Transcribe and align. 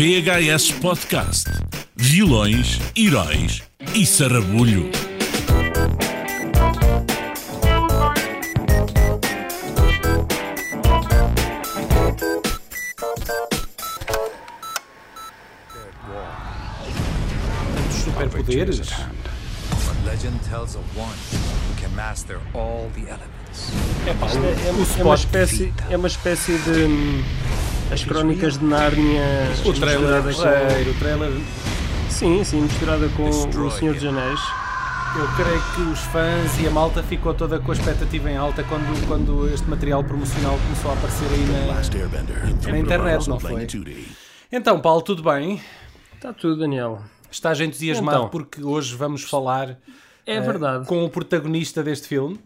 VHS 0.00 0.72
Podcast. 0.80 1.50
Vilões, 1.94 2.80
heróis 2.96 3.62
e 3.94 4.06
sarrabulho. 4.06 4.88
Tantos 17.74 17.96
superpoderes. 18.04 18.80
Legend 20.04 20.40
tells 20.48 20.74
of 20.76 20.84
one 20.98 21.14
who 21.68 21.80
can 21.80 21.94
master 21.94 22.40
all 22.54 22.90
the 22.94 23.02
elements. 23.10 23.70
É 24.06 24.14
pá, 24.14 24.26
é, 24.26 24.98
é- 24.98 25.00
é 25.00 25.04
uma 25.04 25.14
espécie, 25.14 25.72
é 25.90 25.96
uma 25.96 26.08
espécie 26.08 26.56
de 26.58 26.84
hum, 26.84 27.22
as 27.92 28.04
crónicas 28.04 28.58
de 28.58 28.64
Nárnia 28.64 29.22
O 29.64 29.72
trailer 29.72 30.22
misturada 30.22 30.66
porreiro, 30.68 30.90
o 30.90 30.94
trailer. 30.94 31.30
com, 31.32 32.10
sim, 32.10 32.44
sim, 32.44 32.60
misturada 32.62 33.08
com 33.16 33.28
o 33.28 33.70
Senhor 33.70 33.94
dos 33.94 34.04
Anéis. 34.04 34.40
Eu 35.18 35.26
creio 35.34 35.60
que 35.74 35.80
os 35.82 35.98
fãs 35.98 36.60
e 36.60 36.68
a 36.68 36.70
malta 36.70 37.02
ficou 37.02 37.34
toda 37.34 37.58
com 37.58 37.72
a 37.72 37.74
expectativa 37.74 38.30
em 38.30 38.36
alta 38.36 38.62
quando, 38.62 39.08
quando 39.08 39.52
este 39.52 39.68
material 39.68 40.04
promocional 40.04 40.56
começou 40.56 40.90
a 40.92 40.94
aparecer 40.94 41.26
aí 41.32 41.66
na. 41.66 41.74
Last 41.74 41.96
Airbender. 41.96 42.70
Na 42.70 42.78
internet, 42.78 43.28
não 43.28 43.40
foi? 43.40 43.66
Então, 44.52 44.80
Paulo, 44.80 45.02
tudo 45.02 45.22
bem? 45.22 45.60
Está 46.14 46.32
tudo, 46.32 46.60
Daniel. 46.60 47.00
Estás 47.30 47.60
entusiasmado 47.60 48.18
Então. 48.18 48.28
porque 48.28 48.62
hoje 48.62 48.94
vamos 48.94 49.22
falar 49.24 49.78
É 50.24 50.34
eh, 50.36 50.40
verdade. 50.40 50.86
com 50.86 51.04
o 51.04 51.10
protagonista 51.10 51.82
deste 51.82 52.06
filme. 52.06 52.38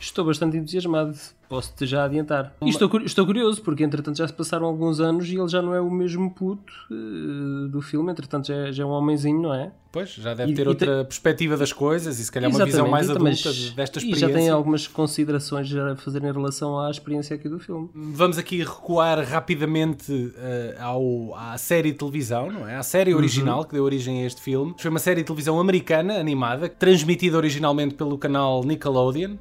Estou 0.00 0.24
bastante 0.24 0.56
entusiasmado. 0.56 1.16
Posso-te 1.48 1.86
já 1.86 2.04
adiantar. 2.04 2.54
E 2.62 2.68
estou, 2.68 2.90
estou 3.00 3.24
curioso, 3.24 3.62
porque 3.62 3.82
entretanto 3.82 4.18
já 4.18 4.28
se 4.28 4.34
passaram 4.34 4.66
alguns 4.66 5.00
anos 5.00 5.26
e 5.30 5.36
ele 5.36 5.48
já 5.48 5.62
não 5.62 5.74
é 5.74 5.80
o 5.80 5.90
mesmo 5.90 6.30
puto 6.30 6.72
eh, 6.90 7.68
do 7.70 7.80
filme. 7.80 8.12
Entretanto 8.12 8.48
já 8.48 8.54
é, 8.54 8.72
já 8.72 8.82
é 8.82 8.86
um 8.86 8.90
homenzinho, 8.90 9.40
não 9.40 9.54
é? 9.54 9.72
Pois, 9.90 10.10
já 10.10 10.34
deve 10.34 10.52
E- 10.52 10.54
ter 10.54 10.66
e 10.66 10.68
outra 10.68 11.04
perspectiva 11.06 11.56
das 11.56 11.72
coisas 11.72 12.18
e 12.20 12.24
se 12.24 12.30
calhar 12.30 12.50
uma 12.50 12.64
visão 12.66 12.86
mais 12.88 13.08
e 13.08 13.10
adulta 13.12 13.18
também- 13.50 13.74
desta 13.74 13.98
E 13.98 14.02
experiência. 14.02 14.28
já 14.28 14.34
tem 14.34 14.48
algumas 14.50 14.86
considerações 14.86 15.74
a 15.74 15.96
fazer 15.96 16.22
em 16.22 16.30
relação 16.32 16.78
à 16.78 16.90
experiência 16.90 17.34
aqui 17.34 17.48
do 17.48 17.58
filme. 17.58 17.88
Vamos 17.94 18.36
aqui 18.36 18.58
recuar 18.58 19.18
rapidamente 19.24 20.32
eh, 20.36 20.76
ao, 20.78 21.34
à 21.34 21.56
série 21.56 21.92
de 21.92 21.98
televisão, 21.98 22.52
não 22.52 22.68
é? 22.68 22.76
À 22.76 22.82
série 22.82 23.14
original 23.14 23.64
que 23.64 23.72
deu 23.72 23.82
origem 23.84 24.22
a 24.22 24.26
este 24.26 24.42
filme. 24.42 24.74
Foi 24.78 24.90
uma 24.90 25.00
série 25.00 25.22
de 25.22 25.26
televisão 25.26 25.58
americana, 25.58 26.18
animada, 26.20 26.68
transmitida 26.68 27.38
originalmente 27.38 27.94
pelo 27.94 28.18
canal 28.18 28.62
Nickelodeon, 28.64 29.36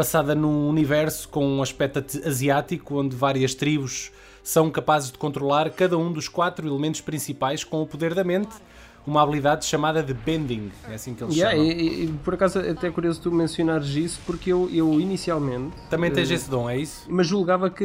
passada 0.00 0.34
num 0.34 0.66
universo 0.66 1.28
com 1.28 1.46
um 1.46 1.62
aspecto 1.62 2.02
asiático, 2.26 2.98
onde 2.98 3.14
várias 3.14 3.54
tribos 3.54 4.10
são 4.42 4.70
capazes 4.70 5.12
de 5.12 5.18
controlar 5.18 5.68
cada 5.68 5.98
um 5.98 6.10
dos 6.10 6.26
quatro 6.26 6.66
elementos 6.66 7.02
principais 7.02 7.64
com 7.64 7.82
o 7.82 7.86
poder 7.86 8.14
da 8.14 8.24
mente, 8.24 8.56
uma 9.06 9.22
habilidade 9.22 9.64
chamada 9.64 10.02
de 10.02 10.12
bending, 10.14 10.70
é 10.88 10.94
assim 10.94 11.14
que 11.14 11.24
eles 11.24 11.34
Yeah, 11.34 11.56
chamam. 11.56 11.70
e, 11.72 12.04
e- 12.04 12.12
por 12.24 12.34
acaso 12.34 12.58
é 12.60 12.70
até 12.70 12.90
curioso 12.90 13.20
tu 13.20 13.32
mencionares 13.32 13.88
isso, 13.96 14.20
porque 14.26 14.52
eu, 14.52 14.68
eu 14.72 15.00
inicialmente. 15.00 15.74
Também 15.88 16.10
tens 16.10 16.30
eh, 16.30 16.34
esse 16.34 16.48
dom, 16.50 16.68
é 16.68 16.76
isso? 16.76 17.06
Mas 17.08 17.26
julgava 17.26 17.70
que 17.70 17.84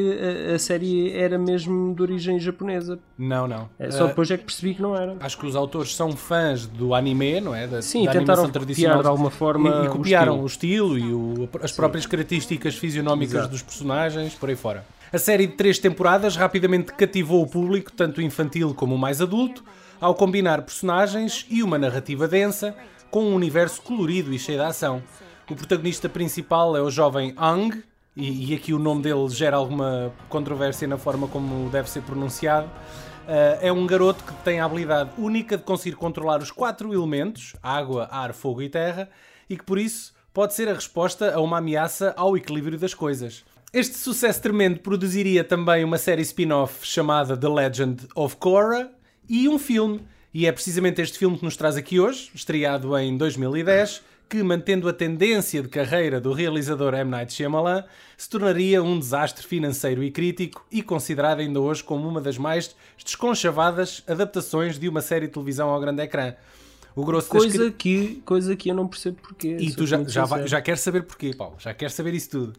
a, 0.52 0.56
a 0.56 0.60
série 0.60 1.12
era 1.12 1.38
mesmo 1.38 1.94
de 1.96 2.02
origem 2.02 2.40
japonesa. 2.40 3.00
Não, 3.18 3.48
não. 3.48 3.70
É, 3.80 3.90
só 3.92 4.06
Eh, 4.06 4.08
depois 4.10 4.30
é 4.30 4.38
que 4.38 4.44
percebi 4.44 4.76
que 4.76 4.82
não 4.82 4.96
era. 4.96 5.16
Acho 5.20 5.38
que 5.38 5.46
os 5.46 5.56
autores 5.56 5.96
são 5.96 6.12
fãs 6.12 6.66
do 6.68 6.94
anime, 6.94 7.40
não 7.42 7.56
é? 7.56 7.66
Da, 7.68 7.82
Sim, 7.82 8.06
da 8.06 8.12
tentaram 8.12 8.50
copiar 8.52 9.02
de 9.02 9.08
alguma 9.08 9.32
forma 9.32 9.70
E, 9.70 9.86
e 9.86 9.88
o 9.88 9.92
copiaram 9.92 10.42
o 10.42 10.46
estilo, 10.46 10.98
e 11.00 11.14
o- 11.14 11.50
as 11.62 11.72
próprias 11.72 12.06
características 12.06 12.76
fisionómicas 12.76 13.34
Exato. 13.36 13.50
dos 13.50 13.62
personagens, 13.62 14.34
por 14.36 14.50
aí 14.50 14.56
fora. 14.56 14.86
A 15.14 15.18
série 15.18 15.48
de 15.48 15.54
três 15.54 15.80
temporadas 15.80 16.36
rapidamente 16.36 16.92
cativou 16.94 17.42
o 17.42 17.48
público, 17.48 17.92
tanto 17.92 18.22
infantil 18.22 18.74
como 18.74 18.96
o 18.96 18.98
mais 18.98 19.22
adulto, 19.22 19.64
ao 20.00 20.16
combinar 20.16 20.62
personagens 20.62 21.46
e 21.50 21.64
uma 21.64 21.78
narrativa 21.78 22.28
densa 22.28 22.76
com 23.10 23.24
um 23.24 23.36
universo 23.36 23.82
colorido 23.82 24.34
e 24.34 24.40
cheio 24.40 24.60
de 24.60 24.66
ação. 24.66 25.02
O 25.50 25.56
protagonista 25.56 26.10
principal 26.10 26.76
é 26.76 26.82
o 26.82 26.90
jovem 26.90 27.34
Ang, 27.38 27.84
e, 28.16 28.52
e 28.52 28.56
aqui 28.56 28.74
o 28.74 28.80
nome 28.80 29.04
dele 29.04 29.30
gera 29.30 29.58
alguma 29.58 30.12
controvérsia 30.30 30.88
na 30.88 30.98
forma 30.98 31.28
como 31.28 31.70
deve 31.70 31.90
ser 31.90 32.02
pronunciado. 32.02 32.68
Uh, 32.68 33.58
é 33.62 33.72
um 33.72 33.86
garoto 33.86 34.24
que 34.24 34.34
tem 34.44 34.60
a 34.60 34.66
habilidade 34.66 35.10
única 35.18 35.58
de 35.58 35.64
conseguir 35.64 35.96
controlar 35.96 36.42
os 36.42 36.52
quatro 36.52 36.94
elementos: 36.94 37.56
água, 37.62 38.08
ar, 38.12 38.34
fogo 38.34 38.62
e 38.62 38.70
terra, 38.70 39.10
e 39.50 39.58
que 39.58 39.64
por 39.64 39.78
isso 39.78 40.14
pode 40.34 40.54
ser 40.54 40.70
a 40.70 40.74
resposta 40.74 41.34
a 41.34 41.42
uma 41.42 41.58
ameaça 41.58 42.14
ao 42.18 42.38
equilíbrio 42.38 42.78
das 42.78 42.94
coisas. 42.94 43.44
Este 43.74 43.98
sucesso 43.98 44.42
tremendo 44.42 44.80
produziria 44.80 45.44
também 45.44 45.84
uma 45.84 45.98
série 45.98 46.22
spin-off 46.22 46.86
chamada 46.86 47.36
The 47.36 47.50
Legend 47.50 48.08
of 48.16 48.38
Korra 48.38 48.90
e 49.30 49.48
um 49.50 49.58
filme. 49.60 50.02
E 50.34 50.46
é 50.46 50.52
precisamente 50.52 51.02
este 51.02 51.18
filme 51.18 51.38
que 51.38 51.46
nos 51.46 51.56
traz 51.56 51.78
aqui 51.78 52.00
hoje, 52.00 52.30
estreado 52.36 52.98
em 52.98 53.18
2010, 53.18 54.02
que, 54.28 54.42
mantendo 54.44 54.90
a 54.90 54.94
tendência 54.94 55.62
de 55.62 55.70
carreira 55.70 56.20
do 56.20 56.34
realizador 56.34 56.94
M. 56.94 57.10
Night 57.12 57.32
Shyamalan, 57.32 57.84
se 58.18 58.30
tornaria 58.30 58.82
um 58.84 58.98
desastre 59.00 59.46
financeiro 59.46 60.04
e 60.04 60.12
crítico 60.12 60.66
e 60.72 60.82
considerado 60.82 61.40
ainda 61.40 61.62
hoje 61.62 61.84
como 61.84 62.08
uma 62.10 62.20
das 62.20 62.38
mais 62.38 62.76
desconchavadas 63.04 64.04
adaptações 64.08 64.78
de 64.78 64.90
uma 64.90 65.02
série 65.02 65.28
de 65.28 65.34
televisão 65.34 65.70
ao 65.70 65.80
grande 65.80 66.02
ecrã. 66.02 66.34
O 66.96 67.04
grosso 67.06 67.32
das 67.32 67.42
Coisa 67.44 67.72
que, 67.72 68.22
coisa 68.26 68.56
que 68.56 68.70
eu 68.70 68.76
não 68.76 68.88
percebo 68.88 69.18
porquê. 69.22 69.58
e 69.60 69.74
tu 69.74 69.86
já, 69.86 70.02
já, 70.04 70.26
vai- 70.26 70.48
já 70.48 70.62
queres 70.62 70.80
saber 70.82 71.04
porquê, 71.04 71.34
Paulo. 71.34 71.56
Já 71.60 71.74
queres 71.74 71.94
saber 71.94 72.14
isso 72.14 72.30
tudo. 72.30 72.54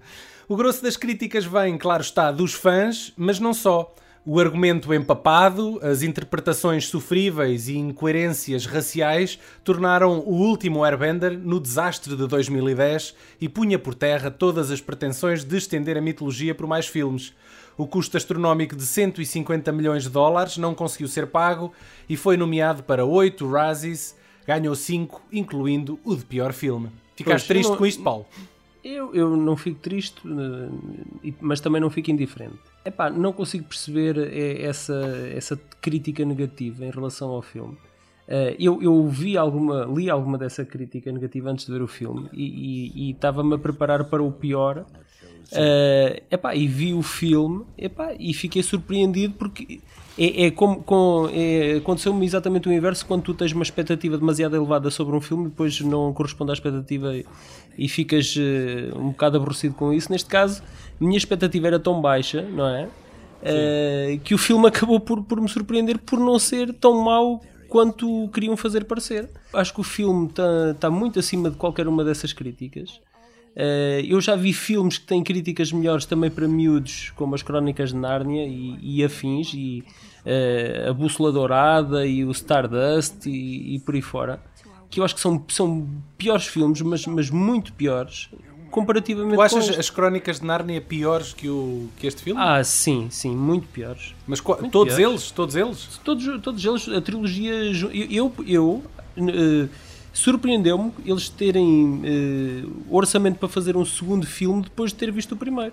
O 0.48 0.56
grosso 0.56 0.82
das 0.82 0.96
críticas 0.96 1.44
vem, 1.44 1.76
claro 1.78 2.02
está, 2.02 2.30
dos 2.30 2.52
fãs, 2.52 3.12
mas 3.16 3.40
não 3.40 3.52
só. 3.54 3.94
O 4.28 4.40
argumento 4.40 4.92
empapado, 4.92 5.78
as 5.80 6.02
interpretações 6.02 6.88
sofríveis 6.88 7.68
e 7.68 7.76
incoerências 7.76 8.66
raciais 8.66 9.38
tornaram 9.62 10.18
o 10.18 10.32
último 10.34 10.84
Airbender 10.84 11.38
no 11.38 11.60
desastre 11.60 12.16
de 12.16 12.26
2010 12.26 13.14
e 13.40 13.48
punha 13.48 13.78
por 13.78 13.94
terra 13.94 14.28
todas 14.28 14.72
as 14.72 14.80
pretensões 14.80 15.44
de 15.44 15.56
estender 15.56 15.96
a 15.96 16.00
mitologia 16.00 16.56
por 16.56 16.66
mais 16.66 16.88
filmes. 16.88 17.32
O 17.78 17.86
custo 17.86 18.16
astronómico 18.16 18.74
de 18.74 18.84
150 18.84 19.70
milhões 19.70 20.02
de 20.02 20.08
dólares 20.10 20.56
não 20.56 20.74
conseguiu 20.74 21.06
ser 21.06 21.28
pago 21.28 21.72
e 22.08 22.16
foi 22.16 22.36
nomeado 22.36 22.82
para 22.82 23.04
8 23.04 23.48
Razzies, 23.48 24.16
ganhou 24.44 24.74
5, 24.74 25.22
incluindo 25.32 26.00
o 26.02 26.16
de 26.16 26.24
pior 26.24 26.52
filme. 26.52 26.88
Ficaste 27.14 27.46
Pois, 27.46 27.46
triste 27.46 27.70
não- 27.70 27.76
com 27.76 27.86
isto, 27.86 28.02
Paulo? 28.02 28.26
Eu, 28.88 29.12
eu 29.14 29.36
não 29.36 29.56
fico 29.56 29.80
triste, 29.80 30.20
e- 31.24 31.34
mas 31.40 31.60
também 31.60 31.80
não 31.80 31.90
fico 31.90 32.08
indiferente. 32.10 32.58
Epá, 32.84 33.10
não 33.10 33.32
consigo 33.32 33.64
perceber 33.64 34.16
eh, 34.16 34.62
essa, 34.62 34.94
essa 35.34 35.58
crítica 35.80 36.24
negativa 36.24 36.84
em 36.84 36.90
relação 36.90 37.30
ao 37.30 37.42
filme. 37.42 37.76
Eh, 38.28 38.54
eu, 38.60 38.80
eu 38.80 39.08
vi 39.08 39.36
alguma, 39.36 39.84
li 39.86 40.08
alguma 40.08 40.38
dessa 40.38 40.64
crítica 40.64 41.10
negativa 41.10 41.50
antes 41.50 41.66
de 41.66 41.72
ver 41.72 41.82
o 41.82 41.88
filme 41.88 42.28
e- 42.32 43.10
estava-me 43.10 43.54
a 43.54 43.58
preparar 43.58 44.04
para 44.04 44.22
o 44.22 44.30
pior. 44.30 44.84
Eh, 45.52 46.22
epá, 46.30 46.54
e 46.56 46.66
vi 46.66 46.92
o 46.92 47.02
filme 47.02 47.64
epá, 47.78 48.12
e 48.18 48.34
fiquei 48.34 48.62
surpreendido 48.64 49.34
porque 49.34 49.80
é, 50.18 50.46
é 50.46 50.50
como 50.50 50.82
com, 50.82 51.28
é, 51.32 51.76
aconteceu-me 51.76 52.24
exatamente 52.26 52.68
o 52.68 52.72
inverso 52.72 53.06
quando 53.06 53.22
tu 53.22 53.32
tens 53.34 53.52
uma 53.52 53.62
expectativa 53.62 54.18
demasiado 54.18 54.56
elevada 54.56 54.90
sobre 54.90 55.14
um 55.14 55.20
filme 55.20 55.44
e 55.46 55.48
depois 55.50 55.80
não 55.82 56.12
corresponde 56.12 56.50
à 56.50 56.54
expectativa 56.54 57.12
e, 57.78 57.88
ficas 57.88 58.34
eh, 58.38 58.90
um 58.96 59.08
bocado 59.08 59.36
aborrecido 59.36 59.74
com 59.74 59.92
isso. 59.92 60.10
Neste 60.10 60.28
caso, 60.28 60.62
minha 61.00 61.16
expectativa 61.16 61.66
era 61.66 61.78
tão 61.78 62.00
baixa, 62.00 62.42
não 62.42 62.68
é? 62.68 62.88
Eh, 63.42 64.18
que 64.24 64.34
o 64.34 64.38
filme 64.38 64.66
acabou 64.68 64.98
por, 65.00 65.22
por 65.22 65.40
me 65.40 65.48
surpreender 65.48 65.98
por 65.98 66.18
não 66.18 66.38
ser 66.38 66.72
tão 66.74 67.02
mau 67.02 67.42
quanto 67.68 68.28
queriam 68.28 68.56
fazer 68.56 68.84
parecer. 68.84 69.28
Acho 69.52 69.74
que 69.74 69.80
o 69.80 69.84
filme 69.84 70.28
está 70.28 70.74
tá 70.80 70.90
muito 70.90 71.18
acima 71.18 71.50
de 71.50 71.56
qualquer 71.56 71.86
uma 71.88 72.04
dessas 72.04 72.32
críticas. 72.32 73.00
Eh, 73.58 74.04
eu 74.06 74.20
já 74.20 74.36
vi 74.36 74.52
filmes 74.52 74.98
que 74.98 75.06
têm 75.06 75.24
críticas 75.24 75.72
melhores 75.72 76.04
também 76.04 76.30
para 76.30 76.46
miúdos, 76.46 77.10
como 77.16 77.34
as 77.34 77.42
Crónicas 77.42 77.90
de 77.90 77.96
Nárnia 77.96 78.44
e, 78.46 78.78
e 78.82 79.02
afins, 79.02 79.54
e 79.54 79.82
eh, 80.26 80.86
a 80.90 80.92
Bússola 80.92 81.32
Dourada 81.32 82.06
e 82.06 82.22
o 82.22 82.30
Stardust 82.30 83.26
e, 83.26 83.76
e 83.76 83.80
por 83.80 83.94
aí 83.94 84.02
fora, 84.02 84.42
que 84.90 85.00
eu 85.00 85.04
acho 85.04 85.14
que 85.14 85.20
são, 85.20 85.44
são 85.48 85.88
piores 86.16 86.46
filmes, 86.46 86.80
mas, 86.80 87.06
mas 87.06 87.30
muito 87.30 87.72
piores, 87.72 88.28
comparativamente 88.70 89.36
Tu 89.36 89.40
achas 89.40 89.68
este. 89.68 89.80
as 89.80 89.90
crónicas 89.90 90.40
de 90.40 90.46
Nárnia 90.46 90.80
piores 90.80 91.32
que, 91.32 91.48
o, 91.48 91.88
que 91.96 92.06
este 92.06 92.22
filme? 92.22 92.40
Ah, 92.40 92.62
sim, 92.62 93.08
sim, 93.10 93.34
muito 93.34 93.66
piores. 93.68 94.14
Mas 94.26 94.40
muito 94.40 94.70
todos 94.70 94.94
piores. 94.94 95.12
eles? 95.12 95.30
Todos 95.30 95.56
eles? 95.56 96.00
Todos, 96.04 96.42
todos 96.42 96.64
eles, 96.64 96.88
a 96.88 97.00
trilogia. 97.00 97.54
Eu, 97.54 97.90
eu, 97.92 98.32
eu, 98.46 98.84
eh, 99.16 99.68
surpreendeu-me 100.12 100.92
eles 101.04 101.28
terem 101.28 102.02
eh, 102.04 102.68
orçamento 102.90 103.38
para 103.38 103.48
fazer 103.48 103.76
um 103.76 103.84
segundo 103.84 104.26
filme 104.26 104.62
depois 104.62 104.90
de 104.90 104.98
ter 104.98 105.10
visto 105.10 105.32
o 105.32 105.36
primeiro. 105.36 105.72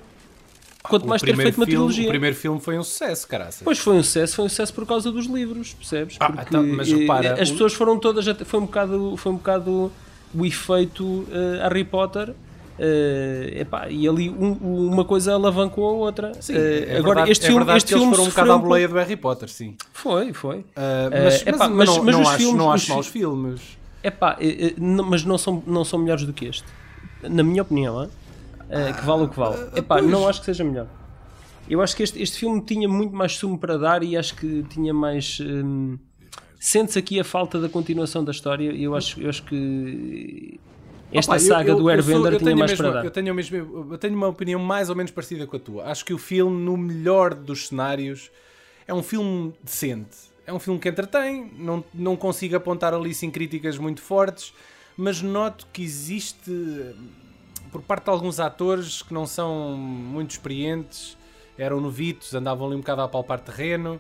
Quanto 0.84 1.08
mais 1.08 1.22
ter 1.22 1.36
feito 1.36 1.56
uma 1.58 1.66
filme, 1.66 1.72
trilogia. 1.72 2.06
O 2.06 2.10
primeiro 2.10 2.36
filme 2.36 2.60
foi 2.60 2.78
um 2.78 2.84
sucesso, 2.84 3.28
caraças. 3.28 3.62
Pois 3.64 3.80
foi 3.80 3.96
um 3.96 4.04
sucesso, 4.04 4.36
foi 4.36 4.46
um 4.46 4.50
sucesso 4.50 4.74
por 4.74 4.86
causa 4.86 5.12
dos 5.12 5.26
livros, 5.28 5.74
percebes? 5.74 6.18
Ah, 6.20 6.28
Porque 6.32 6.42
então, 6.50 6.64
mas 6.68 6.92
eh, 6.92 6.96
repara, 6.96 7.42
as 7.42 7.50
o- 7.50 7.54
pessoas 7.54 7.74
foram 7.74 7.98
todas, 7.98 8.26
foi 8.46 8.60
um 8.60 8.66
bocado, 8.66 9.16
foi 9.18 9.32
um 9.32 9.36
bocado 9.36 9.92
o 10.36 10.46
efeito 10.46 11.26
eh, 11.32 11.60
Harry 11.64 11.84
Potter, 11.86 12.34
Uh, 12.76 13.60
epá, 13.62 13.88
e 13.88 14.08
ali 14.08 14.32
um- 14.32 14.58
uma 14.90 15.06
coisa 15.06 15.32
alavancou 15.34 15.88
a 15.88 15.92
outra. 15.92 16.32
Sim, 16.42 16.54
Uh, 16.54 16.58
é 16.58 16.98
agora, 16.98 17.04
verdade, 17.04 17.32
este 17.32 17.46
é 17.46 17.48
filme, 17.50 17.78
este 17.78 17.94
filme 17.94 18.10
foram 18.10 18.24
um 18.24 18.30
bocado 18.30 18.52
à 18.52 18.58
boleia 18.58 18.88
do 18.88 18.96
Harry 18.96 19.16
Potter, 19.16 19.48
sim. 19.48 19.76
Foi, 19.94 20.34
foi. 20.34 20.66
Eh, 20.76 21.10
mas, 21.24 21.42
epá, 21.46 21.70
mas, 21.70 21.70
mas- 21.70 21.88
não, 21.98 22.04
mas 22.04 22.16
não 22.16 22.22
os 22.24 22.28
acho, 22.30 22.38
filmes- 22.38 22.58
não 22.58 22.68
os 22.70 22.74
acho 22.74 22.90
maus 22.92 23.08
filmes. 23.08 23.62
Epá, 24.04 24.38
eh, 24.40 24.66
eh, 24.70 24.74
não- 24.80 25.04
mas 25.06 25.24
não 25.24 25.38
são, 25.38 25.62
não 25.68 25.86
são 25.86 26.00
melhores 26.00 26.26
do 26.26 26.34
que 26.34 26.46
este. 26.46 26.66
Na 27.22 27.44
minha 27.44 27.62
opinião, 27.62 28.04
hein? 28.04 28.10
Eh, 28.70 28.94
que 28.94 29.06
vale 29.06 29.24
o 29.24 29.30
que 29.30 29.38
vale. 29.38 29.56
Epá, 29.76 29.98
pois. 30.00 30.10
não 30.10 30.28
acho 30.28 30.40
que 30.40 30.46
seja 30.46 30.64
melhor. 30.64 30.88
Eu 31.70 31.82
acho 31.82 31.96
que 31.96 32.04
este, 32.04 32.22
este 32.22 32.40
filme 32.40 32.62
tinha 32.62 32.88
muito 32.90 33.16
mais 33.16 33.36
sumo 33.38 33.58
para 33.58 33.78
dar 33.78 34.04
e 34.04 34.18
acho 34.18 34.36
que 34.36 34.64
tinha 34.70 34.94
mais. 34.94 35.40
hum, 35.42 35.98
Sente-se 36.60 36.98
aqui 36.98 37.20
a 37.20 37.24
falta 37.26 37.60
da 37.60 37.68
continuação 37.68 38.24
da 38.24 38.32
história 38.32 38.72
e 38.72 38.84
eu 38.84 38.96
acho, 38.96 39.20
eu 39.22 39.30
acho 39.30 39.44
que 39.44 40.60
esta 41.12 41.32
Opa, 41.34 41.40
saga 41.40 41.72
eu- 41.72 41.76
do 41.76 41.90
eu 41.92 42.02
sou- 42.02 42.14
Airbender 42.16 42.40
tinha 42.40 42.56
mais 42.56 42.74
para 42.74 42.90
dar. 42.92 43.06
Eu 43.06 43.12
tenho, 43.12 43.36
mesmo, 43.36 43.58
eu 43.92 43.98
tenho 43.98 44.16
uma 44.16 44.28
opinião 44.30 44.60
mais 44.62 44.90
ou 44.90 44.96
menos 44.96 45.12
parecida 45.12 45.46
com 45.46 45.58
a 45.58 45.60
tua. 45.60 45.84
Acho 45.86 46.06
que 46.06 46.14
o 46.14 46.18
filme, 46.18 46.64
no 46.64 46.78
melhor 46.78 47.34
dos 47.34 47.68
cenários, 47.68 48.32
é 48.88 48.94
um 48.94 49.04
filme 49.04 49.54
decente. 49.62 50.16
É 50.48 50.54
um 50.54 50.60
filme 50.60 50.80
que 50.80 50.88
entretém, 50.90 51.52
não, 51.58 51.84
não 51.94 52.16
consigo 52.16 52.56
apontar 52.56 52.94
ali 52.94 53.14
sim 53.14 53.30
críticas 53.30 53.78
muito 53.78 54.02
fortes, 54.02 54.54
mas 54.98 55.22
noto 55.22 55.68
que 55.74 55.82
existe, 55.84 56.50
por 57.74 57.82
parte 57.82 58.06
de 58.06 58.10
alguns 58.12 58.40
atores 58.40 59.02
que 59.02 59.14
não 59.14 59.26
são 59.26 59.76
muito 59.76 60.32
experientes, 60.32 61.18
eram 61.58 61.82
novitos, 61.82 62.34
andavam 62.34 62.68
ali 62.68 62.76
um 62.76 62.80
bocado 62.80 63.02
a 63.02 63.08
palpar 63.10 63.40
terreno. 63.42 64.00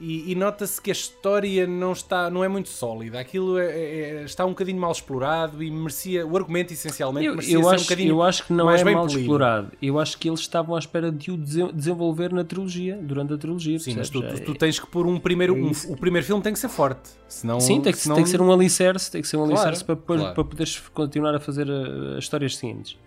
E, 0.00 0.32
e 0.32 0.34
nota-se 0.34 0.82
que 0.82 0.90
a 0.90 0.92
história 0.92 1.68
não 1.68 1.92
está 1.92 2.28
não 2.28 2.42
é 2.42 2.48
muito 2.48 2.68
sólida. 2.68 3.20
Aquilo 3.20 3.56
é- 3.58 3.64
é- 3.70 4.22
está 4.24 4.44
um 4.44 4.48
bocadinho 4.48 4.78
mal 4.78 4.90
explorado 4.90 5.62
e 5.62 5.70
merecia. 5.70 6.26
O 6.26 6.36
argumento, 6.36 6.72
essencialmente, 6.72 7.26
Eu, 7.28 7.34
merecia 7.36 7.54
eu 7.54 7.60
ser 7.60 7.66
um 7.66 7.70
acho, 7.70 7.84
bocadinho 7.84 8.08
eu 8.10 8.22
acho 8.22 8.44
que 8.44 8.52
não 8.52 8.68
é 8.70 8.82
bem 8.84 8.92
mal 8.94 9.04
polido. 9.04 9.20
explorado. 9.20 9.70
Eu 9.80 9.98
acho 10.00 10.18
que 10.18 10.28
eles 10.28 10.40
estavam 10.40 10.74
à 10.74 10.78
espera 10.80 11.12
de 11.12 11.30
o 11.30 11.36
dese- 11.36 11.72
desenvolver 11.72 12.32
na 12.32 12.42
trilogia, 12.42 12.96
durante 13.00 13.34
a 13.34 13.38
trilogia. 13.38 13.78
Sim, 13.78 13.94
mas 13.96 14.10
tu, 14.10 14.20
tu- 14.20 14.40
tu 14.42 14.54
tens 14.56 14.80
que 14.80 14.86
pôr 14.88 15.06
um 15.06 15.18
primeiro. 15.20 15.54
um- 15.54 15.70
o 15.88 15.96
primeiro 15.96 16.26
filme 16.26 16.42
tem 16.42 16.52
que 16.52 16.58
ser 16.58 16.68
forte. 16.68 17.10
Senão, 17.28 17.60
Sim, 17.60 17.80
tem 17.80 17.92
que, 17.92 17.98
senão- 17.98 18.16
tem 18.16 18.24
que 18.24 18.30
ser 18.30 18.42
um 18.42 18.52
alicerce, 18.52 19.10
tem 19.10 19.22
que 19.22 19.28
ser 19.28 19.36
um 19.36 19.44
Claro, 19.46 19.54
alicerce 19.54 19.84
para, 19.84 19.94
depois- 19.94 20.20
claro. 20.20 20.34
para 20.34 20.44
poderes 20.44 20.78
continuar 20.92 21.34
a 21.36 21.40
fazer 21.40 21.68
uh, 21.70 22.16
as 22.18 22.24
histórias 22.24 22.56
seguintes. 22.56 22.98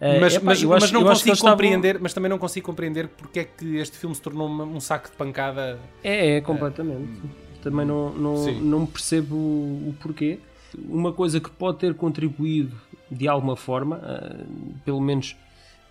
Uh, 0.00 0.20
Mas, 0.20 0.34
epá, 0.34 0.44
mas, 0.46 0.62
eu 0.62 0.68
mas 0.68 0.84
acho- 0.84 0.92
não 0.92 1.00
acho 1.02 1.08
consigo 1.10 1.28
eles 1.30 1.38
estavam- 1.38 1.52
compreender, 1.56 1.98
mas 2.00 2.12
também 2.12 2.28
não 2.28 2.38
consigo 2.38 2.66
compreender 2.66 3.08
porque 3.08 3.40
é 3.40 3.44
que 3.44 3.76
este 3.76 3.96
filme 3.96 4.14
se 4.14 4.20
tornou 4.20 4.48
um 4.48 4.80
saco 4.80 5.08
de 5.10 5.16
pancada. 5.16 5.78
É, 6.02 6.36
é, 6.36 6.40
completamente. 6.40 7.22
Também 7.62 7.86
não, 7.86 8.10
não, 8.12 8.36
Sim. 8.36 8.60
não 8.60 8.84
percebo 8.86 9.34
o, 9.36 9.88
o 9.90 9.94
porquê. 10.00 10.38
Uma 10.88 11.12
coisa 11.12 11.40
que 11.40 11.48
pode 11.48 11.78
ter 11.78 11.94
contribuído 11.94 12.76
de 13.10 13.28
alguma 13.28 13.56
forma, 13.56 13.96
uh, 13.98 14.74
pelo 14.84 15.00
menos 15.00 15.36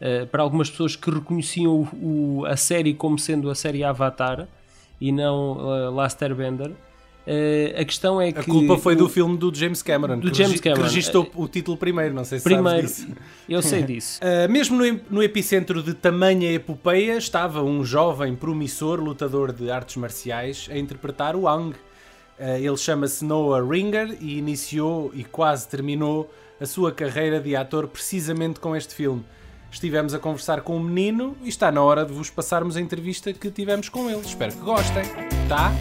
uh, 0.02 0.28
para 0.28 0.44
algumas 0.44 0.70
pessoas 0.70 0.96
que 0.96 1.10
reconheciam 1.10 1.88
o- 1.94 2.40
o- 2.42 2.46
a 2.46 2.58
série 2.58 2.94
como 2.94 3.18
sendo 3.18 3.50
a 3.50 3.56
série 3.56 3.84
Avatar 3.84 4.48
e 5.00 5.12
não 5.12 5.54
uh, 5.58 5.92
Last 5.96 6.22
Airbender, 6.24 6.72
uh, 7.28 7.82
a 7.82 7.86
questão 7.86 8.22
é 8.22 8.32
que. 8.32 8.40
A 8.40 8.44
culpa 8.44 8.78
foi 8.78 8.94
o- 8.94 8.98
do 8.98 9.10
filme 9.10 9.38
do 9.38 9.54
James 9.54 9.82
Cameron, 9.82 10.20
Do 10.20 10.32
que, 10.32 10.38
James 10.38 10.60
Cameron. 10.62 10.82
que 10.82 10.88
registou 10.88 11.32
o 11.36 11.48
título 11.48 11.78
primeiro. 11.78 12.14
Não 12.14 12.24
sei 12.26 12.40
se 12.40 12.44
Primeiro, 12.44 12.88
sabes 12.88 13.06
disso. 13.08 13.18
eu 13.50 13.62
sei 13.62 13.82
disso. 13.84 14.20
Uh, 14.24 14.52
mesmo 14.52 14.78
no, 14.78 15.00
no 15.10 15.24
epicentro 15.24 15.82
de 15.84 15.94
tamanha 15.94 16.52
epopeia 16.52 17.18
estava 17.18 17.64
um 17.64 17.84
jovem 17.84 18.36
promissor 18.36 19.00
lutador 19.00 19.52
de 19.52 19.70
artes 19.72 19.96
marciais 19.98 20.68
a 20.72 20.78
interpretar 20.78 21.36
o 21.36 21.48
Ang. 21.48 21.76
Uh, 22.40 22.58
ele 22.60 22.78
chama-se 22.78 23.24
Noah 23.24 23.62
Ringer 23.68 24.18
e 24.20 24.38
iniciou 24.38 25.12
e 25.14 25.24
quase 25.24 25.68
terminou 25.68 26.32
a 26.60 26.66
sua 26.66 26.92
carreira 26.92 27.40
de 27.40 27.56
ator 27.56 27.88
precisamente 27.88 28.60
com 28.60 28.76
este 28.76 28.94
filme. 28.96 29.24
Estivemos 29.72 30.14
a 30.14 30.20
conversar 30.20 30.62
com 30.62 30.78
o 30.78 30.80
menino 30.80 31.36
e 31.44 31.50
está 31.50 31.72
na 31.72 31.82
hora 31.82 32.06
de 32.06 32.14
vos 32.14 32.30
passarmos 32.30 32.78
a 32.78 32.82
entrevista 32.82 33.34
que 33.34 33.50
tivemos 33.50 33.90
com 33.90 34.08
ele. 34.10 34.22
Espero 34.22 34.52
que 34.54 34.60
gostem. 34.60 35.04
Tá? 35.50 35.72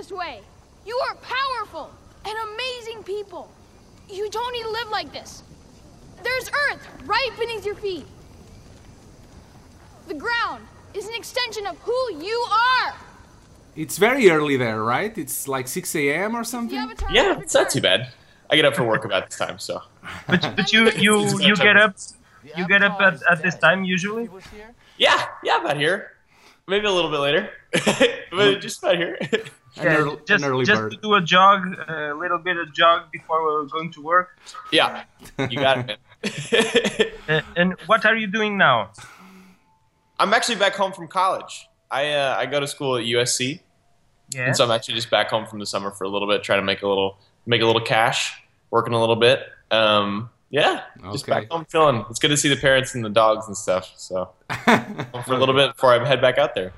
This 0.00 0.10
way? 0.10 0.40
You 0.86 0.98
are 1.08 1.14
powerful 1.16 1.90
and 2.24 2.34
amazing 2.54 3.02
people. 3.02 3.50
You 4.08 4.30
don't 4.30 4.52
need 4.54 4.62
to 4.62 4.70
live 4.70 4.88
like 4.88 5.12
this. 5.12 5.42
There's 6.22 6.48
Earth 6.48 6.86
right 7.04 7.30
beneath 7.38 7.66
your 7.66 7.74
feet. 7.74 8.06
The 10.08 10.14
ground 10.14 10.66
is 10.94 11.06
an 11.06 11.14
extension 11.14 11.66
of 11.66 11.76
who 11.80 12.00
you 12.14 12.46
are. 12.50 12.94
It's 13.76 13.98
very 13.98 14.30
early 14.30 14.56
there, 14.56 14.82
right? 14.82 15.16
It's 15.18 15.46
like 15.46 15.68
6 15.68 15.94
a.m. 15.94 16.34
or 16.34 16.44
something? 16.44 16.90
Yeah, 17.10 17.38
it's 17.38 17.52
not 17.52 17.68
too 17.68 17.82
bad. 17.82 18.10
I 18.48 18.56
get 18.56 18.64
up 18.64 18.74
for 18.74 18.84
work 18.84 19.04
about 19.04 19.28
this 19.28 19.38
time, 19.38 19.58
so 19.58 19.82
But, 20.26 20.54
but 20.56 20.72
you 20.72 20.90
you 21.06 21.14
you 21.40 21.54
get 21.56 21.76
up 21.76 21.94
you 22.56 22.66
get 22.66 22.82
up 22.82 23.00
at, 23.02 23.22
at 23.30 23.42
this 23.42 23.56
time 23.56 23.84
usually. 23.84 24.30
yeah, 24.96 25.26
yeah, 25.44 25.60
about 25.60 25.76
here. 25.76 26.12
Maybe 26.66 26.86
a 26.86 26.90
little 26.90 27.10
bit 27.10 27.18
later, 27.18 27.50
but 28.32 28.60
just 28.60 28.82
about 28.82 28.96
here. 28.96 29.18
An 29.76 29.86
early- 29.86 30.12
an 30.14 30.18
just 30.26 30.44
early 30.44 30.64
just 30.64 30.80
bird. 30.80 30.90
to 30.92 30.96
do 30.98 31.14
a 31.14 31.20
jog, 31.20 31.78
a 31.88 32.12
little 32.14 32.38
bit 32.38 32.56
of 32.56 32.72
jog 32.74 33.10
before 33.12 33.42
we're 33.44 33.64
going 33.66 33.92
to 33.92 34.02
work. 34.02 34.38
yeah, 34.72 35.04
you 35.48 35.58
got 35.60 35.90
it, 35.90 35.98
man. 37.28 37.40
Uh, 37.42 37.46
and 37.56 37.72
what 37.86 38.04
are 38.04 38.16
you 38.16 38.26
doing 38.26 38.58
now? 38.58 38.90
I'm 40.18 40.34
actually 40.34 40.56
back 40.56 40.74
home 40.74 40.92
from 40.92 41.08
college. 41.08 41.68
I 41.90 42.10
uh, 42.12 42.34
I 42.38 42.46
go 42.46 42.60
to 42.60 42.66
school 42.66 42.96
at 42.96 43.04
USC, 43.04 43.60
Yeah. 44.34 44.46
and 44.46 44.56
so 44.56 44.64
I'm 44.64 44.70
actually 44.70 44.94
just 44.94 45.10
back 45.10 45.28
home 45.30 45.46
from 45.46 45.58
the 45.60 45.66
summer 45.66 45.90
for 45.90 46.04
a 46.04 46.08
little 46.08 46.28
bit, 46.28 46.42
trying 46.42 46.58
to 46.60 46.64
make 46.64 46.82
a 46.82 46.88
little 46.88 47.18
make 47.46 47.62
a 47.62 47.66
little 47.66 47.80
cash, 47.82 48.42
working 48.70 48.92
a 48.92 49.00
little 49.00 49.16
bit. 49.16 49.40
Um, 49.70 50.30
yeah, 50.50 50.82
just 51.12 51.24
Okay. 51.28 51.40
back 51.42 51.50
home 51.50 51.64
feeling. 51.70 52.04
It's 52.10 52.18
good 52.18 52.28
to 52.28 52.36
see 52.36 52.48
the 52.48 52.56
parents 52.56 52.94
and 52.94 53.04
the 53.04 53.08
dogs 53.08 53.46
and 53.46 53.56
stuff. 53.56 53.92
So 53.96 54.30
for 54.64 55.34
a 55.34 55.38
little 55.38 55.54
bit 55.54 55.74
before 55.74 55.92
I 55.94 56.04
head 56.06 56.20
back 56.20 56.38
out 56.38 56.54
there. 56.54 56.72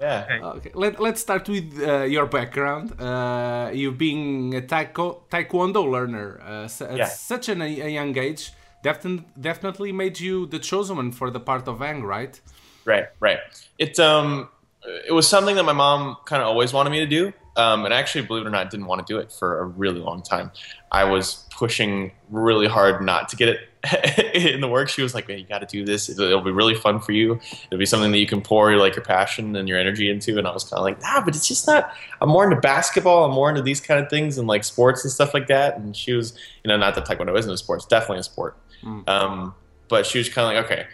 Yeah. 0.00 0.26
Okay. 0.28 0.44
Okay, 0.58 0.70
Let, 0.74 1.00
let's 1.00 1.20
start 1.20 1.48
with 1.48 1.80
uh, 1.82 2.02
your 2.02 2.26
background. 2.26 3.00
Uh, 3.00 3.70
you 3.72 3.92
being 3.92 4.54
a 4.56 4.60
taekwo- 4.60 5.20
taekwondo 5.30 5.88
learner 5.90 6.40
uh, 6.44 6.84
at 6.84 6.96
Yeah. 6.96 7.06
such 7.06 7.48
an, 7.48 7.62
a 7.62 7.88
young 7.88 8.16
age 8.18 8.52
defin- 8.84 9.24
definitely 9.40 9.92
made 9.92 10.18
you 10.20 10.46
the 10.46 10.58
chosen 10.58 10.96
one 10.96 11.12
for 11.12 11.30
the 11.30 11.40
part 11.40 11.68
of 11.68 11.78
Aang, 11.78 12.02
right? 12.02 12.40
Right, 12.84 13.06
right. 13.20 13.38
It 13.78 13.98
um, 13.98 14.48
it 15.08 15.12
was 15.12 15.26
something 15.26 15.56
that 15.56 15.64
my 15.64 15.72
mom 15.72 16.16
kind 16.26 16.42
of 16.42 16.48
always 16.48 16.72
wanted 16.74 16.90
me 16.90 16.98
to 17.00 17.06
do, 17.06 17.32
um, 17.56 17.84
and 17.86 17.94
actually, 17.94 18.26
believe 18.26 18.44
it 18.44 18.48
or 18.48 18.50
not, 18.50 18.68
didn't 18.70 18.86
want 18.86 19.06
to 19.06 19.10
do 19.10 19.18
it 19.18 19.32
for 19.32 19.60
a 19.60 19.64
really 19.64 20.00
long 20.00 20.22
time. 20.22 20.50
I 20.92 21.04
was 21.04 21.46
pushing 21.50 22.12
really 22.28 22.66
hard 22.66 23.00
not 23.00 23.28
to 23.30 23.36
get 23.36 23.48
it 23.48 23.60
in 24.34 24.60
the 24.60 24.68
work. 24.68 24.88
She 24.88 25.02
was 25.02 25.14
like, 25.14 25.28
"Man, 25.28 25.38
you 25.38 25.44
got 25.44 25.58
to 25.60 25.66
do 25.66 25.84
this. 25.84 26.08
It'll, 26.08 26.24
it'll 26.24 26.40
be 26.40 26.50
really 26.50 26.74
fun 26.74 27.00
for 27.00 27.12
you. 27.12 27.40
It'll 27.66 27.78
be 27.78 27.86
something 27.86 28.12
that 28.12 28.18
you 28.18 28.26
can 28.26 28.40
pour 28.40 28.76
like 28.76 28.96
your 28.96 29.04
passion 29.04 29.56
and 29.56 29.68
your 29.68 29.78
energy 29.78 30.10
into." 30.10 30.38
And 30.38 30.46
I 30.46 30.52
was 30.52 30.64
kind 30.64 30.78
of 30.78 30.84
like, 30.84 31.00
"Nah, 31.02 31.24
but 31.24 31.36
it's 31.36 31.48
just 31.48 31.66
not. 31.66 31.92
I'm 32.20 32.28
more 32.28 32.44
into 32.44 32.60
basketball. 32.60 33.24
I'm 33.24 33.32
more 33.32 33.50
into 33.50 33.62
these 33.62 33.80
kind 33.80 34.00
of 34.00 34.08
things 34.08 34.38
and 34.38 34.48
like 34.48 34.64
sports 34.64 35.04
and 35.04 35.12
stuff 35.12 35.34
like 35.34 35.48
that." 35.48 35.76
And 35.76 35.96
she 35.96 36.12
was, 36.12 36.36
you 36.62 36.68
know, 36.68 36.76
not 36.76 36.94
that 36.94 37.06
taekwondo 37.06 37.38
isn't 37.38 37.50
a 37.50 37.56
sport. 37.56 37.78
It's 37.78 37.86
definitely 37.86 38.18
a 38.20 38.24
sport. 38.24 38.56
Um, 39.08 39.54
but 39.88 40.06
she 40.06 40.18
was 40.18 40.28
kind 40.28 40.56
of 40.56 40.64
like, 40.64 40.72
"Okay." 40.72 40.86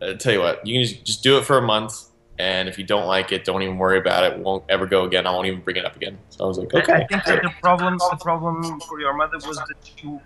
uh, 0.00 0.14
tell 0.14 0.32
you 0.32 0.40
what, 0.40 0.64
you 0.66 0.74
can 0.74 0.88
just, 0.88 1.04
just 1.04 1.22
do 1.22 1.38
it 1.38 1.44
for 1.44 1.58
a 1.58 1.62
month, 1.62 2.07
and 2.38 2.68
if 2.68 2.78
you 2.78 2.84
don't 2.84 3.06
like 3.06 3.32
it, 3.32 3.44
don't 3.44 3.62
even 3.62 3.78
worry 3.78 3.98
about 3.98 4.22
it. 4.24 4.38
Won't 4.38 4.64
ever 4.68 4.86
go 4.86 5.04
again. 5.04 5.26
I 5.26 5.30
won't 5.32 5.46
even 5.46 5.60
bring 5.60 5.76
it 5.76 5.84
up 5.84 5.96
again. 5.96 6.18
So 6.30 6.44
I 6.44 6.46
was 6.46 6.58
like, 6.58 6.72
I 6.74 6.78
okay. 6.78 7.06
think 7.08 7.24
that 7.24 7.42
the 7.42 7.50
problem 7.60 7.98
the 7.98 8.18
problem 8.20 8.80
for 8.80 9.00
your 9.00 9.12
mother 9.14 9.38
was 9.46 9.56
that 9.56 10.02
you 10.02 10.20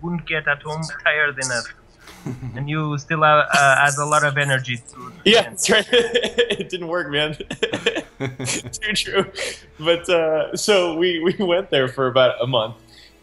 wouldn't 0.00 0.26
get 0.26 0.46
at 0.46 0.62
home 0.62 0.82
tired 1.04 1.38
enough, 1.42 1.74
and 2.56 2.70
you 2.70 2.96
still 2.98 3.24
uh, 3.24 3.44
uh, 3.52 3.84
had 3.84 3.94
a 3.98 4.04
lot 4.04 4.24
of 4.24 4.38
energy. 4.38 4.76
To 4.76 5.12
Yeah, 5.24 5.42
that's 5.42 5.68
right. 5.68 5.86
it 5.92 6.68
didn't 6.68 6.86
work, 6.86 7.10
man. 7.10 7.34
Too 8.20 8.92
true. 8.94 9.26
But 9.78 10.08
uh, 10.08 10.56
so 10.56 10.96
we 10.96 11.18
we 11.20 11.34
went 11.44 11.70
there 11.70 11.88
for 11.88 12.06
about 12.06 12.40
a 12.40 12.46
month, 12.46 12.76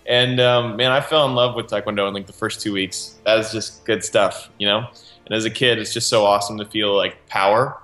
and 0.06 0.42
um, 0.42 0.76
man, 0.76 0.92
I 0.92 1.00
fell 1.00 1.26
in 1.28 1.34
love 1.34 1.56
with 1.56 1.68
Taekwondo 1.68 2.10
in 2.10 2.14
like 2.14 2.28
the 2.28 2.34
first 2.34 2.60
two 2.60 2.74
weeks. 2.74 3.16
That 3.26 3.36
was 3.36 3.54
just 3.54 3.86
good 3.86 4.04
stuff, 4.04 4.50
you 4.58 4.68
know. 4.68 4.88
And 5.26 5.36
as 5.36 5.46
a 5.46 5.50
kid, 5.50 5.78
it's 5.78 5.94
just 5.94 6.08
so 6.10 6.26
awesome 6.26 6.58
to 6.58 6.66
feel 6.66 6.96
like 6.96 7.26
power, 7.28 7.82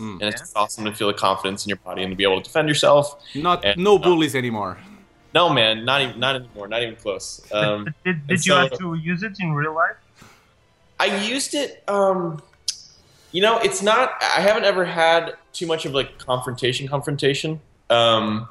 and 0.00 0.22
it's 0.22 0.40
just 0.40 0.56
awesome 0.56 0.84
to 0.84 0.94
feel 0.94 1.08
the 1.08 1.14
confidence 1.14 1.64
in 1.64 1.68
your 1.70 1.78
body 1.78 2.02
and 2.02 2.12
to 2.12 2.16
be 2.16 2.24
able 2.24 2.38
to 2.40 2.44
defend 2.44 2.68
yourself. 2.68 3.22
Not 3.34 3.64
And- 3.64 3.80
no 3.82 3.98
bullies 3.98 4.34
anymore. 4.34 4.78
No, 5.34 5.50
man, 5.50 5.84
not 5.84 6.00
even 6.00 6.18
not 6.18 6.36
anymore, 6.36 6.68
not 6.68 6.82
even 6.82 6.96
close. 6.96 7.40
Um, 7.52 7.84
But 7.84 7.94
did, 8.04 8.26
did 8.26 8.46
you 8.46 8.52
so- 8.54 8.60
have 8.60 8.78
to 8.78 8.94
use 8.94 9.22
it 9.22 9.36
in 9.40 9.52
real 9.52 9.74
life? 9.74 9.96
I 11.00 11.06
used 11.28 11.54
it. 11.54 11.84
Um, 11.88 12.42
you 13.30 13.42
know, 13.42 13.58
it's 13.58 13.82
not. 13.82 14.12
I 14.20 14.40
haven't 14.40 14.64
ever 14.64 14.84
had 14.84 15.34
too 15.52 15.66
much 15.66 15.84
of 15.86 15.92
like 15.92 16.18
confrontation. 16.18 16.88
Confrontation. 16.88 17.60
Um, 17.90 18.48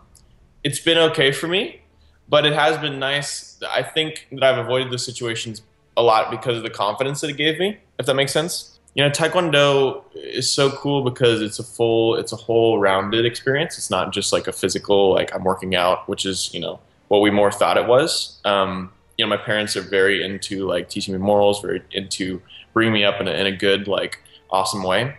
it's 0.64 0.80
been 0.80 0.98
okay 1.10 1.32
for 1.32 1.48
me, 1.48 1.82
but 2.30 2.46
it 2.46 2.54
has 2.54 2.78
been 2.78 3.00
nice. 3.00 3.60
I 3.70 3.82
think 3.84 4.28
that 4.32 4.44
I've 4.44 4.58
avoided 4.60 4.92
those 4.92 5.04
situations 5.06 5.62
a 5.98 6.02
lot 6.04 6.30
because 6.32 6.58
of 6.58 6.64
the 6.64 6.70
confidence 6.70 7.22
that 7.22 7.30
it 7.30 7.38
gave 7.38 7.60
me. 7.60 7.78
If 8.00 8.06
that 8.06 8.14
makes 8.16 8.32
sense. 8.32 8.77
You 8.98 9.04
know, 9.04 9.12
Taekwondo 9.12 10.04
is 10.16 10.52
so 10.52 10.72
cool 10.72 11.04
because 11.04 11.40
it's 11.40 11.60
a 11.60 11.64
full, 11.64 12.16
it's 12.16 12.32
a 12.32 12.36
whole 12.36 12.80
rounded 12.80 13.28
experience. 13.28 13.78
It's 13.78 13.92
not 13.92 14.12
just 14.12 14.34
like 14.34 14.48
a 14.48 14.52
physical, 14.52 15.14
like 15.14 15.34
I'm 15.36 15.44
working 15.44 15.76
out, 15.76 16.10
which 16.10 16.26
is, 16.26 16.52
you 16.52 16.60
know, 16.60 16.80
what 17.08 17.20
we 17.20 17.30
more 17.30 17.52
thought 17.52 17.78
it 17.78 17.86
was. 17.86 18.40
Um, 18.44 18.92
you 19.16 19.24
know, 19.24 19.30
my 19.30 19.38
parents 19.38 19.78
are 19.78 19.82
very 19.82 20.24
into 20.24 20.66
like 20.66 20.90
teaching 20.90 21.14
me 21.14 21.20
morals, 21.20 21.62
very 21.62 21.84
into 21.92 22.42
bringing 22.74 22.92
me 22.92 23.04
up 23.04 23.22
in 23.22 23.28
a, 23.28 23.32
in 23.32 23.46
a 23.46 23.52
good, 23.52 23.88
like, 23.88 24.20
awesome 24.50 24.82
way. 24.82 25.16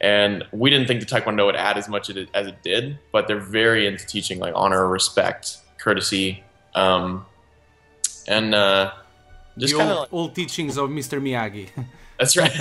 And 0.00 0.42
we 0.50 0.68
didn't 0.68 0.88
think 0.88 0.98
the 0.98 1.06
Taekwondo 1.06 1.46
would 1.46 1.54
add 1.54 1.78
as 1.78 1.88
much 1.88 2.10
as 2.10 2.16
it, 2.16 2.62
did, 2.64 2.98
but 3.12 3.28
they're 3.28 3.38
very 3.38 3.86
into 3.86 4.04
teaching 4.04 4.40
like 4.40 4.52
honor, 4.56 4.88
respect, 4.88 5.58
courtesy, 5.78 6.42
um, 6.74 7.24
and 8.26 8.52
uh, 8.52 8.90
just 9.58 9.76
kind 9.76 9.90
of 9.92 9.98
like, 9.98 10.12
old 10.12 10.34
teachings 10.34 10.76
of 10.76 10.90
Mr. 10.90 11.22
Miyagi. 11.22 11.68
that's 12.18 12.36
right, 12.36 12.52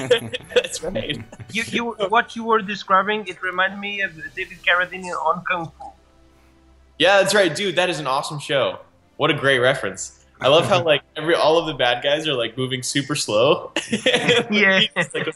that's 0.56 0.82
right. 0.84 1.22
You, 1.52 1.64
you, 1.68 1.86
what 2.10 2.36
you 2.36 2.44
were 2.44 2.62
describing, 2.62 3.28
it 3.28 3.42
reminded 3.42 3.80
me 3.80 4.02
of 4.02 4.12
David 4.36 4.58
Carradine 4.66 5.12
on 5.26 5.44
Kung 5.46 5.66
Fu. 5.80 5.86
Yeah, 6.98 7.18
that's 7.22 7.34
right, 7.34 7.54
dude. 7.56 7.76
That 7.76 7.90
is 7.90 8.00
an 8.00 8.08
awesome 8.08 8.40
show. 8.40 8.80
What 9.18 9.32
a 9.32 9.34
great 9.34 9.60
reference. 9.60 10.24
I 10.40 10.48
love 10.48 10.66
how 10.68 10.84
like 10.84 11.04
every 11.16 11.36
all 11.36 11.60
of 11.60 11.68
the 11.68 11.74
bad 11.76 12.02
guys 12.02 12.28
are 12.28 12.34
like 12.34 12.58
moving 12.58 12.82
super 12.84 13.16
slow. 13.16 13.72
Yeah. 14.50 14.82
Like 15.14 15.28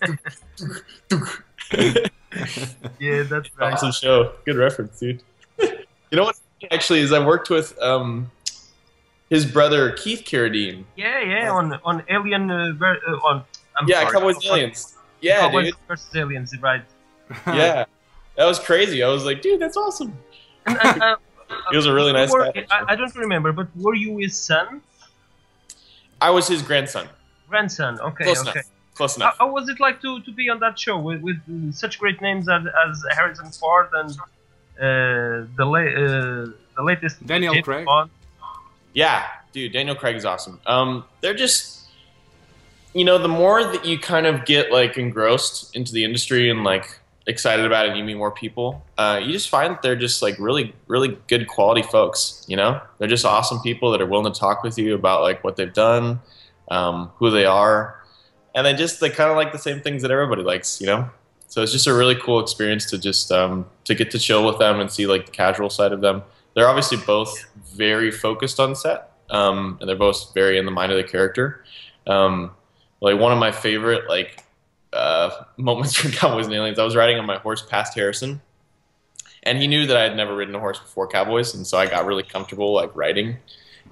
Yeah, 2.99 3.23
that's 3.23 3.49
right. 3.57 3.73
awesome 3.73 3.91
show. 3.91 4.33
Good 4.45 4.55
reference, 4.57 4.99
dude. 4.99 5.21
you 5.59 5.77
know 6.11 6.23
what? 6.23 6.39
Actually, 6.71 6.99
is 7.01 7.11
I 7.13 7.25
worked 7.25 7.49
with 7.49 7.79
um, 7.81 8.31
his 9.29 9.45
brother 9.45 9.91
Keith 9.91 10.23
Carradine. 10.25 10.83
Yeah, 10.95 11.21
yeah, 11.21 11.51
on 11.51 11.73
on 11.83 12.03
Alien, 12.09 12.49
uh, 12.51 12.73
uh, 12.81 13.11
on 13.23 13.43
I'm 13.77 13.87
Yeah, 13.87 14.01
sorry, 14.01 14.11
Cowboys 14.13 14.35
and 14.37 14.45
Aliens. 14.45 14.95
Yeah, 15.21 15.39
Cowboys 15.41 15.65
dude. 15.65 15.75
versus 15.87 16.15
Aliens, 16.15 16.53
right? 16.61 16.83
Yeah, 17.47 17.85
that 18.35 18.45
was 18.45 18.59
crazy. 18.59 19.01
I 19.03 19.07
was 19.09 19.25
like, 19.25 19.41
dude, 19.41 19.59
that's 19.59 19.77
awesome. 19.77 20.17
And, 20.65 20.77
uh, 20.77 21.05
uh, 21.05 21.15
He 21.71 21.75
was 21.77 21.85
a 21.85 21.93
really 21.93 22.11
nice 22.13 22.31
were- 22.31 22.51
I, 22.71 22.85
I 22.89 22.95
don't 22.95 23.15
remember, 23.15 23.51
but 23.51 23.67
were 23.75 23.93
you 23.95 24.17
his 24.17 24.35
son, 24.37 24.81
I 26.21 26.29
was 26.31 26.47
his 26.47 26.61
grandson. 26.61 27.07
grandson? 27.49 27.99
Okay, 27.99 28.23
Close 28.23 28.41
okay. 28.41 28.51
enough. 28.51 28.65
Close 28.95 29.17
enough. 29.17 29.35
how 29.37 29.51
was 29.51 29.67
it 29.69 29.79
like 29.79 30.01
to, 30.01 30.21
to 30.21 30.31
be 30.31 30.49
on 30.49 30.59
that 30.61 30.79
show 30.79 30.97
with, 30.97 31.21
with 31.21 31.35
uh, 31.49 31.71
such 31.71 31.99
great 31.99 32.21
names 32.21 32.47
as, 32.47 32.63
as 32.87 33.03
Harrison 33.11 33.49
Ford 33.51 33.89
and 33.93 34.11
uh, 34.11 35.45
the 35.57 35.65
la- 35.65 35.79
uh, 35.79 36.45
the 36.77 36.83
latest 36.83 37.25
Daniel 37.25 37.53
James 37.53 37.65
Craig. 37.65 37.85
Bond? 37.85 38.09
Yeah, 38.93 39.25
dude, 39.51 39.73
Daniel 39.73 39.95
Craig 39.95 40.15
is 40.15 40.25
awesome. 40.25 40.59
Um, 40.65 41.03
they're 41.21 41.33
just, 41.33 41.84
you 42.95 43.03
know, 43.03 43.17
the 43.17 43.27
more 43.27 43.63
that 43.63 43.85
you 43.85 43.99
kind 43.99 44.25
of 44.25 44.45
get 44.45 44.71
like 44.71 44.97
engrossed 44.97 45.75
into 45.75 45.91
the 45.91 46.03
industry 46.03 46.49
and 46.49 46.63
like 46.63 46.99
excited 47.27 47.65
about 47.65 47.85
it, 47.85 47.89
and 47.89 47.97
you 47.97 48.03
meet 48.03 48.17
more 48.17 48.31
people, 48.31 48.83
uh, 48.97 49.19
you 49.21 49.31
just 49.31 49.49
find 49.49 49.73
that 49.73 49.81
they're 49.81 49.95
just 49.95 50.21
like 50.21 50.39
really, 50.39 50.73
really 50.87 51.17
good 51.27 51.47
quality 51.47 51.81
folks. 51.81 52.45
You 52.47 52.55
know, 52.55 52.81
they're 52.97 53.07
just 53.07 53.25
awesome 53.25 53.59
people 53.59 53.91
that 53.91 54.01
are 54.01 54.05
willing 54.05 54.31
to 54.31 54.39
talk 54.39 54.63
with 54.63 54.77
you 54.77 54.95
about 54.95 55.21
like 55.21 55.43
what 55.43 55.57
they've 55.57 55.73
done, 55.73 56.21
um, 56.71 57.11
who 57.17 57.29
they 57.29 57.45
are, 57.45 58.01
and 58.55 58.65
they 58.65 58.73
just 58.73 59.01
they 59.01 59.09
kind 59.09 59.29
of 59.29 59.35
like 59.35 59.51
the 59.51 59.59
same 59.59 59.81
things 59.81 60.01
that 60.01 60.09
everybody 60.09 60.41
likes. 60.41 60.79
You 60.79 60.87
know. 60.87 61.09
So 61.47 61.61
it's 61.61 61.71
just 61.71 61.85
a 61.85 61.93
really 61.93 62.15
cool 62.15 62.39
experience 62.39 62.89
to 62.89 62.97
just 62.97 63.31
um, 63.31 63.67
to 63.83 63.93
get 63.93 64.09
to 64.11 64.19
chill 64.19 64.45
with 64.45 64.57
them 64.57 64.79
and 64.79 64.89
see 64.89 65.05
like 65.05 65.25
the 65.25 65.31
casual 65.31 65.69
side 65.69 65.91
of 65.91 66.01
them 66.01 66.23
they're 66.55 66.69
obviously 66.69 66.97
both 66.97 67.45
very 67.75 68.09
focused 68.09 68.59
on 68.59 68.75
set, 68.75 69.11
um, 69.29 69.77
and 69.79 69.89
they're 69.89 69.95
both 69.95 70.33
very 70.33 70.57
in 70.57 70.65
the 70.65 70.71
mind 70.71 70.91
of 70.91 70.97
the 70.97 71.03
character. 71.03 71.63
Um, 72.07 72.51
like 73.01 73.19
one 73.19 73.31
of 73.31 73.39
my 73.39 73.51
favorite 73.51 74.07
like 74.09 74.43
uh, 74.93 75.29
moments 75.57 75.95
from 75.95 76.11
Cowboys 76.11 76.45
and 76.45 76.55
Aliens, 76.55 76.79
I 76.79 76.83
was 76.83 76.95
riding 76.95 77.17
on 77.17 77.25
my 77.25 77.37
horse 77.37 77.61
past 77.61 77.95
Harrison, 77.95 78.41
and 79.43 79.57
he 79.57 79.67
knew 79.67 79.85
that 79.87 79.97
I 79.97 80.03
had 80.03 80.15
never 80.15 80.35
ridden 80.35 80.55
a 80.55 80.59
horse 80.59 80.79
before 80.79 81.07
Cowboys, 81.07 81.53
and 81.55 81.65
so 81.65 81.77
I 81.77 81.87
got 81.87 82.05
really 82.05 82.23
comfortable 82.23 82.73
like 82.73 82.95
riding, 82.95 83.37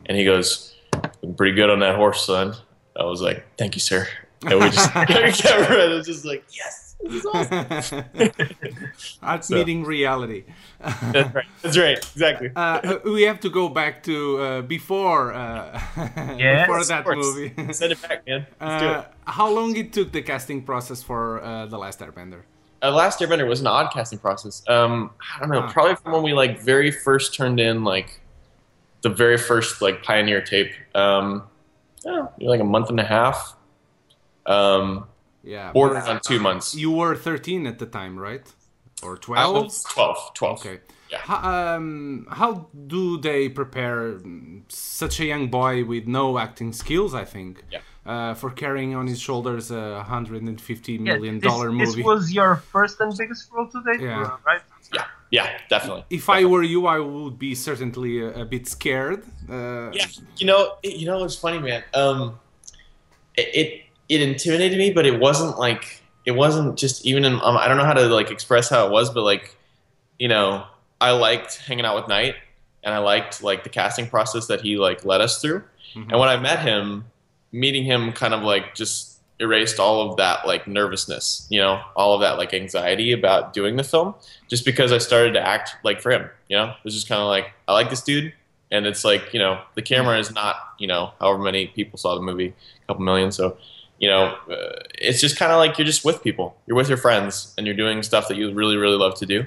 and 0.06 0.18
he 0.18 0.26
goes, 0.26 0.76
"Been 1.22 1.36
pretty 1.36 1.56
good 1.56 1.70
on 1.70 1.80
that 1.80 1.96
horse, 1.96 2.26
son." 2.26 2.56
I 2.96 3.06
was 3.06 3.22
like, 3.22 3.46
"Thank 3.58 3.76
you, 3.76 3.82
sir." 3.82 4.08
And 4.46 4.60
we 4.60 4.70
just 4.70 4.92
it 4.96 5.96
was 5.96 6.06
just 6.06 6.26
like, 6.26 6.44
"Yes." 6.52 6.93
This 7.04 7.14
is 7.16 7.26
awesome. 7.34 7.66
That's 9.22 9.48
So- 9.48 9.56
meeting 9.56 9.84
reality. 9.84 10.44
That's 10.80 11.34
right. 11.36 11.46
That's 11.62 11.78
right. 11.78 11.98
Exactly. 11.98 12.50
Uh, 12.56 12.60
uh, 12.60 13.00
we 13.06 13.24
have 13.24 13.40
to 13.42 13.50
go 13.50 13.70
back 13.70 14.04
to 14.04 14.38
uh, 14.40 14.62
before 14.62 15.34
uh, 15.34 15.80
Yes, 16.38 16.68
before 16.68 16.84
that 16.86 17.06
movie. 17.08 17.54
Send 17.74 17.92
it 17.94 18.02
back, 18.02 18.26
man. 18.28 18.46
Let's 18.62 18.82
do 18.82 18.90
it. 18.90 18.96
Uh, 18.98 19.04
how 19.26 19.50
long 19.50 19.76
it 19.76 19.94
took 19.94 20.12
the 20.12 20.22
casting 20.22 20.62
process 20.64 21.02
for 21.04 21.42
uh, 21.44 21.66
the 21.66 21.78
Last 21.78 22.00
Airbender? 22.00 22.42
uh, 22.82 22.92
Last 22.92 23.20
Airbender 23.20 23.48
was 23.48 23.62
an 23.62 23.68
odd 23.68 23.92
casting 23.94 24.20
process. 24.20 24.64
Um, 24.68 25.12
I 25.36 25.40
don't 25.40 25.50
know, 25.50 25.62
Huh. 25.62 25.72
probably 25.72 25.96
from 25.96 26.12
when 26.14 26.24
we 26.24 26.34
like 26.34 26.60
very 26.62 26.92
first 26.92 27.34
turned 27.34 27.60
in 27.60 27.84
like 27.84 28.20
the 29.02 29.10
very 29.10 29.38
first 29.38 29.82
like 29.82 30.04
Pioneer 30.04 30.42
tape. 30.42 30.72
Um, 30.96 31.44
yeah, 32.06 32.28
like 32.40 32.60
a 32.60 32.66
month 32.66 32.90
and 32.90 33.00
a 33.00 33.06
half. 33.06 33.56
Um, 34.46 35.08
Yeah, 35.44 35.72
bordering 35.74 36.02
but 36.06 36.10
on 36.10 36.20
two 36.22 36.40
months. 36.40 36.74
You 36.76 36.92
were 36.92 37.16
13 37.16 37.68
at 37.68 37.78
the 37.80 37.86
time, 37.86 38.18
right? 38.18 38.46
Or 39.04 39.14
I 39.16 39.20
12? 39.20 39.64
was 39.66 39.84
12. 39.84 40.34
12. 40.34 40.60
Okay. 40.60 40.80
Yeah. 41.12 41.18
How, 41.20 41.76
um, 41.76 42.26
how 42.32 42.70
do 42.88 43.20
they 43.20 43.50
prepare 43.50 44.20
such 44.70 45.20
a 45.20 45.26
young 45.26 45.50
boy 45.50 45.84
with 45.86 46.08
no 46.08 46.40
acting 46.40 46.74
skills? 46.74 47.14
I 47.14 47.26
think. 47.26 47.64
Yeah. 47.72 47.80
Uh, 48.06 48.34
for 48.34 48.50
carrying 48.50 48.96
on 48.96 49.08
his 49.08 49.20
shoulders 49.20 49.72
a 49.72 50.04
hundred 50.04 50.42
and 50.44 50.60
fifty 50.60 50.94
Yeah, 50.94 51.00
million 51.14 51.40
this, 51.40 51.50
dollar 51.52 51.72
this 51.78 51.96
was 51.98 52.34
your 52.34 52.58
first 52.58 53.00
and 53.00 53.16
biggest 53.18 53.50
role 53.52 53.68
today, 53.68 54.04
Yeah. 54.04 54.38
right? 54.46 54.62
Yeah, 54.92 55.06
yeah, 55.32 55.58
definitely. 55.70 56.04
if 56.10 56.30
I 56.30 56.44
were 56.46 56.64
you, 56.64 56.86
I 56.86 57.00
would 57.00 57.40
be 57.40 57.56
certainly 57.56 58.20
a, 58.22 58.42
a 58.42 58.46
bit 58.46 58.68
scared. 58.68 59.24
Uh, 59.50 59.90
Yeah, 59.94 60.08
you 60.38 60.46
know, 60.48 60.76
it, 60.84 60.96
you 60.98 61.06
know, 61.06 61.24
it's 61.24 61.36
funny, 61.38 61.60
man. 61.60 61.84
Um, 61.94 62.40
it, 63.38 63.48
it 63.62 63.82
it 64.10 64.22
intimidated 64.22 64.78
me, 64.78 64.92
but 64.92 65.06
it 65.06 65.20
wasn't 65.20 65.58
like 65.58 66.02
it 66.26 66.32
wasn't 66.32 66.78
just 66.78 67.06
even 67.06 67.26
in. 67.26 67.34
Um, 67.36 67.58
I 67.58 67.68
don't 67.68 67.78
know 67.78 67.86
how 67.86 67.94
to 67.94 68.08
like 68.08 68.32
express 68.32 68.70
how 68.70 68.86
it 68.88 68.92
was, 68.92 69.10
but 69.10 69.24
like, 69.24 69.56
you 70.20 70.28
know, 70.28 70.66
I 71.02 71.12
liked 71.12 71.58
hanging 71.58 71.86
out 71.86 71.96
with 71.96 72.08
Night, 72.08 72.36
and 72.84 72.94
I 72.94 73.00
liked 73.00 73.44
like 73.44 73.64
the 73.64 73.70
casting 73.70 74.08
process 74.08 74.48
that 74.48 74.62
he 74.62 74.78
like 74.78 75.06
led 75.06 75.22
us 75.22 75.42
through. 75.42 75.64
And 76.10 76.20
when 76.20 76.30
I 76.30 76.38
met 76.38 76.60
him, 76.60 77.06
meeting 77.52 77.84
him 77.84 78.14
kind 78.14 78.34
of 78.34 78.42
like 78.42 78.74
just 78.74 79.20
erased 79.40 79.80
all 79.80 80.10
of 80.10 80.18
that 80.18 80.48
like 80.48 80.68
nervousness, 80.68 81.46
you 81.50 81.60
know, 81.60 81.82
all 81.96 82.16
of 82.16 82.22
that 82.22 82.38
like 82.38 82.54
anxiety 82.54 83.12
about 83.12 83.54
doing 83.54 83.76
the 83.76 83.84
film, 83.84 84.16
just 84.50 84.66
because 84.66 84.92
I 84.92 84.98
started 84.98 85.34
to 85.34 85.42
act 85.42 85.76
like 85.84 86.02
for 86.02 86.12
him. 86.12 86.30
You 86.50 86.58
know, 86.58 86.70
it 86.70 86.84
was 86.84 86.94
just 86.94 87.08
kind 87.08 87.22
of 87.22 87.28
like 87.28 87.52
I 87.68 87.74
like 87.74 87.90
this 87.90 88.02
dude, 88.02 88.34
and 88.72 88.86
it's 88.86 89.04
like 89.04 89.34
you 89.34 89.40
know 89.40 89.62
the 89.76 89.82
camera 89.82 90.18
is 90.18 90.32
not 90.32 90.56
you 90.80 90.88
know 90.88 91.12
however 91.20 91.40
many 91.40 91.68
people 91.68 91.98
saw 91.98 92.16
the 92.16 92.22
movie, 92.22 92.54
a 92.84 92.88
couple 92.88 93.04
million, 93.04 93.32
so. 93.32 93.58
You 94.04 94.10
know, 94.10 94.36
uh, 94.52 94.84
it's 94.96 95.22
just 95.22 95.38
kind 95.38 95.54
of 95.54 95.60
like 95.60 95.78
you're 95.78 95.86
just 95.86 96.04
with 96.04 96.22
people. 96.22 96.58
You're 96.68 96.76
with 96.76 96.90
your 96.90 96.98
friends, 96.98 97.54
and 97.58 97.66
you're 97.66 97.74
doing 97.74 98.04
stuff 98.04 98.28
that 98.28 98.36
you 98.36 98.54
really, 98.54 98.76
really 98.76 98.98
love 98.98 99.16
to 99.20 99.26
do. 99.26 99.46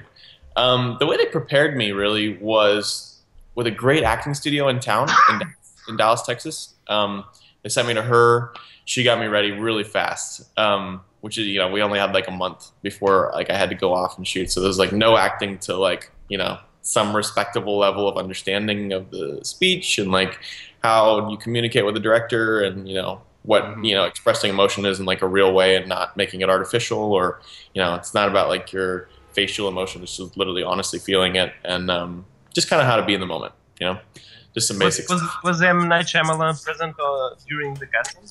Um, 0.55 0.97
the 0.99 1.05
way 1.05 1.15
they 1.15 1.27
prepared 1.27 1.77
me 1.77 1.91
really 1.91 2.39
was 2.39 3.19
with 3.53 3.67
a 3.67 3.71
great 3.71 4.01
acting 4.01 4.33
studio 4.33 4.67
in 4.67 4.79
town 4.79 5.09
in, 5.29 5.41
in 5.89 5.97
Dallas, 5.97 6.23
Texas. 6.23 6.73
Um, 6.87 7.23
they 7.61 7.69
sent 7.69 7.87
me 7.87 7.93
to 7.93 8.01
her. 8.01 8.51
She 8.85 9.03
got 9.03 9.19
me 9.19 9.27
ready 9.27 9.51
really 9.51 9.83
fast. 9.83 10.49
Um, 10.57 11.01
which 11.21 11.37
is 11.37 11.45
you 11.45 11.59
know 11.59 11.69
we 11.69 11.83
only 11.83 11.99
had 11.99 12.11
like 12.15 12.27
a 12.27 12.31
month 12.31 12.71
before 12.81 13.29
like 13.35 13.51
I 13.51 13.57
had 13.57 13.69
to 13.69 13.75
go 13.75 13.93
off 13.93 14.17
and 14.17 14.27
shoot. 14.27 14.51
So 14.51 14.59
there's 14.59 14.79
like 14.79 14.91
no 14.91 15.17
acting 15.17 15.59
to 15.59 15.77
like 15.77 16.09
you 16.29 16.37
know 16.39 16.57
some 16.81 17.15
respectable 17.15 17.77
level 17.77 18.09
of 18.09 18.17
understanding 18.17 18.91
of 18.91 19.11
the 19.11 19.39
speech 19.43 19.99
and 19.99 20.11
like 20.11 20.39
how 20.81 21.29
you 21.29 21.37
communicate 21.37 21.85
with 21.85 21.93
the 21.93 21.99
director 21.99 22.61
and 22.63 22.89
you 22.89 22.95
know 22.95 23.21
what 23.47 23.83
you 23.83 23.95
know 23.95 24.03
expressing 24.03 24.49
emotion 24.49 24.85
is 24.85 24.99
in 24.99 25.05
like 25.05 25.21
a 25.21 25.27
real 25.27 25.53
way 25.53 25.75
and 25.75 25.87
not 25.87 26.15
making 26.15 26.41
it 26.41 26.49
artificial 26.49 26.99
or 26.99 27.41
you 27.73 27.81
know 27.81 27.95
it's 27.95 28.13
not 28.13 28.27
about 28.27 28.49
like 28.49 28.71
your 28.71 29.09
facial 29.31 29.67
emotion 29.67 30.03
it's 30.03 30.17
just 30.17 30.35
literally 30.37 30.63
honestly 30.63 30.99
feeling 30.99 31.35
it 31.35 31.53
and 31.63 31.89
um, 31.89 32.25
just 32.53 32.69
kind 32.69 32.81
of 32.81 32.87
how 32.87 32.97
to 32.97 33.05
be 33.05 33.13
in 33.13 33.19
the 33.19 33.25
moment 33.25 33.53
you 33.79 33.85
know 33.85 33.97
just 34.53 34.67
some 34.67 34.79
basics 34.79 35.09
was, 35.09 35.21
was 35.43 35.61
M. 35.61 35.87
Night 35.87 36.07
Shyamalan 36.07 36.63
present 36.63 36.95
uh, 36.99 37.35
during 37.47 37.75
the 37.75 37.85
casting? 37.85 38.23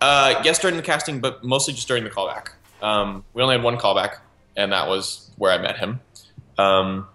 Uh, 0.00 0.40
yes, 0.44 0.60
during 0.60 0.76
the 0.76 0.82
casting, 0.84 1.18
but 1.18 1.42
mostly 1.42 1.74
just 1.74 1.88
during 1.88 2.04
the 2.04 2.10
callback. 2.10 2.50
Um, 2.80 3.24
we 3.34 3.42
only 3.42 3.56
had 3.56 3.64
one 3.64 3.76
callback, 3.76 4.18
and 4.56 4.70
that 4.70 4.86
was 4.86 5.32
where 5.36 5.50
I 5.50 5.58
met 5.58 5.76
him. 5.76 6.00
Um, 6.58 7.08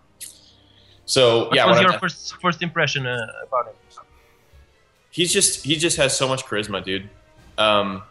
so 1.06 1.46
What 1.46 1.56
yeah, 1.56 1.64
what 1.64 1.70
was 1.70 1.78
when 1.78 1.88
I 1.88 1.92
your 1.92 2.00
first 2.00 2.36
first 2.42 2.62
impression 2.62 3.08
uh, 3.08 3.28
about 3.48 3.68
him? 3.68 3.76
he's 5.10 5.32
just 5.32 5.64
he 5.64 5.78
just 5.78 5.96
has 5.96 6.18
so 6.18 6.28
much 6.28 6.44
charisma, 6.44 6.84
dude. 6.84 7.10
Um, 7.58 8.04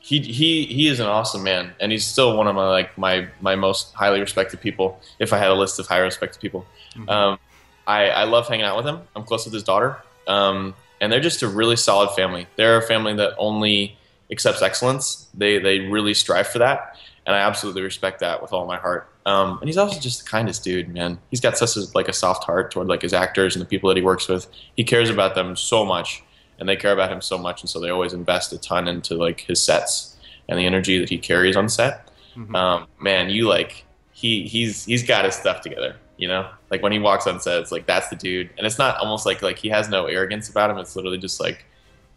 he 0.00 0.20
he 0.20 0.66
he 0.66 0.88
is 0.88 1.00
an 1.00 1.06
awesome 1.06 1.42
man, 1.42 1.74
and 1.80 1.90
he's 1.90 2.06
still 2.06 2.36
one 2.36 2.46
of 2.46 2.54
my 2.54 2.68
like 2.68 2.96
my 2.98 3.26
my 3.40 3.56
most 3.56 3.94
highly 3.94 4.20
respected 4.20 4.60
people. 4.60 5.00
If 5.18 5.32
I 5.32 5.38
had 5.38 5.50
a 5.50 5.54
list 5.54 5.78
of 5.78 5.86
highly 5.86 6.04
respected 6.04 6.40
people, 6.40 6.66
um, 7.08 7.38
I 7.86 8.10
I 8.10 8.24
love 8.24 8.46
hanging 8.46 8.66
out 8.66 8.76
with 8.76 8.86
him. 8.86 9.00
I'm 9.16 9.24
close 9.24 9.44
with 9.46 9.54
his 9.54 9.62
daughter, 9.62 9.96
um, 10.26 10.74
and 11.00 11.10
they're 11.10 11.20
just 11.20 11.42
a 11.42 11.48
really 11.48 11.76
solid 11.76 12.10
family. 12.10 12.46
They're 12.56 12.76
a 12.76 12.82
family 12.82 13.14
that 13.16 13.32
only 13.38 13.96
accepts 14.30 14.60
excellence. 14.60 15.26
They 15.32 15.58
they 15.58 15.80
really 15.80 16.12
strive 16.12 16.48
for 16.48 16.58
that, 16.58 16.98
and 17.26 17.34
I 17.34 17.38
absolutely 17.38 17.82
respect 17.82 18.20
that 18.20 18.42
with 18.42 18.52
all 18.52 18.66
my 18.66 18.76
heart. 18.76 19.08
Um, 19.26 19.58
and 19.60 19.68
he's 19.68 19.78
also 19.78 19.98
just 19.98 20.24
the 20.24 20.30
kindest 20.30 20.64
dude, 20.64 20.88
man. 20.92 21.18
He's 21.30 21.40
got 21.40 21.56
such 21.56 21.76
a, 21.76 21.86
like 21.94 22.08
a 22.08 22.12
soft 22.12 22.44
heart 22.44 22.70
toward 22.70 22.88
like 22.88 23.00
his 23.02 23.14
actors 23.14 23.56
and 23.56 23.62
the 23.62 23.66
people 23.66 23.88
that 23.88 23.96
he 23.96 24.02
works 24.02 24.28
with. 24.28 24.46
He 24.76 24.84
cares 24.84 25.08
about 25.08 25.34
them 25.34 25.56
so 25.56 25.84
much, 25.84 26.22
and 26.58 26.68
they 26.68 26.76
care 26.76 26.92
about 26.92 27.10
him 27.10 27.20
so 27.20 27.36
much, 27.38 27.62
and 27.62 27.68
so 27.70 27.80
they 27.80 27.90
always 27.90 28.12
invest 28.12 28.52
a 28.52 28.58
ton 28.58 28.88
into 28.88 29.14
like 29.14 29.40
his 29.40 29.60
sets 29.62 30.16
and 30.48 30.58
the 30.58 30.66
energy 30.66 30.98
that 30.98 31.08
he 31.08 31.18
carries 31.18 31.56
on 31.56 31.68
set. 31.68 32.08
Um, 32.54 32.86
man, 33.00 33.30
you 33.30 33.48
like 33.48 33.84
he 34.12 34.46
he's 34.46 34.84
he's 34.84 35.02
got 35.06 35.24
his 35.24 35.34
stuff 35.34 35.60
together. 35.60 35.96
You 36.16 36.28
know, 36.28 36.48
like 36.70 36.82
when 36.82 36.92
he 36.92 36.98
walks 36.98 37.26
on 37.26 37.40
set, 37.40 37.58
it's 37.60 37.72
like 37.72 37.86
that's 37.86 38.08
the 38.08 38.16
dude, 38.16 38.50
and 38.58 38.66
it's 38.66 38.78
not 38.78 38.96
almost 38.98 39.26
like 39.26 39.42
like 39.42 39.58
he 39.58 39.68
has 39.68 39.88
no 39.88 40.06
arrogance 40.06 40.48
about 40.48 40.70
him. 40.70 40.78
It's 40.78 40.94
literally 40.96 41.18
just 41.18 41.40
like 41.40 41.64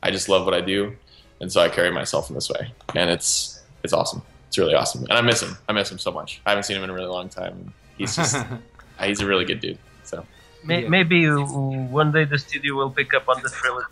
I 0.04 0.12
just 0.12 0.28
love 0.30 0.46
what 0.46 0.54
I 0.54 0.62
do, 0.62 0.96
and 1.42 1.52
so 1.52 1.62
I 1.62 1.70
carry 1.70 1.92
myself 1.92 2.30
in 2.30 2.36
this 2.36 2.50
way, 2.50 2.72
and 2.96 3.10
it's 3.10 3.62
it's 3.84 3.94
awesome. 3.94 4.22
It's 4.48 4.58
really 4.58 4.74
awesome, 4.76 5.04
and 5.04 5.14
I 5.14 5.22
miss 5.22 5.42
him. 5.42 5.58
I 5.68 5.74
miss 5.74 5.92
him 5.92 5.98
so 6.00 6.12
much. 6.12 6.42
I 6.46 6.50
haven't 6.52 6.64
seen 6.64 6.78
him 6.78 6.84
in 6.84 6.90
a 6.90 6.94
really 6.94 7.08
long 7.10 7.28
time. 7.30 7.74
He's 7.98 8.16
just 8.16 8.38
he's 9.04 9.22
a 9.22 9.26
really 9.28 9.46
good 9.46 9.60
dude. 9.60 9.78
So 10.04 10.26
May- 10.64 10.84
Yeah. 10.84 10.90
Maybe 10.90 11.28
one 11.28 12.12
day 12.12 12.26
the 12.26 12.38
studio 12.40 12.76
will 12.76 12.90
pick 12.92 13.14
up 13.14 13.28
on 13.30 13.42
the 13.44 13.50
trilogy. 13.50 13.88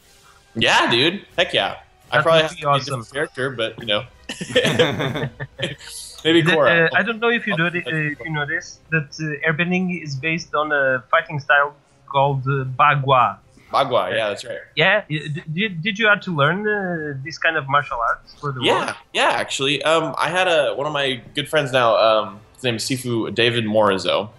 Yeah, 0.56 0.90
dude, 0.90 1.26
heck 1.38 1.54
yeah. 1.54 1.78
I 2.12 2.22
probably 2.22 2.42
have 2.44 2.52
to 2.52 2.58
be 2.58 2.64
a 2.64 2.70
awesome. 2.70 3.02
different 3.02 3.12
character, 3.14 3.50
but 3.52 3.80
you 3.80 3.86
know, 3.88 4.04
maybe 6.24 6.42
The- 6.42 6.58
uh, 6.60 6.90
I 6.96 7.04
don't 7.04 7.20
know 7.20 7.30
if 7.30 7.46
you 7.48 7.56
know, 7.58 7.70
thi- 7.70 7.84
uh, 7.86 8.12
if 8.14 8.20
you 8.24 8.32
know 8.32 8.46
this, 8.46 8.80
that 8.92 9.10
uh, 9.20 9.48
airbending 9.50 10.02
is 10.04 10.16
based 10.16 10.54
on 10.56 10.72
a 10.72 11.04
fighting 11.12 11.40
style 11.40 11.76
called 12.08 12.44
uh, 12.48 12.64
Bagua. 12.80 13.38
Bagua, 13.72 14.12
yeah, 14.16 14.30
that's 14.30 14.46
right. 14.46 14.60
Yeah, 14.76 15.04
did, 15.10 15.82
did 15.82 16.00
you 16.00 16.08
have 16.08 16.22
to 16.22 16.36
learn 16.36 16.68
uh, 16.68 17.18
this 17.24 17.38
kind 17.38 17.58
of 17.58 17.68
martial 17.68 17.98
arts 18.00 18.36
for 18.40 18.52
the 18.52 18.62
Yeah, 18.62 18.86
role? 18.86 18.94
yeah. 19.14 19.30
Actually, 19.32 19.84
um, 19.84 20.16
I 20.18 20.30
had 20.30 20.48
a 20.48 20.74
one 20.76 20.88
of 20.88 20.94
my 20.94 21.22
good 21.34 21.50
friends 21.50 21.72
now. 21.72 21.96
Um, 21.98 22.40
his 22.54 22.64
name 22.64 22.76
is 22.76 22.84
Sifu 22.84 23.34
David 23.34 23.66
Morizo. 23.66 24.30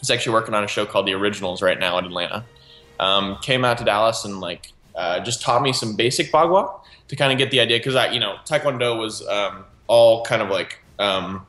He's 0.00 0.10
actually 0.10 0.32
working 0.34 0.54
on 0.54 0.64
a 0.64 0.68
show 0.68 0.84
called 0.86 1.06
The 1.06 1.14
Originals 1.14 1.62
right 1.62 1.78
now 1.78 1.96
in 1.98 2.04
Atlanta. 2.04 2.44
Um, 3.00 3.38
came 3.42 3.64
out 3.64 3.78
to 3.78 3.84
Dallas 3.84 4.24
and 4.24 4.40
like 4.40 4.72
uh, 4.98 5.20
just 5.20 5.40
taught 5.40 5.62
me 5.62 5.72
some 5.72 5.96
basic 5.96 6.30
bagua 6.32 6.80
to 7.06 7.16
kind 7.16 7.32
of 7.32 7.38
get 7.38 7.50
the 7.50 7.60
idea 7.60 7.78
because 7.78 7.94
I, 7.94 8.10
you 8.10 8.20
know, 8.20 8.36
Taekwondo 8.44 8.98
was 8.98 9.26
um, 9.26 9.64
all 9.86 10.24
kind 10.24 10.42
of 10.42 10.50
like 10.50 10.80
um, 10.98 11.46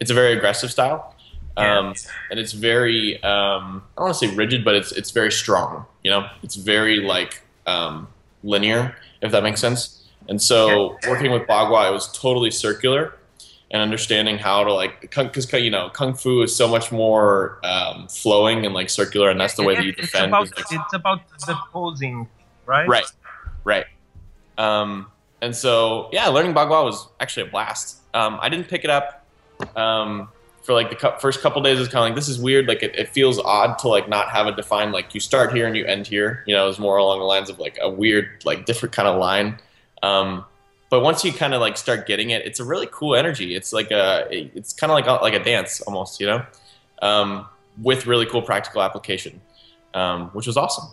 it's 0.00 0.10
a 0.10 0.14
very 0.14 0.32
aggressive 0.32 0.70
style, 0.70 1.14
um, 1.56 1.94
and 2.30 2.38
it's 2.40 2.52
very 2.52 3.22
um, 3.22 3.82
I 3.96 4.00
don't 4.00 4.06
want 4.06 4.18
to 4.18 4.28
say 4.28 4.34
rigid, 4.34 4.64
but 4.64 4.74
it's 4.74 4.92
it's 4.92 5.10
very 5.10 5.32
strong. 5.32 5.84
You 6.02 6.12
know, 6.12 6.28
it's 6.42 6.54
very 6.54 7.00
like 7.00 7.42
um, 7.66 8.08
linear, 8.42 8.96
if 9.20 9.32
that 9.32 9.42
makes 9.42 9.60
sense. 9.60 10.04
And 10.28 10.40
so 10.40 10.96
working 11.06 11.32
with 11.32 11.42
Bagua, 11.42 11.90
it 11.90 11.92
was 11.92 12.10
totally 12.12 12.50
circular, 12.50 13.14
and 13.70 13.82
understanding 13.82 14.38
how 14.38 14.64
to 14.64 14.72
like 14.72 15.00
because 15.00 15.52
you 15.52 15.70
know 15.70 15.90
kung 15.90 16.14
fu 16.14 16.42
is 16.42 16.54
so 16.54 16.68
much 16.68 16.92
more 16.92 17.58
um, 17.64 18.08
flowing 18.08 18.64
and 18.64 18.72
like 18.72 18.88
circular, 18.88 19.30
and 19.30 19.40
that's 19.40 19.54
the 19.54 19.64
way 19.64 19.74
that 19.74 19.84
you 19.84 19.90
it's 19.98 20.12
defend. 20.12 20.28
about, 20.28 20.48
it's 20.56 20.94
about 20.94 21.20
the 21.46 21.56
posing, 21.72 22.28
right? 22.66 22.88
Right, 22.88 23.06
right. 23.64 23.86
Um, 24.58 25.10
and 25.40 25.54
so, 25.54 26.08
yeah, 26.12 26.28
learning 26.28 26.54
Bagua 26.54 26.84
was 26.84 27.08
actually 27.20 27.48
a 27.48 27.50
blast. 27.50 27.98
Um, 28.14 28.38
I 28.40 28.48
didn't 28.48 28.68
pick 28.68 28.84
it 28.84 28.90
up 28.90 29.26
um, 29.76 30.28
for 30.62 30.72
like 30.72 30.90
the 30.90 30.96
cou- 30.96 31.18
first 31.18 31.40
couple 31.40 31.60
days. 31.62 31.78
It's 31.78 31.88
kind 31.92 32.04
of 32.04 32.10
like 32.10 32.14
this 32.14 32.28
is 32.28 32.38
weird. 32.38 32.66
Like 32.66 32.82
it, 32.82 32.96
it 32.96 33.08
feels 33.08 33.38
odd 33.38 33.78
to 33.80 33.88
like 33.88 34.08
not 34.08 34.30
have 34.30 34.46
a 34.46 34.52
defined 34.52 34.92
like 34.92 35.14
you 35.14 35.20
start 35.20 35.54
here 35.54 35.66
and 35.66 35.76
you 35.76 35.84
end 35.84 36.06
here. 36.06 36.44
You 36.46 36.54
know, 36.54 36.68
it's 36.68 36.78
more 36.78 36.96
along 36.96 37.18
the 37.18 37.24
lines 37.24 37.50
of 37.50 37.58
like 37.58 37.78
a 37.82 37.90
weird 37.90 38.42
like 38.44 38.64
different 38.64 38.94
kind 38.94 39.08
of 39.08 39.18
line. 39.18 39.58
Um, 40.02 40.44
but 40.90 41.00
once 41.00 41.24
you 41.24 41.32
kind 41.32 41.54
of 41.54 41.60
like 41.60 41.76
start 41.76 42.06
getting 42.06 42.30
it, 42.30 42.46
it's 42.46 42.60
a 42.60 42.64
really 42.64 42.88
cool 42.90 43.16
energy. 43.16 43.54
It's 43.54 43.72
like 43.72 43.90
a 43.90 44.28
it's 44.30 44.72
kind 44.72 44.90
of 44.92 44.94
like 44.94 45.06
a, 45.06 45.22
like 45.22 45.34
a 45.34 45.42
dance 45.42 45.80
almost, 45.82 46.20
you 46.20 46.26
know, 46.26 46.46
um, 47.02 47.46
with 47.82 48.06
really 48.06 48.26
cool 48.26 48.42
practical 48.42 48.80
application, 48.80 49.40
um, 49.92 50.28
which 50.28 50.46
was 50.46 50.56
awesome. 50.56 50.88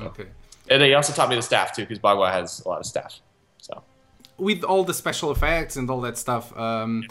Okay. 0.00 0.26
And 0.68 0.82
he 0.82 0.94
also 0.94 1.12
taught 1.12 1.28
me 1.28 1.36
the 1.36 1.42
staff 1.42 1.74
too, 1.74 1.82
because 1.82 1.98
Bagua 1.98 2.30
has 2.32 2.60
a 2.64 2.68
lot 2.68 2.78
of 2.78 2.86
staff. 2.86 3.20
So 3.58 3.82
with 4.38 4.64
all 4.64 4.84
the 4.84 4.94
special 4.94 5.30
effects 5.30 5.76
and 5.76 5.90
all 5.90 6.00
that 6.02 6.16
stuff, 6.18 6.56
um, 6.56 7.04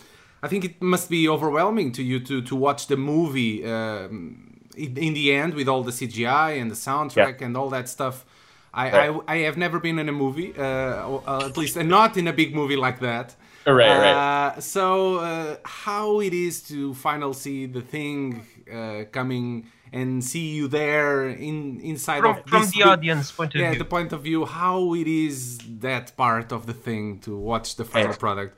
I 0.43 0.47
think 0.47 0.65
it 0.65 0.81
must 0.81 1.09
be 1.09 1.27
overwhelming 1.29 1.91
to 1.93 2.03
you 2.03 2.19
to 2.21 2.41
to 2.41 2.55
watch 2.55 2.87
the 2.87 2.97
movie 2.97 3.65
um, 3.65 4.61
in, 4.75 4.97
in 4.97 5.13
the 5.13 5.33
end 5.33 5.53
with 5.53 5.67
all 5.67 5.83
the 5.83 5.91
CGI 5.91 6.59
and 6.59 6.71
the 6.71 6.75
soundtrack 6.75 7.41
and 7.41 7.55
all 7.57 7.69
that 7.69 7.87
stuff. 7.89 8.25
I, 8.73 8.89
Right. 8.91 9.21
I, 9.27 9.35
I 9.35 9.37
have 9.39 9.57
never 9.57 9.79
been 9.79 9.99
in 9.99 10.07
a 10.07 10.13
movie, 10.13 10.53
uh, 10.57 10.63
uh, 10.63 11.45
at 11.49 11.57
least, 11.57 11.75
and 11.75 11.89
not 11.89 12.15
in 12.15 12.27
a 12.27 12.33
big 12.33 12.55
movie 12.55 12.77
like 12.77 12.99
that. 13.01 13.35
Right, 13.67 13.75
right. 13.77 14.53
Uh, 14.55 14.59
so, 14.61 15.17
uh, 15.17 15.57
how 15.65 16.21
it 16.21 16.33
is 16.33 16.63
to 16.69 16.93
finally 16.93 17.33
see 17.33 17.65
the 17.65 17.81
thing 17.81 18.45
uh, 18.73 19.03
coming 19.11 19.67
and 19.93 20.23
see 20.23 20.47
you 20.57 20.67
there 20.69 21.27
in 21.27 21.79
inside 21.81 22.21
From, 22.21 22.37
of 22.37 22.45
from 22.47 22.61
the 22.63 22.71
big- 22.77 22.87
audience 22.87 23.31
point 23.31 23.53
of 23.55 23.61
yeah, 23.61 23.69
view. 23.71 23.79
the 23.79 23.85
point 23.85 24.13
of 24.13 24.21
view, 24.23 24.45
how 24.45 24.93
it 24.93 25.07
is 25.07 25.57
that 25.79 26.15
part 26.15 26.51
of 26.51 26.65
the 26.65 26.73
thing 26.73 27.19
to 27.19 27.35
watch 27.37 27.75
the 27.75 27.83
final 27.85 28.13
product. 28.13 28.57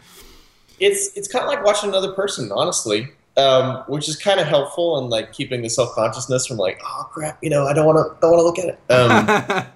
it's 0.79 1.15
it's 1.17 1.27
kind 1.27 1.43
of 1.45 1.49
like 1.49 1.63
watching 1.65 1.89
another 1.89 2.11
person, 2.13 2.51
honestly, 2.51 3.09
um, 3.37 3.83
which 3.87 4.07
is 4.09 4.15
kind 4.15 4.39
of 4.39 4.47
helpful 4.47 4.97
in 4.99 5.09
like 5.09 5.31
keeping 5.33 5.61
the 5.61 5.69
self 5.69 5.93
consciousness 5.95 6.45
from 6.47 6.57
like, 6.57 6.79
oh 6.85 7.09
crap, 7.13 7.37
you 7.43 7.49
know, 7.49 7.65
I 7.65 7.73
don't 7.73 7.85
want 7.85 7.97
to 7.97 8.05
don't 8.21 8.31
want 8.31 8.41
to 8.41 8.47
look 8.49 8.59
at 8.59 8.67
it. 8.73 8.77
Um, 8.93 9.11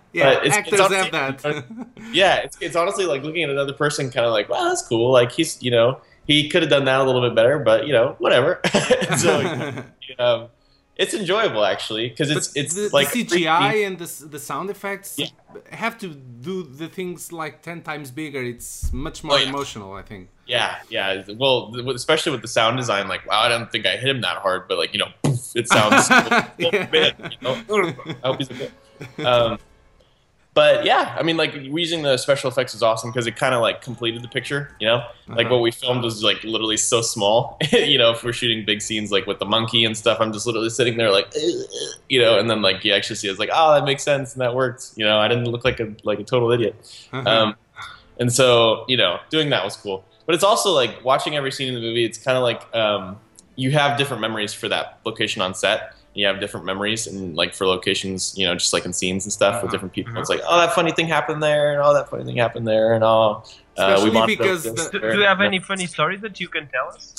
yeah, 0.14 0.34
But 0.36 0.46
it's- 0.46 0.56
actors 0.58 0.80
it's 0.80 0.94
have 0.94 1.14
honestly- 1.14 1.52
that. 1.54 1.88
yeah, 2.14 2.36
it's 2.38 2.58
it's 2.62 2.76
honestly 2.76 3.06
like 3.06 3.24
looking 3.24 3.44
at 3.44 3.50
another 3.50 3.74
person, 3.74 4.12
kind 4.12 4.26
of 4.26 4.32
like, 4.32 4.48
well, 4.50 4.64
that's 4.70 4.84
cool. 4.88 5.12
Like 5.12 5.32
he's 5.32 5.62
you 5.64 5.72
know 5.72 6.02
he 6.28 6.50
could 6.50 6.62
have 6.62 6.70
done 6.70 6.86
that 6.86 7.00
a 7.00 7.04
little 7.04 7.22
bit 7.22 7.34
better, 7.36 7.58
but 7.60 7.88
you 7.88 7.94
know 7.94 8.16
whatever. 8.20 8.60
so 9.18 9.32
um, 10.20 10.50
it's 10.98 11.14
enjoyable 11.14 11.64
actually 11.64 12.10
because 12.10 12.30
it's 12.32 12.48
But 12.50 12.58
it's 12.62 12.74
the, 12.76 12.90
like 12.92 13.12
the 13.12 13.24
CGI 13.26 13.86
and 13.86 13.98
the, 13.98 14.26
the 14.28 14.40
sound 14.40 14.70
effects 14.70 15.18
Yeah. 15.18 15.28
have 15.72 15.98
to 16.00 16.08
do 16.10 16.64
the 16.64 16.88
things 16.88 17.32
like 17.32 17.62
10 17.62 17.82
times 17.84 18.12
bigger. 18.12 18.42
It's 18.42 18.92
much 18.94 19.24
more 19.24 19.36
Oh, 19.36 19.38
yeah. 19.38 19.50
emotional, 19.50 19.94
I 19.94 20.02
think. 20.02 20.30
Yeah, 20.48 20.78
yeah. 20.90 21.24
Well, 21.38 21.76
especially 21.94 22.32
with 22.32 22.42
the 22.42 22.48
sound 22.48 22.78
design, 22.78 23.08
like, 23.08 23.26
wow, 23.28 23.42
I 23.42 23.50
don't 23.50 23.70
think 23.72 23.86
I 23.86 23.98
hit 23.98 24.10
him 24.10 24.22
that 24.22 24.38
hard, 24.38 24.68
but 24.68 24.78
like, 24.78 24.94
you 24.94 25.00
know, 25.00 25.10
poof, 25.24 25.56
it 25.56 25.68
sounds 25.68 26.10
a 26.12 26.52
bit. 26.92 27.16
You 27.20 27.38
know? 27.42 27.54
I 28.24 28.28
hope 28.28 28.38
he's 28.40 28.50
okay. 28.52 28.72
Um, 29.24 29.60
but 30.58 30.86
yeah, 30.86 31.16
I 31.16 31.22
mean, 31.22 31.38
like 31.38 31.54
using 31.54 32.02
the 32.02 32.18
special 32.18 32.50
effects 32.50 32.74
is 32.74 32.82
awesome 32.82 33.12
because 33.12 33.28
it 33.28 33.36
kind 33.36 33.54
of 33.54 33.62
like 33.62 33.84
completed 33.84 34.24
the 34.24 34.28
picture. 34.28 34.76
You 34.80 34.88
know, 34.88 35.04
like 35.28 35.46
Uh-huh. 35.46 35.54
what 35.54 35.62
we 35.62 35.70
filmed 35.70 36.04
was 36.04 36.24
like 36.24 36.44
literally 36.44 36.78
so 36.78 37.04
small. 37.04 37.60
you 37.72 38.00
know, 38.00 38.10
if 38.10 38.24
we're 38.24 38.34
shooting 38.34 38.66
big 38.66 38.82
scenes 38.82 39.12
like 39.12 39.28
with 39.28 39.38
the 39.38 39.46
monkey 39.46 39.86
and 39.86 39.96
stuff, 39.96 40.18
I'm 40.20 40.34
just 40.34 40.48
literally 40.48 40.72
sitting 40.72 40.98
there 40.98 41.12
like, 41.12 41.32
you 42.10 42.20
know, 42.20 42.40
and 42.40 42.50
then 42.50 42.64
like 42.64 42.84
you 42.84 42.92
actually 42.92 43.18
see 43.18 43.28
it's 43.28 43.38
like, 43.38 43.52
oh, 43.54 43.76
that 43.76 43.86
makes 43.86 44.02
sense 44.02 44.34
and 44.34 44.42
that 44.42 44.56
worked. 44.56 44.94
You 44.96 45.06
know, 45.06 45.20
I 45.20 45.28
didn't 45.28 45.46
look 45.46 45.64
like 45.64 45.80
a 45.80 45.94
like 46.04 46.20
a 46.20 46.24
total 46.24 46.52
idiot. 46.52 46.74
Uh-huh. 47.14 47.30
Um, 47.30 47.56
and 48.20 48.34
so, 48.34 48.84
you 48.88 48.98
know, 48.98 49.20
doing 49.30 49.52
that 49.52 49.64
was 49.64 49.78
cool. 49.78 50.06
But 50.26 50.34
it's 50.34 50.44
also 50.44 50.72
like 50.72 51.06
watching 51.06 51.36
every 51.36 51.52
scene 51.52 51.68
in 51.68 51.76
the 51.76 51.82
movie, 51.82 52.04
it's 52.04 52.18
kind 52.18 52.36
of 52.36 52.42
like 52.42 52.76
um, 52.76 53.20
you 53.56 53.70
have 53.74 53.96
different 53.96 54.22
memories 54.22 54.56
for 54.56 54.68
that 54.70 54.98
location 55.06 55.44
on 55.44 55.54
set. 55.54 55.94
You 56.18 56.26
have 56.28 56.40
different 56.40 56.66
memories, 56.66 57.06
and 57.08 57.36
like 57.36 57.54
for 57.54 57.66
locations, 57.68 58.34
you 58.38 58.46
know, 58.48 58.56
just 58.56 58.74
like 58.74 58.86
in 58.86 58.94
scenes 58.94 59.26
and 59.26 59.32
stuff 59.32 59.56
with 59.56 59.64
Uh-huh. 59.66 59.72
different 59.72 59.94
people. 59.94 60.18
It's 60.18 60.30
like, 60.30 60.42
oh, 60.48 60.58
that 60.60 60.74
funny 60.74 60.92
thing 60.92 61.08
happened 61.08 61.42
there, 61.44 61.74
and 61.74 61.82
oh, 61.82 61.94
that 61.94 62.10
funny 62.10 62.24
thing 62.26 62.38
happened 62.38 62.68
there, 62.68 62.94
and 62.94 63.04
oh, 63.04 63.44
uh, 63.78 64.00
we 64.04 64.10
Especially 64.10 64.36
because 64.36 64.64
the- 64.64 64.90
do, 64.92 65.00
do 65.00 65.20
you 65.20 65.26
have 65.26 65.42
any 65.42 65.60
funny 65.60 65.86
stories 65.86 66.22
that 66.22 66.40
you 66.40 66.48
can 66.48 66.68
tell 66.68 66.88
us? 66.90 67.16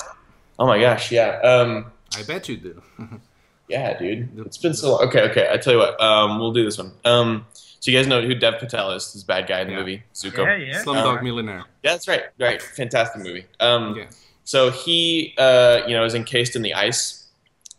Oh 0.59 0.67
my 0.67 0.79
gosh, 0.79 1.11
yeah. 1.11 1.39
Um, 1.39 1.85
I 2.17 2.23
bet 2.23 2.49
you 2.49 2.57
do. 2.57 2.81
yeah, 3.69 3.97
dude. 3.97 4.29
It's 4.45 4.57
been 4.57 4.73
so 4.73 4.91
long. 4.91 5.07
Okay, 5.07 5.21
okay. 5.29 5.47
I 5.49 5.57
tell 5.57 5.73
you 5.73 5.79
what. 5.79 5.99
Um, 6.01 6.37
we'll 6.39 6.51
do 6.51 6.65
this 6.65 6.77
one. 6.77 6.91
Um, 7.05 7.45
so 7.79 7.91
you 7.91 7.97
guys 7.97 8.07
know 8.07 8.21
who 8.21 8.35
Dev 8.35 8.59
Patel 8.59 8.91
is? 8.91 9.13
This 9.13 9.23
bad 9.23 9.47
guy 9.47 9.61
in 9.61 9.67
the 9.67 9.73
Yeah. 9.73 9.79
movie, 9.79 10.03
Zuko. 10.13 10.43
Yeah, 10.45 10.55
yeah. 10.57 10.83
Slumdog 10.83 11.23
Millionaire. 11.23 11.63
Yeah, 11.83 11.91
that's 11.93 12.07
right. 12.09 12.23
Right. 12.37 12.61
Fantastic 12.61 13.21
movie. 13.23 13.45
Um, 13.61 13.95
Yeah. 13.95 14.05
So 14.43 14.71
he, 14.71 15.35
uh, 15.37 15.81
you 15.87 15.93
know, 15.95 16.03
is 16.03 16.15
encased 16.15 16.55
in 16.57 16.61
the 16.63 16.73
ice. 16.73 17.18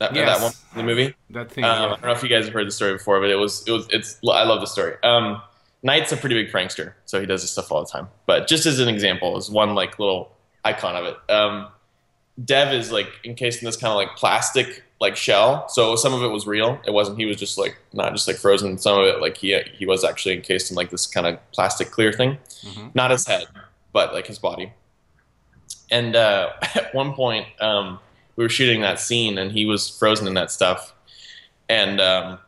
That, 0.00 0.14
Yes. 0.14 0.38
that 0.38 0.42
one 0.44 0.52
in 0.80 0.86
the 0.86 0.94
movie. 0.94 1.14
That 1.30 1.52
thing. 1.52 1.62
Um, 1.64 1.70
I 1.70 1.88
don't 1.88 2.02
know 2.02 2.10
if 2.12 2.22
you 2.22 2.28
guys 2.28 2.46
have 2.46 2.54
heard 2.54 2.66
the 2.66 2.70
story 2.72 2.94
before, 2.94 3.20
but 3.20 3.30
it 3.30 3.36
was, 3.36 3.62
it 3.68 3.70
was, 3.72 3.86
it's. 3.90 4.18
I 4.28 4.42
love 4.44 4.60
the 4.60 4.66
story. 4.66 4.94
Um, 5.02 5.40
Night's 5.82 6.10
a 6.12 6.16
pretty 6.16 6.34
big 6.42 6.52
prankster, 6.52 6.92
so 7.06 7.20
he 7.20 7.26
does 7.26 7.40
this 7.42 7.50
stuff 7.52 7.70
all 7.72 7.82
the 7.84 7.90
time. 7.90 8.08
But 8.26 8.46
just 8.48 8.66
as 8.66 8.80
an 8.80 8.88
example, 8.88 9.36
is 9.38 9.50
one 9.50 9.74
like 9.74 9.98
little 9.98 10.30
icon 10.64 10.94
of 10.96 11.04
it. 11.06 11.16
Um, 11.32 11.68
Dev 12.44 12.72
is 12.74 12.90
like 12.92 13.08
encased 13.24 13.62
in 13.62 13.66
this 13.66 13.76
kind 13.76 13.90
of 13.90 13.96
like 13.96 14.14
plastic 14.16 14.82
like 15.00 15.16
shell. 15.16 15.68
So 15.70 15.96
some 15.96 16.12
of 16.14 16.22
it 16.22 16.28
was 16.28 16.46
real. 16.46 16.78
It 16.86 16.90
wasn't. 16.92 17.18
He 17.18 17.24
was 17.26 17.36
just 17.38 17.56
like 17.58 17.78
not 17.94 18.12
just 18.12 18.26
like 18.28 18.36
frozen. 18.36 18.76
Some 18.78 18.98
of 19.00 19.06
it 19.06 19.20
like 19.20 19.36
he 19.38 19.58
he 19.74 19.84
was 19.86 20.04
actually 20.04 20.34
encased 20.34 20.70
in 20.70 20.76
like 20.76 20.90
this 20.90 21.06
kind 21.06 21.26
of 21.26 21.38
plastic 21.52 21.90
clear 21.90 22.12
thing. 22.12 22.36
Mhm. 22.62 22.94
Not 22.94 23.10
his 23.10 23.26
head, 23.26 23.46
but 23.92 24.12
like 24.14 24.26
his 24.26 24.38
body. 24.38 24.72
And 25.90 26.14
uh, 26.16 26.50
at 26.74 26.94
one 26.94 27.14
point, 27.14 27.46
um, 27.60 27.98
we 28.40 28.46
were 28.46 28.48
shooting 28.48 28.80
that 28.80 28.98
scene, 28.98 29.36
and 29.36 29.52
he 29.52 29.66
was 29.66 29.86
frozen 29.86 30.26
in 30.26 30.32
that 30.32 30.50
stuff. 30.50 30.94
And 31.68 32.00
um, 32.00 32.38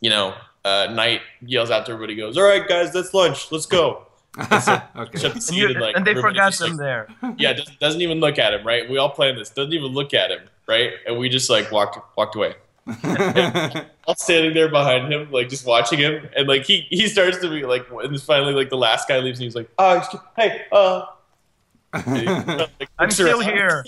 you 0.00 0.10
know, 0.10 0.34
uh, 0.64 0.88
Night 0.90 1.20
yells 1.46 1.70
out 1.70 1.86
to 1.86 1.92
everybody, 1.92 2.16
goes, 2.16 2.36
"All 2.36 2.42
right, 2.42 2.66
guys, 2.66 2.92
that's 2.92 3.14
lunch. 3.14 3.52
Let's 3.52 3.66
go." 3.66 4.08
okay. 4.40 4.80
And, 4.96 5.50
you, 5.52 5.68
like, 5.74 5.94
and 5.94 6.04
they 6.04 6.14
forgot 6.16 6.48
just, 6.48 6.58
them 6.58 6.70
like, 6.70 6.78
there. 6.80 7.08
yeah, 7.38 7.52
doesn't, 7.52 7.78
doesn't 7.78 8.00
even 8.00 8.18
look 8.18 8.36
at 8.36 8.52
him, 8.52 8.66
right? 8.66 8.90
We 8.90 8.98
all 8.98 9.10
planned 9.10 9.38
this. 9.38 9.48
Doesn't 9.50 9.72
even 9.72 9.92
look 9.92 10.12
at 10.12 10.32
him, 10.32 10.40
right? 10.66 10.90
And 11.06 11.18
we 11.18 11.28
just 11.28 11.48
like 11.48 11.70
walked 11.70 11.96
walked 12.16 12.34
away. 12.34 12.56
all 14.08 14.16
standing 14.16 14.54
there 14.54 14.68
behind 14.68 15.12
him, 15.12 15.30
like 15.30 15.50
just 15.50 15.64
watching 15.64 16.00
him, 16.00 16.28
and 16.36 16.48
like 16.48 16.64
he 16.64 16.88
he 16.90 17.06
starts 17.06 17.38
to 17.38 17.48
be 17.48 17.62
like, 17.64 17.86
and 17.92 18.20
finally 18.20 18.54
like 18.54 18.70
the 18.70 18.76
last 18.76 19.06
guy 19.06 19.20
leaves, 19.20 19.38
and 19.38 19.44
he's 19.44 19.54
like, 19.54 19.70
oh, 19.78 20.02
hey, 20.36 20.62
uh. 20.72 21.04
And 21.94 22.16
he 22.18 22.24
kinda, 22.24 22.70
like, 22.80 22.90
I'm 22.98 23.10
still 23.10 23.40
around. 23.40 23.52
here. 23.52 23.84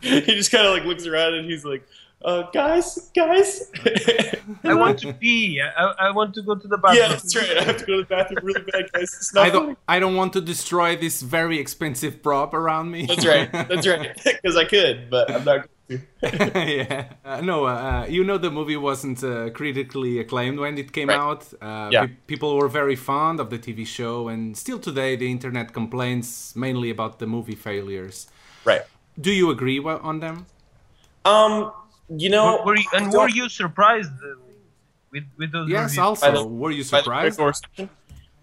he 0.00 0.20
just 0.22 0.50
kind 0.50 0.66
of 0.66 0.74
like 0.74 0.84
looks 0.84 1.06
around 1.06 1.34
and 1.34 1.50
he's 1.50 1.64
like, 1.64 1.86
uh, 2.24 2.42
guys, 2.50 3.10
guys. 3.14 3.70
I 4.64 4.74
want 4.74 4.98
to 5.00 5.12
pee. 5.12 5.60
I, 5.60 5.84
I 5.98 6.10
want 6.10 6.34
to 6.34 6.42
go 6.42 6.56
to 6.56 6.66
the 6.66 6.76
bathroom. 6.76 7.02
yeah, 7.02 7.08
bathroom. 7.14 7.20
that's 7.22 7.36
right. 7.36 7.58
I 7.58 7.62
have 7.62 7.76
to 7.76 7.86
go 7.86 7.92
to 7.96 8.02
the 8.02 8.08
bathroom 8.08 8.38
really 8.42 8.62
bad, 8.62 8.92
guys. 8.92 9.14
It's 9.14 9.32
not 9.32 9.46
I 9.46 9.50
don't. 9.50 9.78
I 9.86 10.00
don't 10.00 10.16
want 10.16 10.32
to 10.32 10.40
destroy 10.40 10.96
this 10.96 11.22
very 11.22 11.58
expensive 11.60 12.20
prop 12.22 12.54
around 12.54 12.90
me. 12.90 13.06
That's 13.06 13.24
right. 13.24 13.50
That's 13.52 13.86
right. 13.86 14.10
Because 14.24 14.56
I 14.56 14.64
could, 14.64 15.10
but 15.10 15.30
I'm 15.30 15.44
not 15.44 15.56
going 15.56 15.62
to. 15.62 15.68
yeah. 16.22 17.04
Uh, 17.24 17.40
no, 17.40 17.64
uh, 17.64 18.04
you 18.08 18.22
know 18.24 18.36
the 18.38 18.50
movie 18.50 18.76
wasn't 18.76 19.22
uh, 19.24 19.48
critically 19.50 20.18
acclaimed 20.18 20.58
when 20.58 20.76
it 20.78 20.92
came 20.92 21.08
Right. 21.08 21.18
out. 21.18 21.42
Uh, 21.62 21.88
Yeah. 21.92 22.06
pe- 22.06 22.12
people 22.26 22.56
were 22.56 22.68
very 22.68 22.96
fond 22.96 23.40
of 23.40 23.48
the 23.50 23.58
TV 23.58 23.84
show, 23.86 24.28
and 24.28 24.56
still 24.56 24.78
today 24.78 25.16
the 25.16 25.30
internet 25.30 25.72
complains 25.72 26.52
mainly 26.54 26.90
about 26.90 27.18
the 27.18 27.26
movie 27.26 27.54
failures. 27.56 28.26
Right. 28.64 28.82
Do 29.20 29.30
you 29.32 29.50
agree 29.50 29.80
wa- 29.80 30.00
on 30.02 30.20
them? 30.20 30.46
Um, 31.24 31.72
you 32.16 32.28
know, 32.30 32.58
Were, 32.58 32.64
were 32.66 32.76
you, 32.76 32.84
and 32.92 33.12
were 33.12 33.28
you 33.28 33.48
surprised 33.48 34.12
uh, 34.22 34.36
with 35.12 35.24
with 35.38 35.52
those 35.52 35.68
Yes. 35.70 35.90
reviews? 35.90 35.98
Also, 35.98 36.32
the- 36.32 36.44
were 36.46 36.70
you 36.70 36.82
surprised? 36.84 37.36
critical 37.38 37.46
reception? 37.46 37.88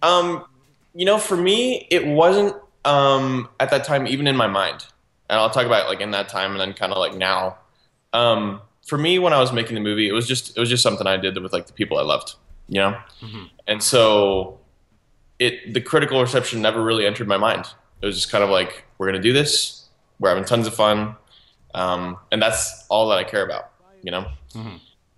Um, 0.02 0.46
you 0.94 1.06
know, 1.06 1.18
for 1.20 1.38
me, 1.38 1.88
it 1.92 2.06
wasn't 2.08 2.56
um 2.86 3.50
at 3.60 3.70
that 3.72 3.84
time 3.84 4.06
even 4.08 4.28
in 4.28 4.36
my 4.36 4.48
mind, 4.48 4.86
and 5.30 5.40
I'll 5.40 5.50
talk 5.50 5.66
about 5.66 5.88
like 5.90 6.02
in 6.02 6.12
that 6.12 6.30
time 6.30 6.52
and 6.52 6.60
then 6.60 6.74
kind 6.74 6.92
of 6.92 6.98
like 6.98 7.16
now. 7.16 7.58
Um, 8.14 8.62
for 8.86 8.98
me, 8.98 9.18
when 9.20 9.34
I 9.34 9.40
was 9.40 9.52
making 9.52 9.76
the 9.76 9.82
movie, 9.82 10.08
it 10.08 10.14
was 10.14 10.28
just 10.28 10.56
it 10.56 10.60
was 10.60 10.70
just 10.70 10.84
something 10.84 11.08
I 11.08 11.18
did 11.18 11.38
with 11.42 11.54
like 11.54 11.68
the 11.68 11.74
people 11.74 11.98
I 11.98 12.04
loved, 12.04 12.36
you 12.68 12.80
know, 12.80 12.98
and 13.68 13.82
so 13.82 14.60
it 15.40 15.74
the 15.74 15.82
critical 15.82 16.22
reception 16.22 16.62
never 16.62 16.84
really 16.84 17.06
entered 17.06 17.28
my 17.28 17.38
mind. 17.38 17.66
It 18.02 18.06
was 18.06 18.16
just 18.16 18.32
kind 18.32 18.44
of 18.44 18.50
like 18.50 18.86
we're 18.98 19.08
gonna 19.08 19.22
do 19.22 19.34
this, 19.34 19.86
we're 20.20 20.30
having 20.30 20.46
tons 20.46 20.68
of 20.68 20.76
fun, 20.76 21.16
um, 21.74 22.18
and 22.32 22.42
that's 22.42 22.86
all 22.90 23.10
that 23.10 23.18
I 23.18 23.24
care 23.24 23.44
about, 23.44 23.72
you 24.04 24.12
know. 24.12 24.26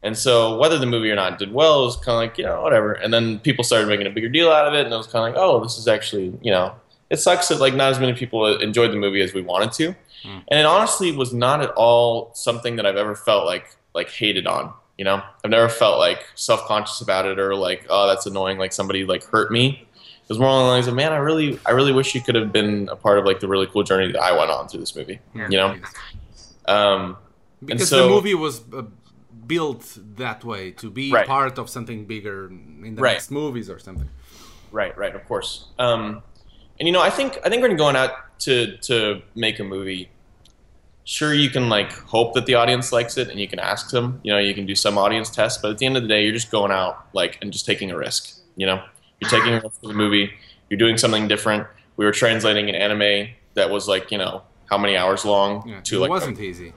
And 0.03 0.17
so 0.17 0.57
whether 0.57 0.77
the 0.77 0.85
movie 0.85 1.09
or 1.11 1.15
not 1.15 1.37
did 1.37 1.51
well 1.51 1.81
it 1.81 1.85
was 1.85 1.97
kind 1.97 2.09
of 2.15 2.19
like, 2.19 2.37
you 2.37 2.45
know, 2.45 2.61
whatever. 2.61 2.93
And 2.93 3.11
then 3.13 3.39
people 3.39 3.63
started 3.63 3.87
making 3.87 4.07
a 4.07 4.11
bigger 4.11 4.29
deal 4.29 4.49
out 4.51 4.67
of 4.67 4.73
it, 4.73 4.85
and 4.85 4.93
it 4.93 4.97
was 4.97 5.07
kind 5.07 5.27
of 5.27 5.33
like, 5.33 5.41
oh, 5.43 5.61
this 5.61 5.77
is 5.77 5.87
actually, 5.87 6.33
you 6.41 6.51
know, 6.51 6.73
it 7.09 7.17
sucks 7.17 7.47
that 7.49 7.59
like 7.59 7.73
not 7.73 7.91
as 7.91 7.99
many 7.99 8.13
people 8.13 8.45
enjoyed 8.59 8.91
the 8.91 8.97
movie 8.97 9.21
as 9.21 9.33
we 9.33 9.41
wanted 9.41 9.71
to. 9.73 9.95
And 10.25 10.59
it 10.59 10.65
honestly 10.65 11.11
was 11.11 11.33
not 11.33 11.61
at 11.61 11.69
all 11.71 12.31
something 12.33 12.75
that 12.77 12.85
I've 12.85 12.97
ever 12.97 13.15
felt 13.15 13.45
like 13.45 13.75
like 13.93 14.09
hated 14.09 14.45
on. 14.47 14.73
You 14.97 15.05
know, 15.05 15.21
I've 15.43 15.51
never 15.51 15.69
felt 15.69 15.99
like 15.99 16.25
self 16.35 16.65
conscious 16.65 17.01
about 17.01 17.25
it 17.25 17.39
or 17.39 17.55
like, 17.55 17.85
oh, 17.89 18.07
that's 18.07 18.25
annoying. 18.25 18.57
Like 18.57 18.73
somebody 18.73 19.05
like 19.05 19.23
hurt 19.23 19.51
me. 19.51 19.87
It 20.23 20.29
was 20.29 20.39
more 20.39 20.49
along 20.49 20.65
the 20.65 20.71
lines 20.71 20.87
of, 20.87 20.95
man, 20.95 21.13
I 21.13 21.17
really, 21.17 21.57
I 21.65 21.71
really 21.71 21.93
wish 21.93 22.13
you 22.13 22.19
could 22.19 22.35
have 22.35 22.51
been 22.51 22.89
a 22.91 22.97
part 22.97 23.17
of 23.17 23.23
like 23.23 23.39
the 23.39 23.47
really 23.47 23.67
cool 23.67 23.83
journey 23.83 24.11
that 24.11 24.21
I 24.21 24.37
went 24.37 24.51
on 24.51 24.67
through 24.67 24.81
this 24.81 24.93
movie. 24.95 25.19
You 25.33 25.47
know, 25.57 25.75
um, 26.67 27.17
Because 27.63 27.89
so- 27.89 28.03
the 28.03 28.09
movie 28.09 28.33
was 28.35 28.61
uh, 28.73 28.83
built 29.45 29.97
that 30.15 30.43
way 30.43 30.71
to 30.71 30.89
be 30.89 31.11
Right. 31.11 31.25
part 31.27 31.57
of 31.57 31.69
something 31.69 32.05
bigger 32.05 32.47
in 32.47 32.95
the 32.95 33.01
Right. 33.01 33.13
next 33.13 33.31
movies 33.31 33.69
or 33.69 33.79
something. 33.79 34.09
Right, 34.71 34.97
right, 34.97 35.15
of 35.15 35.25
course. 35.27 35.67
Um, 35.79 36.23
and 36.79 36.87
you 36.87 36.91
know, 36.91 37.01
I 37.01 37.09
think 37.09 37.39
I 37.43 37.49
think 37.49 37.61
when 37.61 37.71
you're 37.71 37.77
going 37.77 37.95
out 37.95 38.11
to 38.39 38.77
to 38.77 39.21
make 39.35 39.59
a 39.59 39.63
movie, 39.63 40.09
sure 41.05 41.33
you 41.33 41.49
can 41.49 41.69
like 41.69 41.91
hope 41.91 42.33
that 42.33 42.45
the 42.45 42.55
audience 42.55 42.91
likes 42.91 43.17
it, 43.17 43.29
and 43.29 43.39
you 43.39 43.47
can 43.47 43.59
ask 43.59 43.91
them. 43.91 44.19
You 44.23 44.33
know, 44.33 44.39
you 44.39 44.53
can 44.53 44.65
do 44.65 44.75
some 44.75 44.97
audience 44.97 45.29
tests, 45.29 45.61
but 45.61 45.71
at 45.71 45.77
the 45.77 45.85
end 45.85 45.97
of 45.97 46.03
the 46.03 46.09
day, 46.09 46.23
you're 46.23 46.33
just 46.33 46.51
going 46.51 46.71
out 46.71 47.07
like 47.13 47.37
and 47.41 47.51
just 47.51 47.65
taking 47.65 47.91
a 47.91 47.97
risk. 47.97 48.39
You 48.55 48.65
know, 48.67 48.83
you're 49.19 49.29
taking 49.29 49.53
a 49.53 49.61
risk 49.61 49.81
for 49.81 49.87
the 49.87 49.93
movie. 49.93 50.31
You're 50.69 50.79
doing 50.79 50.97
something 50.97 51.27
different. 51.27 51.67
We 51.95 52.05
were 52.05 52.11
translating 52.11 52.69
an 52.69 52.75
anime 52.75 53.29
that 53.53 53.69
was 53.69 53.87
like 53.87 54.11
you 54.11 54.17
know 54.17 54.43
how 54.69 54.77
many 54.77 54.97
hours 54.97 55.25
long 55.25 55.67
Yeah, 55.67 55.81
to 55.81 55.97
it 55.97 55.99
like 55.99 56.09
wasn't 56.09 56.39
easy. 56.39 56.73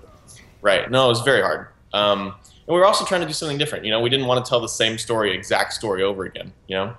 Right. 0.63 0.91
No, 0.91 1.07
it 1.07 1.09
was 1.09 1.23
very 1.23 1.43
hard. 1.43 1.69
Um, 1.93 2.35
and 2.67 2.75
we 2.75 2.79
were 2.79 2.87
also 2.87 3.05
trying 3.05 3.23
to 3.23 3.27
do 3.27 3.33
something 3.33 3.59
different. 3.59 3.85
You 3.85 3.91
know, 3.91 4.01
we 4.01 4.11
didn't 4.11 4.27
want 4.27 4.45
to 4.45 4.49
tell 4.49 4.61
the 4.61 4.69
same 4.69 4.99
story, 4.99 5.35
exact 5.35 5.73
story 5.73 6.03
over 6.03 6.25
again. 6.25 6.53
You 6.69 6.77
know, 6.77 6.95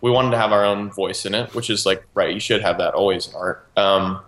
we 0.00 0.10
wanted 0.10 0.30
to 0.30 0.38
have 0.38 0.52
our 0.52 0.64
own 0.64 0.90
voice 0.90 1.26
in 1.26 1.34
it, 1.34 1.54
which 1.54 1.70
is 1.70 1.84
like, 1.86 2.04
right, 2.14 2.32
you 2.32 2.40
should 2.40 2.62
have 2.62 2.78
that 2.78 2.94
always 2.94 3.28
in 3.28 3.34
art. 3.34 3.66
Um, 3.76 4.20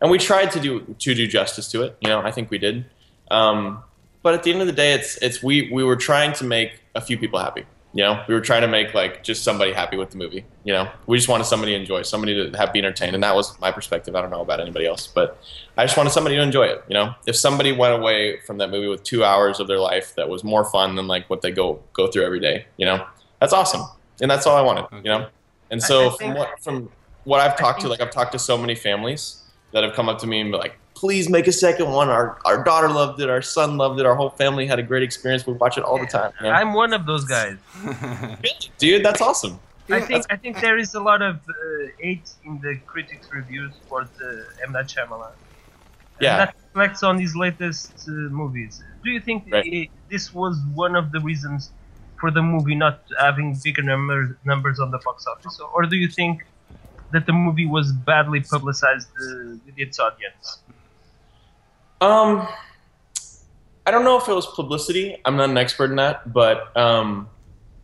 and 0.00 0.10
we 0.10 0.18
tried 0.18 0.50
to 0.52 0.60
do 0.60 0.80
to 0.98 1.14
do 1.14 1.26
justice 1.26 1.68
to 1.72 1.82
it. 1.82 1.96
You 2.00 2.08
know, 2.08 2.20
I 2.20 2.30
think 2.30 2.50
we 2.50 2.58
did. 2.58 2.84
Um, 3.30 3.82
but 4.22 4.34
at 4.34 4.42
the 4.42 4.52
end 4.52 4.60
of 4.60 4.66
the 4.66 4.72
day, 4.72 4.92
it's 4.92 5.16
it's 5.18 5.42
we 5.42 5.70
we 5.72 5.84
were 5.84 5.96
trying 5.96 6.32
to 6.34 6.44
make 6.44 6.80
a 6.94 7.00
few 7.00 7.16
people 7.18 7.38
happy. 7.38 7.64
You 7.92 8.02
know, 8.02 8.22
we 8.28 8.34
were 8.34 8.42
trying 8.42 8.60
to 8.60 8.68
make 8.68 8.92
like 8.92 9.22
just 9.22 9.42
somebody 9.42 9.72
happy 9.72 9.96
with 9.96 10.10
the 10.10 10.18
movie. 10.18 10.44
You 10.64 10.74
know, 10.74 10.90
we 11.06 11.16
just 11.16 11.28
wanted 11.28 11.44
somebody 11.44 11.72
to 11.72 11.78
enjoy, 11.78 12.02
somebody 12.02 12.50
to 12.50 12.58
have 12.58 12.72
be 12.72 12.78
entertained, 12.78 13.14
and 13.14 13.24
that 13.24 13.34
was 13.34 13.58
my 13.58 13.70
perspective. 13.72 14.14
I 14.14 14.20
don't 14.20 14.30
know 14.30 14.42
about 14.42 14.60
anybody 14.60 14.84
else, 14.84 15.06
but 15.06 15.40
I 15.78 15.84
just 15.86 15.96
wanted 15.96 16.10
somebody 16.10 16.36
to 16.36 16.42
enjoy 16.42 16.64
it. 16.64 16.84
You 16.88 16.94
know, 16.94 17.14
if 17.26 17.36
somebody 17.36 17.72
went 17.72 17.94
away 17.94 18.40
from 18.40 18.58
that 18.58 18.70
movie 18.70 18.88
with 18.88 19.02
two 19.02 19.24
hours 19.24 19.60
of 19.60 19.66
their 19.66 19.78
life 19.78 20.14
that 20.16 20.28
was 20.28 20.44
more 20.44 20.64
fun 20.64 20.96
than 20.96 21.06
like 21.06 21.30
what 21.30 21.40
they 21.40 21.50
go 21.50 21.80
go 21.94 22.06
through 22.08 22.26
every 22.26 22.40
day, 22.40 22.66
you 22.76 22.84
know, 22.84 23.06
that's 23.40 23.54
awesome, 23.54 23.86
and 24.20 24.30
that's 24.30 24.46
all 24.46 24.56
I 24.56 24.62
wanted. 24.62 24.86
You 24.92 25.10
know, 25.10 25.28
and 25.70 25.82
so 25.82 26.10
from 26.10 26.34
what 26.34 26.50
from 26.62 26.90
what 27.24 27.40
I've 27.40 27.56
talked 27.56 27.80
to, 27.82 27.88
like 27.88 28.00
I've 28.00 28.10
talked 28.12 28.32
to 28.32 28.38
so 28.38 28.56
many 28.56 28.74
families 28.74 29.42
that 29.72 29.82
have 29.84 29.94
come 29.94 30.08
up 30.08 30.18
to 30.20 30.26
me 30.26 30.40
and 30.40 30.52
be 30.52 30.58
like, 30.58 30.78
please 30.96 31.28
make 31.28 31.46
a 31.46 31.52
second 31.52 31.90
one. 31.90 32.08
Our 32.08 32.38
our 32.44 32.62
daughter 32.64 32.88
loved 32.88 33.20
it, 33.20 33.28
our 33.28 33.42
son 33.42 33.76
loved 33.76 34.00
it, 34.00 34.06
our 34.06 34.14
whole 34.14 34.30
family 34.30 34.66
had 34.66 34.78
a 34.78 34.82
great 34.82 35.02
experience. 35.02 35.46
We 35.46 35.54
watch 35.54 35.76
it 35.76 35.84
all 35.84 35.98
the 35.98 36.06
time. 36.06 36.32
you 36.40 36.46
know? 36.46 36.52
I'm 36.52 36.72
one 36.72 36.92
of 36.92 37.06
those 37.06 37.24
guys. 37.24 37.58
Dude, 38.78 39.04
that's 39.04 39.20
awesome. 39.20 39.60
I 39.90 40.00
think 40.00 40.24
I 40.30 40.36
think 40.36 40.60
there 40.60 40.78
is 40.78 40.94
a 40.94 41.00
lot 41.00 41.22
of 41.22 41.36
uh, 41.36 41.52
hate 42.00 42.28
in 42.44 42.60
the 42.60 42.80
critics' 42.86 43.28
reviews 43.32 43.72
for 43.88 44.04
the 44.18 44.44
M 44.64 44.72
Night 44.72 44.86
Shyamalan. 44.86 45.32
And 46.18 46.24
Yeah. 46.24 46.36
that 46.38 46.54
reflects 46.64 47.02
on 47.02 47.18
his 47.20 47.36
latest 47.36 47.92
uh, 48.08 48.12
movies. 48.40 48.82
Do 49.04 49.10
you 49.10 49.20
think 49.20 49.44
Right. 49.52 49.64
i 49.78 49.88
this 50.10 50.32
was 50.32 50.54
one 50.74 50.94
of 50.96 51.12
the 51.12 51.20
reasons 51.20 51.72
for 52.18 52.30
the 52.30 52.42
movie 52.42 52.74
not 52.74 53.02
having 53.18 53.58
bigger 53.62 53.82
numbers 53.82 54.34
numbers 54.44 54.80
on 54.80 54.90
the 54.90 54.98
box 54.98 55.26
office, 55.26 55.60
or 55.74 55.86
do 55.86 55.96
you 55.96 56.08
think 56.08 56.44
that 57.12 57.26
the 57.26 57.32
movie 57.32 57.66
was 57.66 57.92
badly 57.92 58.40
publicized 58.40 59.08
uh, 59.20 59.56
with 59.64 59.78
its 59.78 59.98
audience? 59.98 60.60
Um, 62.00 62.46
I 63.86 63.90
don't 63.90 64.04
know 64.04 64.18
if 64.18 64.28
it 64.28 64.34
was 64.34 64.46
publicity. 64.46 65.16
I'm 65.24 65.36
not 65.36 65.50
an 65.50 65.56
expert 65.56 65.90
in 65.90 65.96
that, 65.96 66.32
but 66.32 66.76
um, 66.76 67.28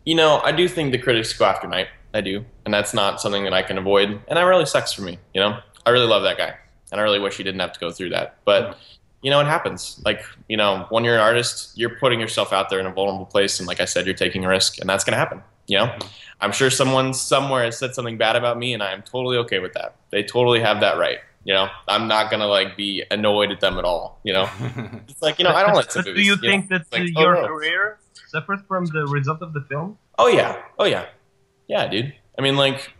you 0.05 0.15
know, 0.15 0.41
I 0.43 0.51
do 0.51 0.67
think 0.67 0.91
the 0.91 0.97
critics 0.97 1.33
go 1.33 1.45
after 1.45 1.67
Night. 1.67 1.87
I 2.13 2.21
do, 2.21 2.45
and 2.65 2.73
that's 2.73 2.93
not 2.93 3.19
something 3.21 3.43
that 3.45 3.53
I 3.53 3.63
can 3.63 3.77
avoid. 3.77 4.09
And 4.27 4.37
that 4.37 4.43
really 4.43 4.67
sucks 4.67 4.93
for 4.93 5.01
me. 5.01 5.17
You 5.33 5.41
know, 5.41 5.59
I 5.85 5.89
really 5.89 6.05
love 6.05 6.23
that 6.23 6.37
guy, 6.37 6.55
and 6.91 7.01
I 7.01 7.03
really 7.03 7.19
wish 7.19 7.37
he 7.37 7.43
didn't 7.43 7.61
have 7.61 7.73
to 7.73 7.79
go 7.79 7.91
through 7.91 8.09
that. 8.09 8.37
But 8.45 8.77
you 9.23 9.31
know, 9.31 9.39
it 9.39 9.47
happens. 9.47 10.01
Like 10.05 10.23
you 10.47 10.57
know, 10.57 10.85
when 10.89 11.03
you're 11.03 11.15
an 11.15 11.21
artist, 11.21 11.71
you're 11.75 11.95
putting 11.97 12.19
yourself 12.19 12.53
out 12.53 12.69
there 12.69 12.79
in 12.79 12.85
a 12.85 12.91
vulnerable 12.91 13.25
place, 13.25 13.59
and 13.59 13.67
like 13.67 13.79
I 13.79 13.85
said, 13.85 14.05
you're 14.05 14.13
taking 14.13 14.45
a 14.45 14.49
risk, 14.49 14.79
and 14.79 14.89
that's 14.89 15.03
gonna 15.03 15.17
happen. 15.17 15.41
You 15.67 15.77
know, 15.79 15.85
mm-hmm. 15.85 16.07
I'm 16.41 16.51
sure 16.51 16.69
someone 16.69 17.13
somewhere 17.13 17.63
has 17.63 17.77
said 17.77 17.95
something 17.95 18.17
bad 18.17 18.35
about 18.35 18.59
me, 18.59 18.73
and 18.73 18.83
I 18.83 18.91
am 18.91 19.01
totally 19.01 19.37
okay 19.37 19.59
with 19.59 19.73
that. 19.73 19.95
They 20.11 20.23
totally 20.23 20.59
have 20.59 20.81
that 20.81 20.97
right. 20.97 21.19
You 21.45 21.53
know, 21.53 21.67
I'm 21.87 22.07
not 22.07 22.29
gonna 22.29 22.47
like 22.47 22.75
be 22.77 23.03
annoyed 23.11 23.51
at 23.51 23.61
them 23.61 23.77
at 23.77 23.85
all. 23.85 24.19
You 24.23 24.33
know, 24.33 24.49
it's 25.07 25.21
like 25.21 25.39
you 25.39 25.45
know, 25.45 25.51
I 25.51 25.63
don't 25.63 25.73
like 25.73 25.85
But 25.85 25.93
some 25.93 26.03
do 26.03 26.11
you 26.11 26.31
movies, 26.31 26.43
know? 26.43 26.49
think 26.49 26.69
that 26.69 26.85
like, 26.91 27.09
oh, 27.15 27.21
your 27.21 27.35
no. 27.35 27.47
career 27.47 27.99
suffered 28.27 28.65
from 28.67 28.85
the 28.87 29.07
result 29.07 29.41
of 29.41 29.53
the 29.53 29.61
film? 29.61 29.97
Oh 30.19 30.27
yeah, 30.27 30.61
oh 30.77 30.85
yeah, 30.85 31.05
yeah, 31.67 31.87
dude. 31.87 32.13
I 32.37 32.41
mean, 32.41 32.57
like, 32.57 32.91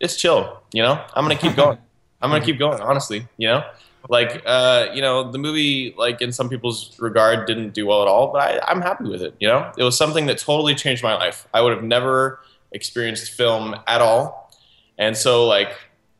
it's 0.00 0.16
chill. 0.16 0.62
You 0.72 0.82
know, 0.82 1.04
I'm 1.14 1.24
gonna 1.24 1.36
keep 1.36 1.56
going. 1.62 1.78
I'm 2.22 2.30
gonna 2.30 2.44
keep 2.44 2.58
going. 2.58 2.80
Honestly, 2.80 3.26
you 3.38 3.48
know, 3.48 3.64
like, 4.08 4.42
uh, 4.46 4.88
you 4.92 5.00
know, 5.00 5.30
the 5.30 5.38
movie, 5.38 5.94
like, 5.96 6.20
in 6.20 6.32
some 6.32 6.48
people's 6.48 6.98
regard, 6.98 7.46
didn't 7.46 7.74
do 7.74 7.86
well 7.86 8.02
at 8.02 8.08
all, 8.08 8.32
but 8.32 8.40
I, 8.40 8.70
I'm 8.70 8.80
happy 8.80 9.04
with 9.04 9.22
it. 9.22 9.34
You 9.40 9.48
know, 9.48 9.72
it 9.76 9.82
was 9.82 9.96
something 9.96 10.26
that 10.26 10.38
totally 10.38 10.74
changed 10.74 11.02
my 11.02 11.14
life. 11.14 11.48
I 11.54 11.60
would 11.60 11.72
have 11.72 11.84
never 11.84 12.40
experienced 12.72 13.32
film 13.32 13.76
at 13.86 14.00
all, 14.00 14.52
and 14.98 15.16
so 15.16 15.46
like. 15.46 15.70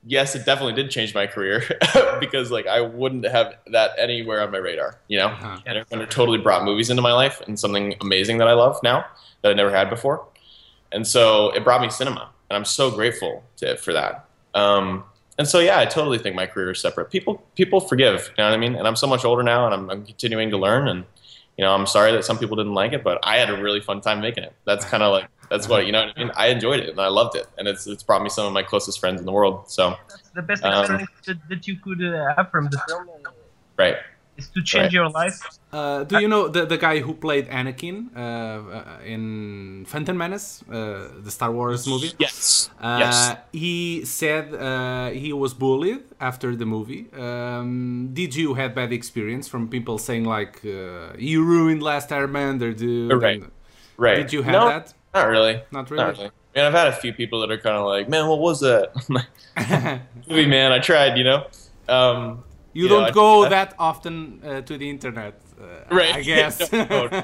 Yes, 0.06 0.34
it 0.34 0.44
definitely 0.44 0.74
did 0.74 0.90
change 0.90 1.14
my 1.14 1.26
career 1.26 1.62
because 2.20 2.50
like 2.50 2.66
I 2.66 2.82
wouldn't 2.82 3.24
have 3.24 3.54
that 3.72 3.92
anywhere 3.98 4.42
on 4.42 4.50
my 4.50 4.58
radar, 4.58 4.98
you 5.08 5.16
know. 5.16 5.28
Uh-huh. 5.28 5.58
And 5.64 5.78
it, 6.02 6.10
totally 6.10 6.36
brought 6.36 6.62
movies 6.62 6.90
into 6.90 7.00
my 7.00 7.14
life 7.14 7.40
and 7.46 7.58
something 7.58 7.94
amazing 8.02 8.36
that 8.36 8.46
I 8.46 8.52
love 8.52 8.78
now 8.82 9.06
that 9.40 9.50
I 9.50 9.54
never 9.54 9.70
had 9.70 9.88
before. 9.88 10.26
And 10.92 11.06
so 11.06 11.50
it 11.52 11.64
brought 11.64 11.80
me 11.80 11.88
cinema, 11.88 12.28
and 12.50 12.56
I'm 12.56 12.64
so 12.66 12.90
grateful 12.90 13.42
to 13.56 13.70
it 13.70 13.80
for 13.80 13.94
that. 13.94 14.26
Um, 14.54 15.04
and 15.38 15.48
so 15.48 15.58
yeah, 15.58 15.78
I 15.78 15.86
totally 15.86 16.18
think 16.18 16.36
my 16.36 16.46
career 16.46 16.70
is 16.70 16.80
separate. 16.80 17.10
People 17.10 17.42
people 17.54 17.80
forgive, 17.80 18.30
you 18.36 18.42
know 18.42 18.48
what 18.48 18.54
I 18.54 18.58
mean? 18.58 18.74
And 18.76 18.86
I'm 18.86 18.96
so 18.96 19.06
much 19.06 19.24
older 19.24 19.42
now, 19.42 19.66
and 19.66 19.74
I'm, 19.74 19.90
I'm 19.90 20.04
continuing 20.04 20.50
to 20.50 20.58
learn. 20.58 20.88
And 20.88 21.04
you 21.56 21.64
know, 21.64 21.72
I'm 21.72 21.86
sorry 21.86 22.12
that 22.12 22.24
some 22.24 22.38
people 22.38 22.56
didn't 22.56 22.74
like 22.74 22.92
it, 22.92 23.04
but 23.04 23.18
I 23.22 23.36
had 23.38 23.50
a 23.50 23.60
really 23.60 23.80
fun 23.80 24.00
time 24.00 24.20
making 24.20 24.44
it. 24.44 24.52
That's 24.64 24.84
kind 24.84 25.02
of 25.02 25.12
like 25.12 25.28
That's 25.50 25.68
what 25.68 25.86
you 25.86 25.92
know. 25.92 26.06
What 26.06 26.16
I 26.16 26.20
mean, 26.20 26.32
I 26.36 26.46
enjoyed 26.48 26.80
it 26.80 26.90
and 26.90 27.00
I 27.00 27.08
loved 27.08 27.36
it, 27.36 27.46
and 27.58 27.68
it's 27.68 27.86
it's 27.86 28.02
brought 28.02 28.22
me 28.22 28.28
some 28.28 28.46
of 28.46 28.52
my 28.52 28.62
closest 28.62 28.98
friends 29.00 29.20
in 29.20 29.26
the 29.26 29.32
world. 29.32 29.70
So 29.70 29.96
that's 30.08 30.30
The 30.30 30.42
best 30.42 30.64
Um, 30.64 30.82
experience 30.82 31.10
that, 31.26 31.48
that 31.48 31.68
you 31.68 31.76
could 31.76 32.02
uh, 32.02 32.34
have 32.36 32.50
from 32.50 32.66
the 32.66 32.80
film 32.88 33.08
right, 33.76 33.96
is 34.36 34.48
to 34.50 34.62
change 34.62 34.84
Right. 34.84 34.92
your 34.92 35.08
life. 35.10 35.38
Uh, 35.72 36.04
do 36.04 36.20
you 36.20 36.28
know 36.28 36.46
the, 36.48 36.64
the 36.66 36.76
guy 36.78 37.00
who 37.00 37.12
played 37.14 37.48
Anakin 37.48 37.96
uh, 38.16 38.20
uh, 38.20 38.98
in 39.04 39.84
Phantom 39.86 40.16
Menace, 40.16 40.62
uh, 40.70 41.08
the 41.22 41.30
Star 41.30 41.50
Wars 41.50 41.86
movie? 41.86 42.12
yes, 42.18 42.70
Uh, 42.80 42.98
yes. 43.00 43.36
He 43.52 44.04
said 44.04 44.54
uh, 44.54 45.10
he 45.10 45.32
was 45.32 45.52
bullied 45.54 46.02
after 46.20 46.54
the 46.56 46.64
movie. 46.66 47.06
Um, 47.18 48.10
did 48.12 48.34
you 48.36 48.54
have 48.54 48.74
bad 48.74 48.92
experience 48.92 49.48
from 49.48 49.68
people 49.68 49.98
saying 49.98 50.24
like 50.24 50.64
uh, 50.64 51.14
you 51.18 51.44
ruined 51.44 51.82
Last 51.82 52.10
Airbender, 52.10 52.76
dude? 52.76 53.12
Right. 53.12 53.42
and- 53.42 53.50
Right. 53.96 54.16
Did 54.16 54.32
you 54.32 54.42
have 54.42 54.52
no, 54.52 54.68
that? 54.68 54.92
Not 55.14 55.28
really. 55.28 55.62
Not 55.70 55.88
really? 55.88 56.02
Not 56.04 56.16
really. 56.18 56.30
I 56.54 56.58
mean, 56.58 56.64
I've 56.66 56.72
had 56.72 56.88
a 56.88 56.92
few 57.02 57.12
people 57.12 57.38
that 57.42 57.50
are 57.52 57.58
kind 57.58 57.76
of 57.76 57.86
like, 57.86 58.08
"Man, 58.08 58.26
what 58.26 58.40
was 58.40 58.58
that?" 58.58 58.90
Movie, 60.28 60.46
man. 60.46 60.72
I 60.72 60.80
tried, 60.80 61.16
you 61.16 61.22
know. 61.22 61.46
Um, 61.88 62.42
You 62.74 62.88
don't 62.88 63.12
go 63.14 63.44
I- 63.46 63.48
that 63.50 63.74
often 63.78 64.40
uh, 64.44 64.60
to 64.62 64.76
the 64.78 64.88
internet, 64.90 65.34
uh, 65.60 65.94
Right. 65.94 66.14
I 66.16 66.22
guess. 66.30 66.72
No, 66.72 66.84
no, 67.06 67.22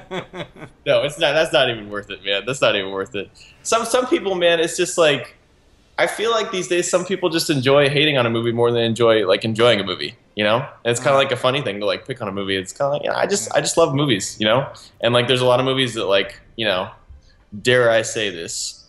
No, 0.86 1.02
it's 1.02 1.18
not. 1.18 1.32
That's 1.34 1.52
not 1.52 1.68
even 1.70 1.90
worth 1.90 2.10
it, 2.10 2.24
man. 2.24 2.42
That's 2.46 2.60
not 2.62 2.74
even 2.76 2.90
worth 2.92 3.14
it. 3.14 3.28
Some 3.62 3.84
some 3.84 4.06
people, 4.06 4.34
man, 4.36 4.60
it's 4.60 4.76
just 4.76 4.96
like 4.96 5.34
I 5.98 6.06
feel 6.06 6.30
like 6.30 6.50
these 6.50 6.68
days 6.68 6.88
some 6.88 7.04
people 7.04 7.28
just 7.28 7.50
enjoy 7.50 7.88
hating 7.90 8.16
on 8.16 8.24
a 8.26 8.30
movie 8.30 8.52
more 8.52 8.70
than 8.70 8.80
they 8.80 8.86
enjoy 8.86 9.26
like 9.26 9.44
enjoying 9.44 9.80
a 9.80 9.84
movie. 9.84 10.14
You 10.36 10.44
know, 10.44 10.58
and 10.84 10.90
it's 10.92 11.00
kind 11.00 11.14
of 11.14 11.20
like 11.22 11.32
a 11.32 11.36
funny 11.36 11.60
thing 11.60 11.80
to 11.80 11.86
like 11.86 12.06
pick 12.06 12.22
on 12.22 12.28
a 12.28 12.32
movie. 12.32 12.56
It's 12.56 12.72
kind 12.72 12.86
of 12.86 12.92
like 12.94 13.02
yeah, 13.04 13.16
I 13.18 13.26
just 13.26 13.52
I 13.54 13.60
just 13.60 13.76
love 13.76 13.94
movies. 13.94 14.36
You 14.40 14.46
know, 14.46 14.72
and 15.02 15.12
like 15.12 15.26
there's 15.28 15.42
a 15.42 15.46
lot 15.52 15.58
of 15.60 15.66
movies 15.66 15.92
that 15.94 16.06
like 16.06 16.40
you 16.56 16.64
know, 16.64 16.88
dare 17.68 17.90
I 17.90 18.02
say 18.02 18.30
this, 18.30 18.86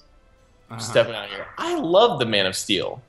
Uh-huh. 0.69 0.79
stepping 0.79 1.15
out 1.15 1.27
here. 1.29 1.47
I 1.57 1.75
love 1.75 2.19
the 2.19 2.25
Man 2.25 2.45
of 2.45 2.55
Steel. 2.55 3.01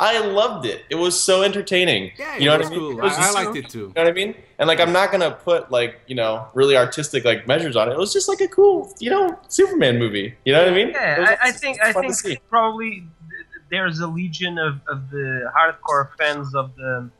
I 0.00 0.20
loved 0.20 0.64
it. 0.66 0.84
It 0.90 0.94
was 0.94 1.18
so 1.20 1.42
entertaining. 1.42 2.12
Yeah, 2.16 2.36
you 2.36 2.46
know 2.46 2.54
it 2.54 2.58
what 2.58 2.60
was 2.60 2.66
I 2.66 2.70
mean? 2.70 2.78
cool. 2.80 2.90
It 2.98 3.02
was 3.02 3.12
I- 3.12 3.16
I 3.16 3.18
just 3.20 3.32
so- 3.32 3.42
liked 3.44 3.56
it 3.56 3.68
too. 3.68 3.78
You 3.78 3.86
know 3.96 4.02
what 4.02 4.08
I 4.08 4.12
mean? 4.12 4.34
And 4.58 4.68
like, 4.68 4.80
I'm 4.80 4.92
not 4.92 5.10
gonna 5.12 5.30
put 5.32 5.70
like 5.72 6.00
you 6.06 6.14
know 6.14 6.46
really 6.54 6.76
artistic 6.76 7.24
like 7.24 7.46
measures 7.46 7.74
on 7.76 7.88
it. 7.88 7.92
It 7.92 7.98
was 7.98 8.12
just 8.12 8.28
like 8.28 8.40
a 8.40 8.48
cool 8.48 8.92
you 9.00 9.10
know 9.10 9.38
Superman 9.48 9.98
movie. 9.98 10.34
You 10.44 10.52
know 10.52 10.60
what 10.60 10.68
I 10.72 10.74
mean? 10.74 10.88
It 10.88 10.94
was- 10.94 11.28
Yeah, 11.28 11.36
I, 11.42 11.48
I 11.48 11.52
think 11.52 11.80
I 11.82 11.92
think 11.92 12.40
probably 12.48 13.04
there's 13.70 13.98
a 14.00 14.06
legion 14.06 14.58
of, 14.58 14.80
of 14.88 15.10
the 15.10 15.50
hardcore 15.56 16.08
fans 16.16 16.54
of 16.54 16.74
the 16.76 17.10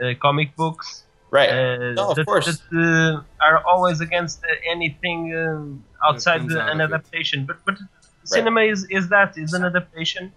uh, 0.00 0.14
comic 0.20 0.54
books 0.54 1.02
right. 1.30 1.50
uh, 1.50 1.92
No, 1.94 2.10
of 2.10 2.16
that, 2.16 2.26
course. 2.26 2.46
that 2.46 3.22
uh, 3.40 3.44
are 3.44 3.64
always 3.66 4.00
against 4.00 4.44
uh, 4.44 4.48
anything 4.70 5.34
um, 5.36 5.82
outside 6.06 6.48
the, 6.48 6.60
an 6.70 6.80
adaptation. 6.80 7.44
But 7.46 7.56
but 7.64 7.76
cinema 8.24 8.60
is, 8.62 8.86
is 8.90 9.08
that 9.08 9.36
is 9.36 9.52
an 9.52 9.64
adaptation 9.64 10.32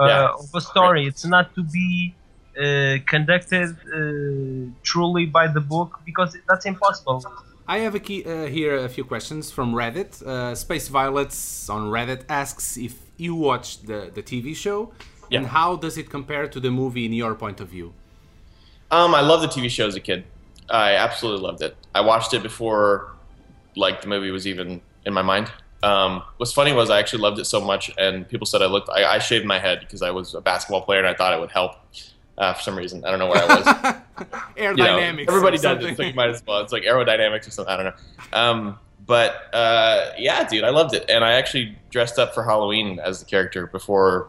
Yeah. 0.00 0.28
of 0.38 0.50
a 0.54 0.60
story. 0.60 1.06
It's 1.06 1.24
not 1.24 1.54
to 1.54 1.62
be 1.62 2.14
uh, 2.56 2.98
conducted 3.06 3.70
uh, 3.70 4.70
truly 4.82 5.26
by 5.26 5.48
the 5.48 5.60
book 5.60 6.00
because 6.04 6.36
that's 6.48 6.66
impossible. 6.66 7.24
I 7.66 7.78
have 7.78 7.94
a 7.94 8.00
key, 8.00 8.24
uh, 8.24 8.46
here 8.46 8.76
a 8.76 8.88
few 8.88 9.04
questions 9.04 9.50
from 9.50 9.72
Reddit. 9.74 10.22
Uh, 10.22 10.54
Space 10.54 10.88
Violets 10.88 11.70
on 11.70 11.90
Reddit 11.90 12.24
asks 12.28 12.76
if 12.76 12.94
you 13.16 13.34
watched 13.34 13.86
the, 13.86 14.10
the 14.12 14.22
TV 14.22 14.54
show 14.56 14.92
and 15.30 15.46
how 15.46 15.76
does 15.76 15.96
it 15.96 16.10
compare 16.10 16.46
to 16.46 16.60
the 16.60 16.70
movie 16.70 17.06
in 17.06 17.12
your 17.12 17.34
point 17.34 17.60
of 17.60 17.68
view? 17.68 17.94
Um, 18.90 19.14
I 19.14 19.20
loved 19.20 19.42
the 19.42 19.48
TV 19.48 19.70
show 19.70 19.86
as 19.86 19.94
a 19.94 20.00
kid. 20.00 20.24
I 20.68 20.94
absolutely 20.94 21.42
loved 21.42 21.62
it. 21.62 21.76
I 21.94 22.02
watched 22.02 22.34
it 22.34 22.42
before, 22.42 23.12
like 23.76 24.02
the 24.02 24.08
movie 24.08 24.30
was 24.30 24.46
even 24.46 24.80
in 25.06 25.12
my 25.14 25.22
mind. 25.22 25.50
Um, 25.82 26.22
what's 26.36 26.52
funny 26.52 26.72
was 26.72 26.90
I 26.90 26.98
actually 26.98 27.22
loved 27.22 27.38
it 27.38 27.44
so 27.44 27.60
much, 27.60 27.90
and 27.98 28.28
people 28.28 28.46
said 28.46 28.62
I 28.62 28.66
looked. 28.66 28.88
I, 28.88 29.04
I 29.04 29.18
shaved 29.18 29.44
my 29.44 29.58
head 29.58 29.80
because 29.80 30.02
I 30.02 30.10
was 30.10 30.34
a 30.34 30.40
basketball 30.40 30.82
player, 30.82 31.00
and 31.00 31.08
I 31.08 31.14
thought 31.14 31.32
it 31.32 31.40
would 31.40 31.50
help. 31.50 31.76
Uh, 32.38 32.54
for 32.54 32.62
some 32.62 32.76
reason, 32.76 33.04
I 33.04 33.10
don't 33.10 33.18
know 33.18 33.28
where 33.28 33.42
I 33.42 33.46
was. 33.46 33.66
you 34.56 34.62
know, 34.62 34.74
Aerodynamics. 34.74 35.28
everybody 35.28 35.58
does 35.58 35.84
it, 35.84 35.96
so 35.96 36.02
you 36.02 36.14
might 36.14 36.30
as 36.30 36.42
well. 36.46 36.60
It's 36.60 36.72
like 36.72 36.84
aerodynamics 36.84 37.46
or 37.46 37.50
something. 37.50 37.72
I 37.72 37.76
don't 37.76 37.86
know. 37.86 38.38
Um, 38.38 38.78
but 39.06 39.52
uh, 39.52 40.12
yeah, 40.16 40.46
dude, 40.48 40.64
I 40.64 40.70
loved 40.70 40.94
it, 40.94 41.10
and 41.10 41.24
I 41.24 41.32
actually 41.32 41.76
dressed 41.90 42.18
up 42.18 42.34
for 42.34 42.44
Halloween 42.44 42.98
as 43.00 43.20
the 43.20 43.26
character 43.26 43.66
before 43.66 44.28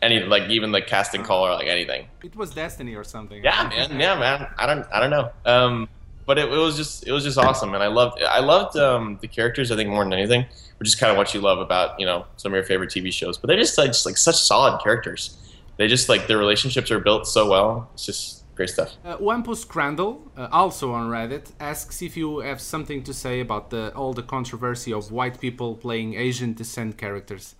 any, 0.00 0.20
like 0.20 0.48
even 0.48 0.72
the 0.72 0.80
casting 0.80 1.22
call 1.22 1.46
or 1.46 1.50
like 1.54 1.66
anything. 1.66 2.06
It 2.22 2.36
was 2.36 2.50
Destiny 2.50 2.94
or 2.94 3.04
something. 3.04 3.42
Yeah, 3.42 3.68
man. 3.68 4.00
Yeah, 4.00 4.18
man. 4.18 4.48
I 4.56 4.66
don't. 4.66 4.86
I 4.92 5.00
don't 5.00 5.10
know. 5.10 5.30
Um, 5.44 5.88
but 6.26 6.38
it, 6.38 6.44
it 6.44 6.56
was 6.56 6.76
just. 6.76 7.06
It 7.06 7.12
was 7.12 7.24
just 7.24 7.38
awesome, 7.38 7.74
and 7.74 7.82
I 7.82 7.88
loved. 7.88 8.22
I 8.22 8.40
loved 8.40 8.76
um, 8.76 9.18
the 9.20 9.28
characters. 9.28 9.70
I 9.70 9.76
think 9.76 9.90
more 9.90 10.04
than 10.04 10.12
anything, 10.12 10.46
which 10.78 10.88
is 10.88 10.94
kind 10.94 11.10
of 11.10 11.16
what 11.16 11.34
you 11.34 11.40
love 11.40 11.58
about 11.58 11.98
you 11.98 12.06
know 12.06 12.26
some 12.36 12.52
of 12.52 12.56
your 12.56 12.64
favorite 12.64 12.90
TV 12.90 13.12
shows. 13.12 13.38
But 13.38 13.48
they're 13.48 13.56
just 13.56 13.78
like 13.78 13.88
just 13.88 14.06
like 14.06 14.16
such 14.16 14.36
solid 14.36 14.80
characters. 14.82 15.38
They 15.76 15.88
just 15.88 16.08
like 16.08 16.26
their 16.26 16.38
relationships 16.38 16.90
are 16.90 17.00
built 17.00 17.26
so 17.26 17.48
well. 17.48 17.90
It's 17.94 18.06
just 18.06 18.44
great 18.54 18.70
stuff. 18.70 18.92
Uh, 19.04 19.16
Wampus 19.18 19.64
Crandall, 19.64 20.30
uh, 20.36 20.48
also 20.52 20.92
on 20.92 21.10
Reddit, 21.10 21.50
asks 21.58 22.00
if 22.02 22.16
you 22.16 22.38
have 22.38 22.60
something 22.60 23.02
to 23.02 23.12
say 23.12 23.40
about 23.40 23.70
the 23.70 23.92
all 23.94 24.12
the 24.12 24.22
controversy 24.22 24.92
of 24.92 25.10
white 25.10 25.40
people 25.40 25.74
playing 25.74 26.14
Asian 26.14 26.54
descent 26.54 26.96
characters. 26.96 27.54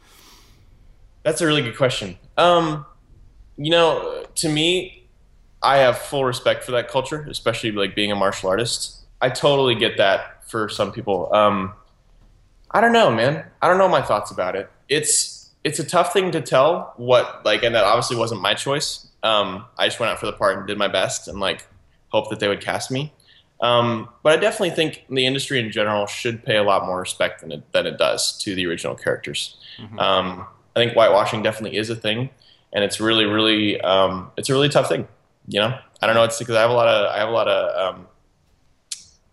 That's 1.23 1.41
a 1.41 1.47
really 1.47 1.63
good 1.63 1.77
question. 1.77 2.19
Um, 2.37 2.85
you 3.57 3.71
know, 3.71 4.25
to 4.37 4.49
me, 4.49 5.09
I 5.63 5.79
have 5.79 5.99
full 5.99 6.25
respect 6.25 6.65
for 6.65 6.73
that 6.73 6.89
culture, 6.89 7.27
especially 7.31 7.73
like 7.73 7.95
being 7.95 8.13
a 8.13 8.17
martial 8.17 8.51
artist. 8.51 9.07
I 9.21 9.31
totally 9.31 9.75
get 9.75 9.97
that 9.97 10.47
for 10.49 10.69
some 10.69 10.93
people. 10.93 11.35
Um, 11.35 11.73
I 12.75 12.81
don't 12.81 12.93
know, 12.93 13.11
man. 13.11 13.45
I 13.63 13.69
don't 13.69 13.79
know 13.79 13.89
my 13.89 14.03
thoughts 14.03 14.33
about 14.33 14.57
it. 14.57 14.69
It's 14.89 15.51
it's 15.63 15.79
a 15.79 15.85
tough 15.85 16.13
thing 16.13 16.33
to 16.33 16.41
tell 16.41 16.93
what 16.97 17.43
like, 17.45 17.63
and 17.63 17.75
that 17.75 17.85
obviously 17.85 18.17
wasn't 18.17 18.43
my 18.43 18.55
choice. 18.55 19.07
Um, 19.23 19.65
I 19.79 19.87
just 19.87 20.01
went 20.01 20.11
out 20.11 20.19
for 20.19 20.27
the 20.27 20.33
part 20.33 20.59
and 20.59 20.67
did 20.67 20.77
my 20.77 20.89
best, 20.89 21.29
and 21.29 21.39
like 21.39 21.67
hope 22.09 22.31
that 22.31 22.41
they 22.41 22.49
would 22.49 22.61
cast 22.61 22.91
me. 22.91 23.13
Um, 23.61 24.09
but 24.25 24.33
I 24.33 24.37
definitely 24.37 24.71
think 24.71 25.05
the 25.09 25.25
industry 25.25 25.61
in 25.61 25.71
general 25.71 26.07
should 26.07 26.45
pay 26.45 26.57
a 26.57 26.65
lot 26.65 26.85
more 26.85 26.99
respect 26.99 27.41
than 27.41 27.53
it, 27.53 27.73
than 27.73 27.87
it 27.87 27.97
does 27.97 28.37
to 28.39 28.55
the 28.55 28.67
original 28.67 28.95
characters. 28.97 29.57
Um, 29.99 30.47
I 30.77 30.81
think 30.81 30.93
whitewashing 30.95 31.43
definitely 31.43 31.79
is 31.79 31.89
a 31.89 31.97
thing, 31.97 32.31
and 32.73 32.85
it's 32.85 33.01
really, 33.01 33.25
really, 33.25 33.81
um, 33.81 34.33
it's 34.37 34.51
a 34.51 34.53
really 34.53 34.69
tough 34.69 34.89
thing. 34.89 35.07
You 35.47 35.61
know, 35.61 35.79
I 36.03 36.07
don't 36.07 36.17
know. 36.17 36.25
It's 36.25 36.39
because 36.39 36.57
I 36.57 36.61
have 36.61 36.71
a 36.71 36.75
lot 36.75 36.89
of, 36.89 37.15
I 37.15 37.19
have 37.19 37.29
a 37.29 37.33
lot 37.33 37.49
of, 37.49 37.95
um, 37.95 38.09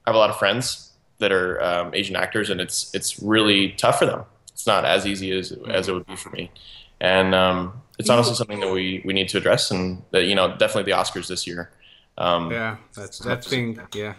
I 0.06 0.12
have 0.12 0.15
a 0.15 0.19
lot 0.19 0.30
of 0.30 0.38
friends 0.38 0.90
that 1.21 1.31
are 1.31 1.62
um, 1.63 1.93
Asian 1.95 2.15
actors, 2.15 2.49
and 2.49 2.60
it's 2.62 2.93
it's 2.93 3.21
really 3.23 3.69
tough 3.84 3.99
for 3.99 4.05
them. 4.05 4.25
It's 4.53 4.67
not 4.67 4.84
as 4.86 5.05
easy 5.07 5.31
as 5.39 5.53
as 5.69 5.88
it 5.88 5.93
would 5.93 6.05
be 6.05 6.15
for 6.17 6.29
me, 6.31 6.51
and 6.99 7.34
um, 7.34 7.81
it's 7.97 8.10
honestly 8.10 8.36
something 8.36 8.60
that 8.60 8.71
we 8.71 9.01
we 9.05 9.13
need 9.13 9.29
to 9.29 9.38
address, 9.38 9.71
and 9.71 10.03
that 10.12 10.25
you 10.25 10.36
know, 10.36 10.49
definitely 10.57 10.91
the 10.91 10.97
Oscars 10.97 11.27
this 11.27 11.47
year. 11.47 11.71
Um, 12.17 12.51
Yeah, 12.51 12.75
that's 12.93 13.19
that 13.19 13.43
thing. 13.45 13.79
Yeah. 13.95 14.13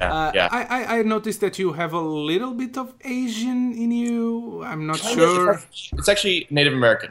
Yeah, 0.00 0.12
Uh, 0.12 0.32
yeah. 0.34 0.48
I, 0.50 0.62
I 0.78 0.98
I 0.98 1.02
noticed 1.02 1.40
that 1.40 1.58
you 1.58 1.72
have 1.74 1.92
a 1.92 2.00
little 2.00 2.54
bit 2.54 2.76
of 2.76 2.92
Asian 3.04 3.72
in 3.72 3.92
you. 3.92 4.62
I'm 4.64 4.86
not 4.86 4.98
sure. 4.98 5.62
It's 5.98 6.08
actually 6.08 6.46
Native 6.50 6.72
American. 6.74 7.10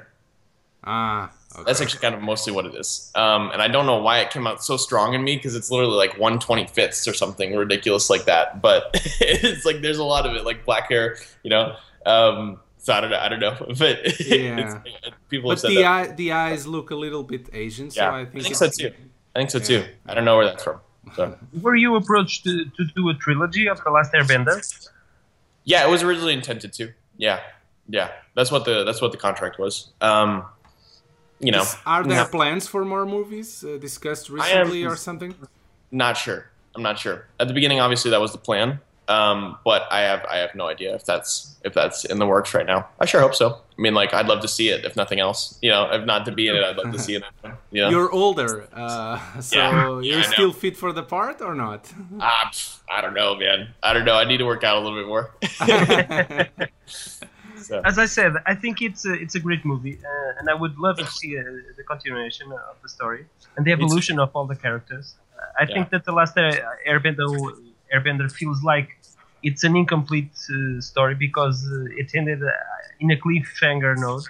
Ah. 0.84 1.32
Okay. 1.56 1.64
That's 1.66 1.82
actually 1.82 2.02
kind 2.02 2.14
of 2.14 2.22
mostly 2.22 2.54
what 2.54 2.66
it 2.66 2.76
is. 2.76 3.12
Um, 3.16 3.50
and 3.52 3.60
I 3.62 3.68
don't 3.68 3.88
know 3.88 3.98
why 4.02 4.20
it 4.20 4.30
came 4.30 4.46
out 4.46 4.64
so 4.64 4.78
strong 4.78 5.16
in 5.16 5.24
me 5.24 5.36
because 5.36 5.56
it's 5.56 5.72
literally 5.72 5.96
like 5.96 6.12
125ths 6.18 7.08
or 7.08 7.14
something 7.14 7.56
ridiculous 7.56 8.10
like 8.10 8.26
that. 8.26 8.62
But 8.62 8.90
it's 9.20 9.66
like 9.66 9.82
there's 9.82 9.98
a 9.98 10.04
lot 10.04 10.28
of 10.28 10.36
it, 10.36 10.46
like 10.46 10.64
black 10.64 10.90
hair, 10.90 11.18
you 11.44 11.50
know. 11.50 11.76
Um, 12.06 12.60
so 12.78 12.94
I 12.94 13.02
don't 13.02 13.10
know. 13.10 13.18
I 13.20 13.30
don't 13.30 13.40
know, 13.40 13.56
but 13.80 14.20
Yeah. 14.28 14.82
people 15.30 15.50
but 15.50 15.54
have 15.54 15.60
said 15.62 15.70
the 15.72 15.76
that. 15.78 15.86
eye, 15.86 16.08
the 16.14 16.32
eyes 16.34 16.68
look 16.68 16.92
a 16.92 16.96
little 16.96 17.24
bit 17.24 17.50
Asian, 17.52 17.90
so 17.90 18.02
yeah, 18.02 18.14
I 18.14 18.26
think, 18.26 18.56
so 18.56 18.70
too. 18.70 18.94
I 19.36 19.40
think 19.40 19.50
so 19.50 19.60
too. 19.60 19.86
I 20.08 20.14
don't 20.14 20.26
know 20.26 20.38
where 20.38 20.46
that's 20.46 20.64
from. 20.64 20.80
So. 21.16 21.36
Were 21.62 21.76
you 21.76 21.96
approached 21.96 22.44
to, 22.44 22.66
to 22.66 22.86
do 22.96 23.10
a 23.10 23.16
trilogy 23.16 23.68
of 23.68 23.84
The 23.84 23.90
Last 23.90 24.14
Airbender? 24.14 24.90
Yeah, 25.64 25.86
it 25.86 25.90
was 25.90 26.04
originally 26.04 26.34
intended 26.34 26.74
to. 26.74 26.94
Yeah, 27.18 27.42
yeah. 27.90 28.12
That's 28.36 28.52
what 28.52 28.66
the 28.66 28.84
that's 28.84 29.02
what 29.02 29.12
the 29.12 29.18
contract 29.18 29.60
was. 29.60 29.90
Um, 30.00 30.46
you 31.40 31.52
know, 31.52 31.62
Is- 31.62 31.78
Are 31.86 32.04
there 32.04 32.24
no- 32.24 32.26
plans 32.30 32.68
for 32.68 32.84
more 32.86 33.06
movies 33.06 33.64
uh, 33.64 33.78
discussed 33.78 34.30
recently 34.30 34.86
or 34.86 34.96
something? 34.96 35.34
Not 35.92 36.18
sure. 36.18 36.50
I'm 36.76 36.84
not 36.84 37.00
sure. 37.00 37.26
At 37.40 37.48
the 37.48 37.54
beginning, 37.54 37.80
obviously, 37.80 38.12
that 38.12 38.22
was 38.22 38.32
the 38.32 38.38
plan. 38.38 38.80
Um, 39.08 39.58
but 39.66 39.88
I 39.90 40.02
have 40.02 40.24
I 40.30 40.38
have 40.38 40.54
no 40.54 40.68
idea 40.68 40.94
if 40.94 41.04
that's 41.04 41.56
if 41.66 41.74
that's 41.74 42.06
in 42.06 42.20
the 42.20 42.28
works 42.28 42.54
right 42.54 42.66
now. 42.68 42.88
I 43.00 43.06
sure 43.08 43.22
hope 43.22 43.34
so. 43.34 43.48
I 43.56 43.82
mean, 43.82 43.96
like 43.96 44.14
I'd 44.14 44.28
love 44.28 44.42
to 44.42 44.48
see 44.48 44.70
it, 44.70 44.86
if 44.86 44.96
nothing 44.96 45.20
else. 45.20 45.58
You 45.64 45.72
know, 45.72 45.90
if 45.92 46.06
not 46.06 46.26
to 46.26 46.32
be 46.32 46.48
in 46.48 46.56
it, 46.56 46.64
I'd 46.64 46.78
love 46.78 46.92
to 46.94 47.00
see 47.00 47.16
it. 47.16 47.24
You 47.72 47.82
know, 47.84 47.90
You're 47.90 48.12
older, 48.12 48.68
uh, 48.74 49.20
so 49.42 49.58
Yeah, 49.58 49.72
yeah, 49.72 50.00
you're 50.02 50.18
know. 50.22 50.32
still 50.34 50.52
fit 50.54 50.76
for 50.78 50.92
the 50.94 51.02
part 51.04 51.42
or 51.42 51.56
not? 51.56 51.92
ah, 52.20 52.52
I 52.92 53.02
don't 53.02 53.14
know, 53.16 53.36
man. 53.36 53.70
I 53.82 53.94
don't 53.94 54.06
know. 54.06 54.16
I 54.16 54.26
need 54.26 54.38
to 54.38 54.46
work 54.46 54.64
out 54.64 54.78
a 54.78 54.80
little 54.82 54.98
bit 55.00 55.08
more. 55.08 55.32
so, 57.70 57.86
As 57.86 57.98
I 57.98 58.06
said, 58.06 58.34
I 58.46 58.56
think 58.56 58.82
it's 58.82 59.06
a, 59.06 59.14
it's 59.14 59.36
a 59.36 59.40
great 59.40 59.64
movie, 59.66 59.98
uh, 60.04 60.40
and 60.40 60.50
I 60.50 60.54
would 60.54 60.78
love 60.78 60.98
to 61.00 61.06
see 61.08 61.38
uh, 61.38 61.44
the 61.78 61.84
continuation 61.84 62.48
of 62.52 62.76
the 62.84 62.90
story 62.90 63.26
and 63.56 63.66
the 63.66 63.72
evolution 63.72 64.20
of 64.20 64.30
all 64.36 64.46
the 64.48 64.56
characters. 64.56 65.16
I 65.60 65.66
Yeah. 65.68 65.74
think 65.74 65.90
that 65.92 66.04
the 66.06 66.12
last 66.12 66.38
uh, 66.38 66.56
Airbender 66.88 67.28
Airbender 67.94 68.30
feels 68.32 68.62
like 68.64 68.90
it's 69.42 69.64
an 69.64 69.76
incomplete 69.76 70.32
uh, 70.52 70.82
story 70.82 71.16
because 71.16 71.58
uh, 71.72 72.02
it 72.02 72.12
ended 72.16 72.44
uh, 72.44 72.52
in 73.00 73.12
a 73.12 73.18
cliffhanger 73.18 73.98
note, 73.98 74.28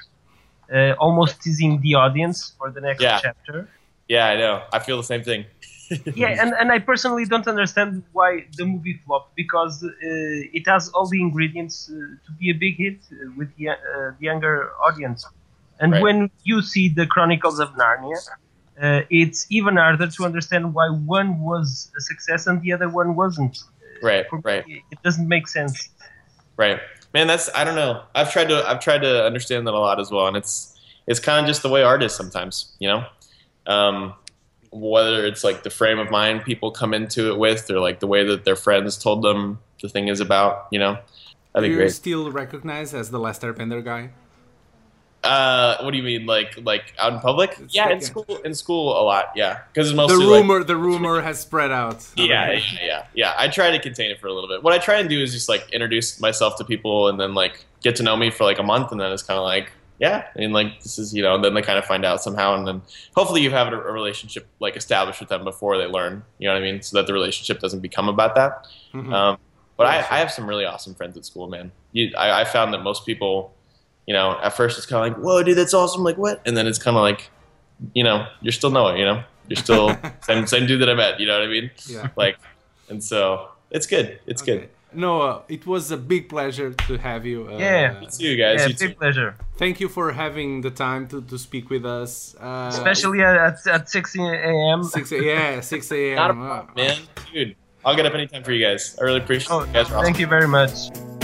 uh, 0.74 0.94
almost 1.00 1.42
teasing 1.42 1.82
the 1.82 1.96
audience 1.96 2.54
for 2.58 2.72
the 2.72 2.82
next 2.82 3.04
Yeah. 3.04 3.22
chapter. 3.22 3.70
Yeah, 4.08 4.26
I 4.28 4.38
know. 4.38 4.64
I 4.74 4.80
feel 4.80 4.98
the 4.98 5.04
same 5.04 5.24
thing. 5.24 5.46
Yeah, 6.16 6.28
and, 6.42 6.54
and 6.54 6.72
I 6.72 6.80
personally 6.80 7.26
don't 7.26 7.48
understand 7.48 8.04
why 8.14 8.46
the 8.58 8.66
movie 8.66 9.00
flopped 9.06 9.36
because 9.36 9.84
uh, 9.84 9.90
it 10.02 10.68
has 10.68 10.90
all 10.90 11.08
the 11.08 11.22
ingredients 11.22 11.90
uh, 11.90 11.96
to 12.26 12.32
be 12.40 12.50
a 12.50 12.54
big 12.54 12.78
hit 12.78 13.00
uh, 13.12 13.32
with 13.38 13.56
the, 13.58 13.70
uh, 13.70 13.76
the 14.20 14.26
younger 14.26 14.72
audience. 14.84 15.26
And 15.80 15.94
Right. 15.94 16.02
when 16.02 16.32
you 16.44 16.62
see 16.62 16.90
the 16.90 17.08
Chronicles 17.08 17.60
of 17.60 17.70
Narnia, 17.76 18.18
uh, 18.82 19.02
it's 19.10 19.46
even 19.50 19.78
harder 19.78 20.08
to 20.08 20.26
understand 20.26 20.74
why 20.74 20.90
one 20.90 21.42
was 21.42 21.92
a 21.98 22.02
success 22.02 22.48
and 22.48 22.62
the 22.62 22.74
other 22.74 22.90
one 22.90 23.16
wasn't. 23.16 23.58
Right, 24.02 24.26
right. 24.44 24.64
It 24.68 25.02
doesn't 25.04 25.28
make 25.28 25.48
sense. 25.48 25.90
Right. 26.58 26.80
Man, 27.14 27.28
that's 27.28 27.50
I 27.56 27.64
don't 27.64 27.76
know. 27.76 28.04
I've 28.14 28.32
tried 28.32 28.50
to 28.50 28.68
I've 28.70 28.80
tried 28.80 29.02
to 29.02 29.26
understand 29.26 29.66
that 29.68 29.74
a 29.74 29.80
lot 29.80 30.00
as 30.00 30.12
well, 30.12 30.28
and 30.28 30.38
it's 30.38 30.78
it's 31.08 31.20
kind 31.20 31.44
of 31.44 31.48
just 31.48 31.64
the 31.64 31.70
way 31.70 31.82
art 31.84 32.04
is 32.04 32.14
sometimes, 32.14 32.76
you 32.80 32.88
know. 32.88 33.06
Um, 33.66 34.14
whether 34.72 35.26
it's 35.26 35.44
like 35.44 35.64
the 35.64 35.70
frame 35.70 36.00
of 36.00 36.12
mind 36.12 36.44
people 36.44 36.72
come 36.72 36.94
into 36.94 37.32
it 37.32 37.38
with, 37.40 37.70
or 37.72 37.80
like 37.80 38.00
the 38.00 38.08
way 38.08 38.24
that 38.26 38.46
their 38.46 38.56
friends 38.56 38.98
told 38.98 39.24
them 39.24 39.60
the 39.82 39.90
thing 39.90 40.08
is 40.08 40.20
about, 40.20 40.68
you 40.72 40.80
know. 40.80 40.98
That'd 41.54 41.68
be 41.68 41.74
You're 41.74 41.84
great. 41.86 41.92
still 41.94 42.32
recognized 42.32 42.94
as 42.94 43.10
the 43.10 43.20
Last 43.20 43.42
Airbender 43.42 43.84
guy. 43.84 44.12
Uh, 45.22 45.76
what 45.82 45.92
do 45.92 45.98
you 45.98 46.04
mean, 46.04 46.26
like 46.26 46.58
like 46.64 46.94
out 46.98 47.12
in 47.12 47.20
public? 47.20 47.58
yeah, 47.72 47.88
in 47.90 47.94
like- 47.98 48.04
school, 48.04 48.26
in 48.46 48.54
school 48.54 48.92
a 48.98 49.04
lot. 49.04 49.32
Yeah, 49.36 49.60
because 49.74 49.88
it's 49.88 49.92
The 49.92 49.98
mostly 49.98 50.26
like, 50.26 50.42
rumor, 50.42 50.64
the 50.64 50.78
rumor 50.78 51.20
has 51.22 51.40
spread 51.42 51.72
out. 51.72 52.06
yeah, 52.16 52.52
yeah, 52.52 52.60
yeah, 52.82 53.06
yeah. 53.14 53.34
I 53.38 53.50
try 53.50 53.70
to 53.72 53.80
contain 53.80 54.12
it 54.12 54.22
for 54.22 54.28
a 54.28 54.34
little 54.34 54.48
bit. 54.48 54.64
What 54.64 54.72
I 54.74 54.78
try 54.78 54.96
and 55.00 55.10
do 55.10 55.22
is 55.22 55.34
just 55.34 55.50
like 55.50 55.68
introduce 55.74 56.22
myself 56.22 56.56
to 56.58 56.64
people 56.64 57.10
and 57.10 57.20
then 57.20 57.34
like 57.34 57.66
get 57.82 57.98
to 57.98 58.04
know 58.04 58.16
me 58.16 58.30
for 58.30 58.46
like 58.46 58.60
a 58.60 58.64
month, 58.64 58.94
and 58.94 59.02
then 59.02 59.12
it's 59.12 59.24
kind 59.24 59.38
of 59.38 59.44
like, 59.44 59.72
yeah, 60.00 60.28
and 60.36 60.54
like 60.54 60.82
this 60.82 60.98
is 60.98 61.14
you 61.14 61.22
know, 61.22 61.36
and 61.36 61.44
then 61.44 61.54
they 61.54 61.62
kind 61.62 61.78
of 61.78 61.86
find 61.86 62.06
out 62.06 62.22
somehow, 62.24 62.56
and 62.56 62.66
then 62.68 62.82
hopefully 63.16 63.42
you 63.42 63.52
have 63.52 63.68
a, 63.74 63.78
a 63.80 63.92
relationship 63.92 64.48
like 64.60 64.76
established 64.76 65.20
with 65.20 65.30
them 65.30 65.44
before 65.44 65.78
they 65.78 65.86
learn. 65.86 66.24
You 66.40 66.48
know 66.48 66.54
what 66.54 66.62
I 66.62 66.72
mean? 66.72 66.82
So 66.82 66.98
that 66.98 67.08
the 67.08 67.14
relationship 67.14 67.60
doesn't 67.60 67.82
become 67.82 68.08
about 68.10 68.36
that. 68.36 68.66
Um, 68.94 69.38
but 69.78 69.88
I, 69.88 69.98
I 69.98 70.20
have 70.20 70.32
some 70.32 70.48
really 70.48 70.66
awesome 70.66 70.94
friends 70.96 71.16
at 71.18 71.26
school, 71.26 71.48
man. 71.48 71.72
You, 71.92 72.12
I, 72.18 72.42
I 72.42 72.44
found 72.46 72.74
that 72.74 72.80
most 72.84 73.06
people, 73.06 73.54
you 74.08 74.14
know, 74.14 74.38
at 74.44 74.54
first 74.54 74.78
it's 74.78 74.86
kind 74.86 75.06
of 75.06 75.18
like, 75.18 75.24
whoa, 75.24 75.42
dude, 75.44 75.58
that's 75.58 75.74
awesome. 75.74 76.04
Like 76.04 76.18
what? 76.18 76.42
And 76.46 76.56
then 76.58 76.68
it's 76.68 76.80
kind 76.80 76.98
of 76.98 77.02
like, 77.02 77.30
you 77.94 78.04
know, 78.04 78.28
you're 78.42 78.52
still 78.52 78.72
Noah. 78.72 78.98
You 78.98 79.06
know, 79.06 79.24
you're 79.48 79.56
still 79.58 79.96
same 80.24 80.46
same 80.48 80.66
dude 80.68 80.82
that 80.82 80.90
I 80.90 80.96
met. 80.96 81.20
You 81.20 81.28
know 81.28 81.40
what 81.40 81.48
I 81.48 81.52
mean? 81.52 81.72
Yeah. 81.88 82.10
Like, 82.18 82.38
and 82.90 83.02
so 83.04 83.50
it's 83.72 83.86
good. 83.88 84.20
It's 84.26 84.42
Okay. 84.42 84.58
good. 84.60 84.70
Noah, 84.94 85.44
it 85.50 85.66
was 85.66 85.92
a 85.92 85.98
big 85.98 86.30
pleasure 86.30 86.74
to 86.88 86.98
have 86.98 87.26
you. 87.26 87.48
Uh, 87.48 87.58
Yeah. 87.58 88.02
You 88.18 88.36
guys. 88.36 88.60
Yeah, 88.62 88.68
you 88.68 88.74
too. 88.74 88.88
big 88.88 88.98
pleasure. 88.98 89.36
Thank 89.58 89.80
you 89.80 89.88
for 89.90 90.12
having 90.12 90.62
the 90.62 90.72
time 90.72 91.08
to, 91.10 91.22
to 91.22 91.38
speak 91.38 91.70
with 91.70 91.86
us. 91.86 92.36
Uh, 92.40 92.70
Especially 92.72 93.22
at, 93.22 93.68
at 93.68 93.90
6 93.90 94.16
a.m. 94.18 94.84
6 94.84 95.12
a- 95.12 95.24
yeah, 95.24 95.60
6 95.62 95.92
a.m. 95.92 96.16
Not 96.16 96.32
a 96.32 96.34
Uh, 96.34 96.36
problem, 96.48 96.76
man. 96.76 96.98
Dude, 97.34 97.56
I'll 97.86 97.96
get 97.96 98.06
up 98.06 98.14
anytime 98.14 98.44
for 98.44 98.52
you 98.52 98.66
guys. 98.66 98.98
I 99.00 99.04
really 99.04 99.20
appreciate 99.20 99.52
Oh, 99.54 99.62
it. 99.62 99.68
You 99.68 99.74
guys 99.74 99.90
are 99.92 99.96
awesome. 99.96 100.04
thank 100.06 100.20
you 100.20 100.28
very 100.28 100.48
much. 100.48 101.19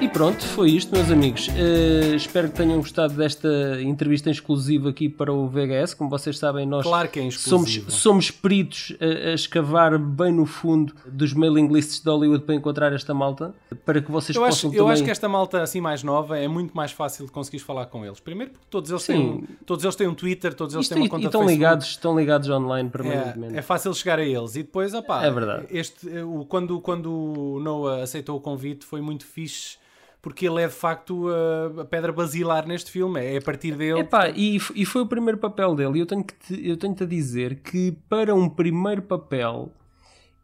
E 0.00 0.08
pronto, 0.08 0.44
foi 0.44 0.70
isto, 0.70 0.94
meus 0.94 1.10
amigos. 1.10 1.48
Eh, 1.56 2.14
espero 2.14 2.48
que 2.48 2.54
tenham 2.54 2.76
gostado 2.78 3.14
desta 3.14 3.82
entrevista 3.82 4.30
exclusiva 4.30 4.90
aqui 4.90 5.08
para 5.08 5.32
o 5.32 5.48
VHS. 5.48 5.92
Como 5.94 6.08
vocês 6.08 6.38
sabem, 6.38 6.64
nós 6.64 6.84
Claro 6.84 7.10
é 7.16 7.30
somos, 7.32 7.80
somos 7.88 8.30
peritos 8.30 8.94
a, 9.00 9.30
a 9.30 9.34
escavar 9.34 9.98
bem 9.98 10.30
no 10.32 10.46
fundo 10.46 10.94
dos 11.04 11.32
mailing 11.32 11.66
lists 11.66 11.98
de 12.00 12.08
Hollywood 12.08 12.44
para 12.44 12.54
encontrar 12.54 12.92
esta 12.92 13.12
malta, 13.12 13.52
para 13.84 14.00
que 14.00 14.08
vocês 14.10 14.36
Eu 14.36 14.42
possam 14.42 14.70
acho, 14.70 14.76
eu 14.78 14.82
também... 14.84 14.92
acho 14.92 15.04
que 15.04 15.10
esta 15.10 15.28
malta 15.28 15.62
assim 15.62 15.80
mais 15.80 16.04
nova 16.04 16.38
é 16.38 16.46
muito 16.46 16.76
mais 16.76 16.92
fácil 16.92 17.26
de 17.26 17.32
conseguires 17.32 17.66
falar 17.66 17.86
com 17.86 18.06
eles. 18.06 18.20
Primeiro 18.20 18.52
porque 18.52 18.66
todos 18.70 18.90
eles, 18.92 19.04
têm, 19.04 19.16
Sim. 19.16 19.28
um- 19.30 19.46
todos 19.66 19.84
eles 19.84 19.96
têm 19.96 20.06
um 20.06 20.14
Twitter, 20.14 20.54
todos 20.54 20.74
eles 20.76 20.84
Isto 20.84 20.94
têm 20.94 21.02
uma 21.02 21.06
e- 21.06 21.10
conta 21.10 21.22
e 21.24 21.26
estão 21.26 21.44
ligados, 21.44 21.86
estão 21.88 22.16
ligados 22.16 22.48
online 22.48 22.88
permanentemente. 22.88 23.56
É, 23.56 23.58
é 23.58 23.62
fácil 23.62 23.92
chegar 23.94 24.20
a 24.20 24.24
eles. 24.24 24.54
E 24.54 24.62
depois, 24.62 24.94
opá, 24.94 25.24
É 25.24 25.30
verdade. 25.30 25.66
Este, 25.70 26.06
o, 26.20 26.44
quando, 26.44 26.80
quando 26.80 27.10
o 27.12 27.58
Noah 27.60 28.04
aceitou 28.04 28.36
o 28.36 28.40
convite 28.40 28.86
foi 28.86 29.00
muito 29.00 29.26
fixe, 29.26 29.76
porque 30.20 30.46
ele 30.46 30.62
é 30.62 30.66
de 30.66 30.74
facto 30.74 31.28
a, 31.28 31.82
a 31.82 31.84
pedra 31.84 32.12
basilar 32.12 32.66
neste 32.66 32.90
filme. 32.90 33.20
É 33.20 33.38
a 33.38 33.42
partir 33.42 33.76
dele. 33.76 34.00
Epá, 34.00 34.28
e, 34.30 34.56
e 34.74 34.84
foi 34.84 35.02
o 35.02 35.06
primeiro 35.06 35.38
papel 35.38 35.74
dele. 35.74 35.98
E 35.98 36.00
eu 36.00 36.06
tenho 36.06 36.24
que 36.24 36.34
te, 36.34 36.68
eu 36.68 36.76
tenho-te 36.76 37.04
a 37.04 37.06
dizer 37.06 37.56
que 37.56 37.96
para 38.08 38.34
um 38.34 38.48
primeiro 38.48 39.02
papel, 39.02 39.72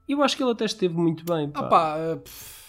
eu 0.08 0.22
acho 0.22 0.36
que 0.36 0.42
ele 0.42 0.52
até 0.52 0.64
esteve 0.64 0.94
muito 0.96 1.24
bem. 1.24 1.50
Pá. 1.50 1.60
opá, 1.60 1.96
uh, 1.96 2.16
pff, 2.18 2.63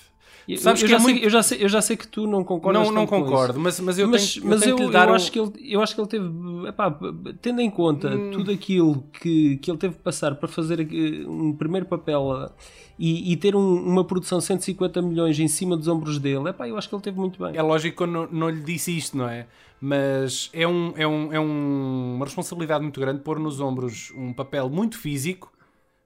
eu, 0.48 0.58
sabes 0.58 0.82
eu 0.82 0.86
que 0.88 0.92
já 0.92 0.98
é 0.98 1.00
sei, 1.00 1.14
muito- 1.14 1.24
eu, 1.26 1.30
já 1.30 1.44
sei, 1.44 1.64
eu 1.64 1.70
já 1.70 1.82
sei 1.82 1.98
que 1.98 2.08
tu 2.08 2.28
não 2.28 2.44
concordas 2.44 2.86
não, 2.88 2.92
não 2.92 3.08
concordo, 3.08 3.60
mas, 3.60 3.80
mas 3.80 3.98
eu 3.98 4.08
mas, 4.08 4.34
tenho, 4.36 4.46
mas 4.48 4.62
eu, 4.62 4.70
eu, 4.70 4.76
tenho 4.78 4.92
dar 4.92 5.08
eu 5.08 5.12
um- 5.14 5.16
acho 5.16 5.32
que 5.32 5.40
ele, 5.40 5.52
eu 5.74 5.82
acho 5.82 5.96
que 5.96 6.02
ele 6.02 6.08
teve, 6.08 6.28
epá, 6.68 7.00
tendo 7.42 7.62
em 7.62 7.70
conta 7.70 8.10
tudo 8.32 8.52
aquilo 8.52 9.04
que, 9.14 9.58
que 9.58 9.72
ele 9.72 9.78
teve 9.78 9.96
que 9.96 10.02
passar 10.02 10.36
para 10.36 10.48
fazer 10.48 10.80
um 11.28 11.54
primeiro 11.54 11.86
papel 11.86 12.44
eh, 12.44 12.50
e, 12.98 13.32
e 13.34 13.38
ter 13.38 13.56
um- 13.56 13.84
uma 13.84 14.04
produção 14.06 14.38
de 14.40 14.46
150 14.46 15.02
milhões 15.02 15.40
em 15.40 15.48
cima 15.48 15.76
dos 15.76 15.88
ombros 15.88 16.18
dele, 16.20 16.50
epá, 16.50 16.68
eu 16.68 16.78
acho 16.78 16.88
que 16.88 16.96
ele 16.96 17.02
teve 17.04 17.20
muito 17.20 17.44
bem. 17.44 17.56
É 17.56 17.62
lógico 17.62 17.98
que 17.98 18.04
eu 18.04 18.08
não, 18.08 18.28
não 18.32 18.50
lhe 18.50 18.62
disse 18.62 18.96
isto, 18.96 19.18
não 19.18 19.28
é? 19.28 19.48
Mas 19.82 20.50
é, 20.54 20.66
um, 20.68 20.94
é, 20.96 21.06
um, 21.06 21.34
é 21.34 21.40
um- 21.40 22.16
uma 22.16 22.26
responsabilidade 22.26 22.82
muito 22.82 23.00
grande 23.00 23.22
pôr 23.22 23.38
nos 23.40 23.60
ombros 23.60 24.12
um 24.16 24.32
papel 24.34 24.70
muito 24.70 24.98
físico, 24.98 25.52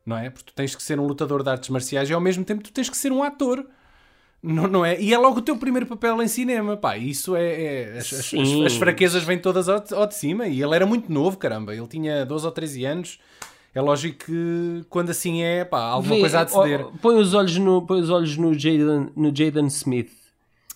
não 0.06 0.18
é? 0.18 0.30
Porque 0.30 0.52
tu 0.52 0.56
tens 0.56 0.76
que 0.76 0.82
ser 0.82 1.00
um 1.00 1.06
lutador 1.06 1.44
de 1.44 1.50
artes 1.50 1.70
marciais 1.70 2.10
e 2.10 2.14
ao 2.14 2.20
mesmo 2.22 2.44
tempo 2.44 2.64
tu 2.64 2.72
tens 2.74 2.90
que 2.90 2.98
ser 2.98 3.12
um 3.12 3.22
ator. 3.24 3.66
Não, 4.42 4.68
não 4.68 4.86
é? 4.86 5.00
E 5.00 5.14
é 5.14 5.18
logo 5.18 5.40
o 5.40 5.42
teu 5.42 5.58
primeiro 5.58 5.86
papel 5.86 6.22
em 6.22 6.28
cinema, 6.28 6.78
pá. 6.78 6.98
Isso 6.98 7.36
é. 7.36 7.44
é- 7.62 7.98
as, 7.98 8.14
as- 8.14 8.34
as- 8.34 8.66
as 8.68 8.76
fraquezas 8.78 9.24
vêm 9.24 9.38
todas 9.38 9.68
ao, 9.68 9.80
de- 9.82 9.94
ao 9.94 10.08
de 10.08 10.16
cima. 10.16 10.48
E 10.48 10.62
ele 10.62 10.74
era 10.76 10.86
muito 10.86 11.12
novo, 11.12 11.38
caramba. 11.38 11.76
Ele 11.76 11.88
tinha 11.88 12.26
12 12.26 12.46
ou 12.46 12.52
13 12.52 12.86
anos. 12.86 13.20
É 13.76 13.82
lógico 13.82 14.26
que 14.26 14.84
quando 14.90 15.10
assim 15.12 15.44
é, 15.44 15.64
pá, 15.64 15.82
alguma 15.82 16.16
Vê, 16.16 16.22
coisa 16.22 16.40
a 16.42 16.48
ó, 16.54 16.92
põe 17.02 17.16
os 17.18 17.34
olhos 17.34 17.58
no, 17.58 17.82
põe 17.86 18.02
os 18.02 18.10
olhos 18.10 18.36
no 18.38 18.54
Jaden, 18.54 19.10
no 19.16 19.36
Jaden 19.36 19.68
Smith. 19.68 20.12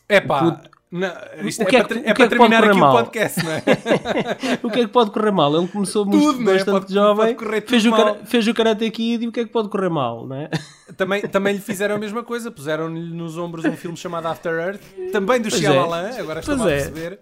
É 0.07 0.21
pá. 0.21 0.61
Não, 0.93 1.11
isto 1.47 1.59
O 1.61 1.63
é, 1.63 1.65
que 1.65 1.75
é 1.75 1.83
para, 1.83 1.99
que- 1.99 2.07
é 2.07 2.11
o 2.11 2.15
que 2.15 2.21
é 2.21 2.27
para 2.27 2.37
terminar 2.37 2.63
aqui 2.65 2.79
mal? 2.79 2.91
o 2.93 2.97
podcast, 2.97 3.43
não 3.43 3.51
é? 3.51 3.63
O 4.63 4.69
que 4.69 4.79
é 4.79 4.81
que 4.83 4.87
pode 4.91 5.09
correr 5.11 5.31
mal? 5.31 5.55
Ele 5.57 5.67
começou 5.67 6.05
Tudo, 6.05 6.41
é? 6.49 6.53
bastante 6.53 6.81
Pode- 6.81 6.93
jovem, 6.93 7.35
pode 7.35 7.61
fez, 7.67 7.85
o 7.85 7.91
cara- 7.91 8.15
fez 8.25 8.47
o 8.47 8.53
Karate 8.53 8.89
Kid 8.91 9.25
e 9.25 9.27
o 9.27 9.31
que 9.31 9.39
é 9.39 9.43
que 9.45 9.49
pode 9.51 9.69
correr 9.69 9.89
mal, 9.89 10.27
não 10.27 10.35
é? 10.35 10.49
Também, 10.97 11.21
também 11.23 11.53
lhe 11.55 11.61
fizeram 11.61 11.95
a 11.95 11.97
mesma 11.97 12.21
coisa, 12.23 12.51
puseram-lhe 12.51 12.99
nos 13.15 13.35
ombros 13.35 13.65
um 13.65 13.71
filme 13.75 13.97
chamado 13.97 14.27
After 14.27 14.51
Earth, 14.53 14.81
também 15.11 15.41
do 15.41 15.49
Shyamalan, 15.49 16.11
agora 16.19 16.41
estou 16.41 16.53
a 16.61 16.71
é. 16.71 16.75
perceber, 16.75 17.19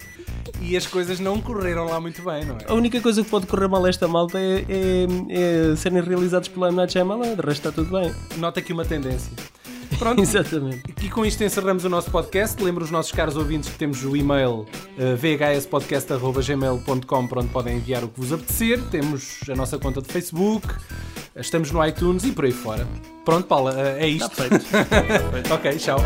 e 0.59 0.75
as 0.75 0.85
coisas 0.85 1.21
não 1.21 1.39
correram 1.39 1.85
lá 1.85 1.97
muito 2.01 2.21
bem, 2.21 2.43
não 2.43 2.55
é? 2.57 2.65
A 2.67 2.73
única 2.73 2.99
coisa 2.99 3.23
que 3.23 3.29
pode 3.29 3.47
correr 3.47 3.69
mal 3.69 3.87
esta 3.87 4.09
malta 4.09 4.37
é, 4.37 4.65
é- 4.67 5.71
é 5.71 5.75
serem 5.77 6.01
realizados 6.01 6.49
pelo 6.49 6.65
M. 6.67 6.75
Night 6.75 6.91
Shyamalan, 6.91 7.33
de 7.35 7.41
resto 7.41 7.69
está 7.69 7.71
tudo 7.71 7.91
bem. 7.97 8.13
Nota 8.37 8.59
aqui 8.59 8.73
uma 8.73 8.83
tendência. 8.83 9.31
Pronto, 9.97 10.21
Exatamente. 10.21 10.83
e 11.01 11.09
com 11.09 11.25
isto 11.25 11.43
encerramos 11.43 11.85
o 11.85 11.89
nosso 11.89 12.11
podcast. 12.11 12.61
Lembro 12.61 12.83
os 12.83 12.91
nossos 12.91 13.11
caros 13.11 13.35
ouvintes 13.35 13.69
que 13.69 13.77
temos 13.77 14.03
o 14.03 14.15
e-mail 14.15 14.67
uh, 14.97 15.15
vhspodcast.gmail.com 15.17 17.27
para 17.27 17.39
onde 17.39 17.49
podem 17.49 17.77
enviar 17.77 18.03
o 18.03 18.07
que 18.07 18.19
vos 18.19 18.33
apetecer. 18.33 18.81
Temos 18.89 19.39
a 19.49 19.55
nossa 19.55 19.77
conta 19.77 20.01
de 20.01 20.11
Facebook, 20.11 20.67
estamos 21.35 21.71
no 21.71 21.85
iTunes 21.85 22.23
e 22.23 22.31
por 22.31 22.45
aí 22.45 22.51
fora. 22.51 22.87
Pronto, 23.25 23.47
Paula, 23.47 23.73
uh, 23.73 23.97
é 23.97 24.07
isto. 24.07 24.31
Está 24.31 24.59
feito. 24.59 25.47
ok, 25.53 25.77
tchau. 25.77 25.99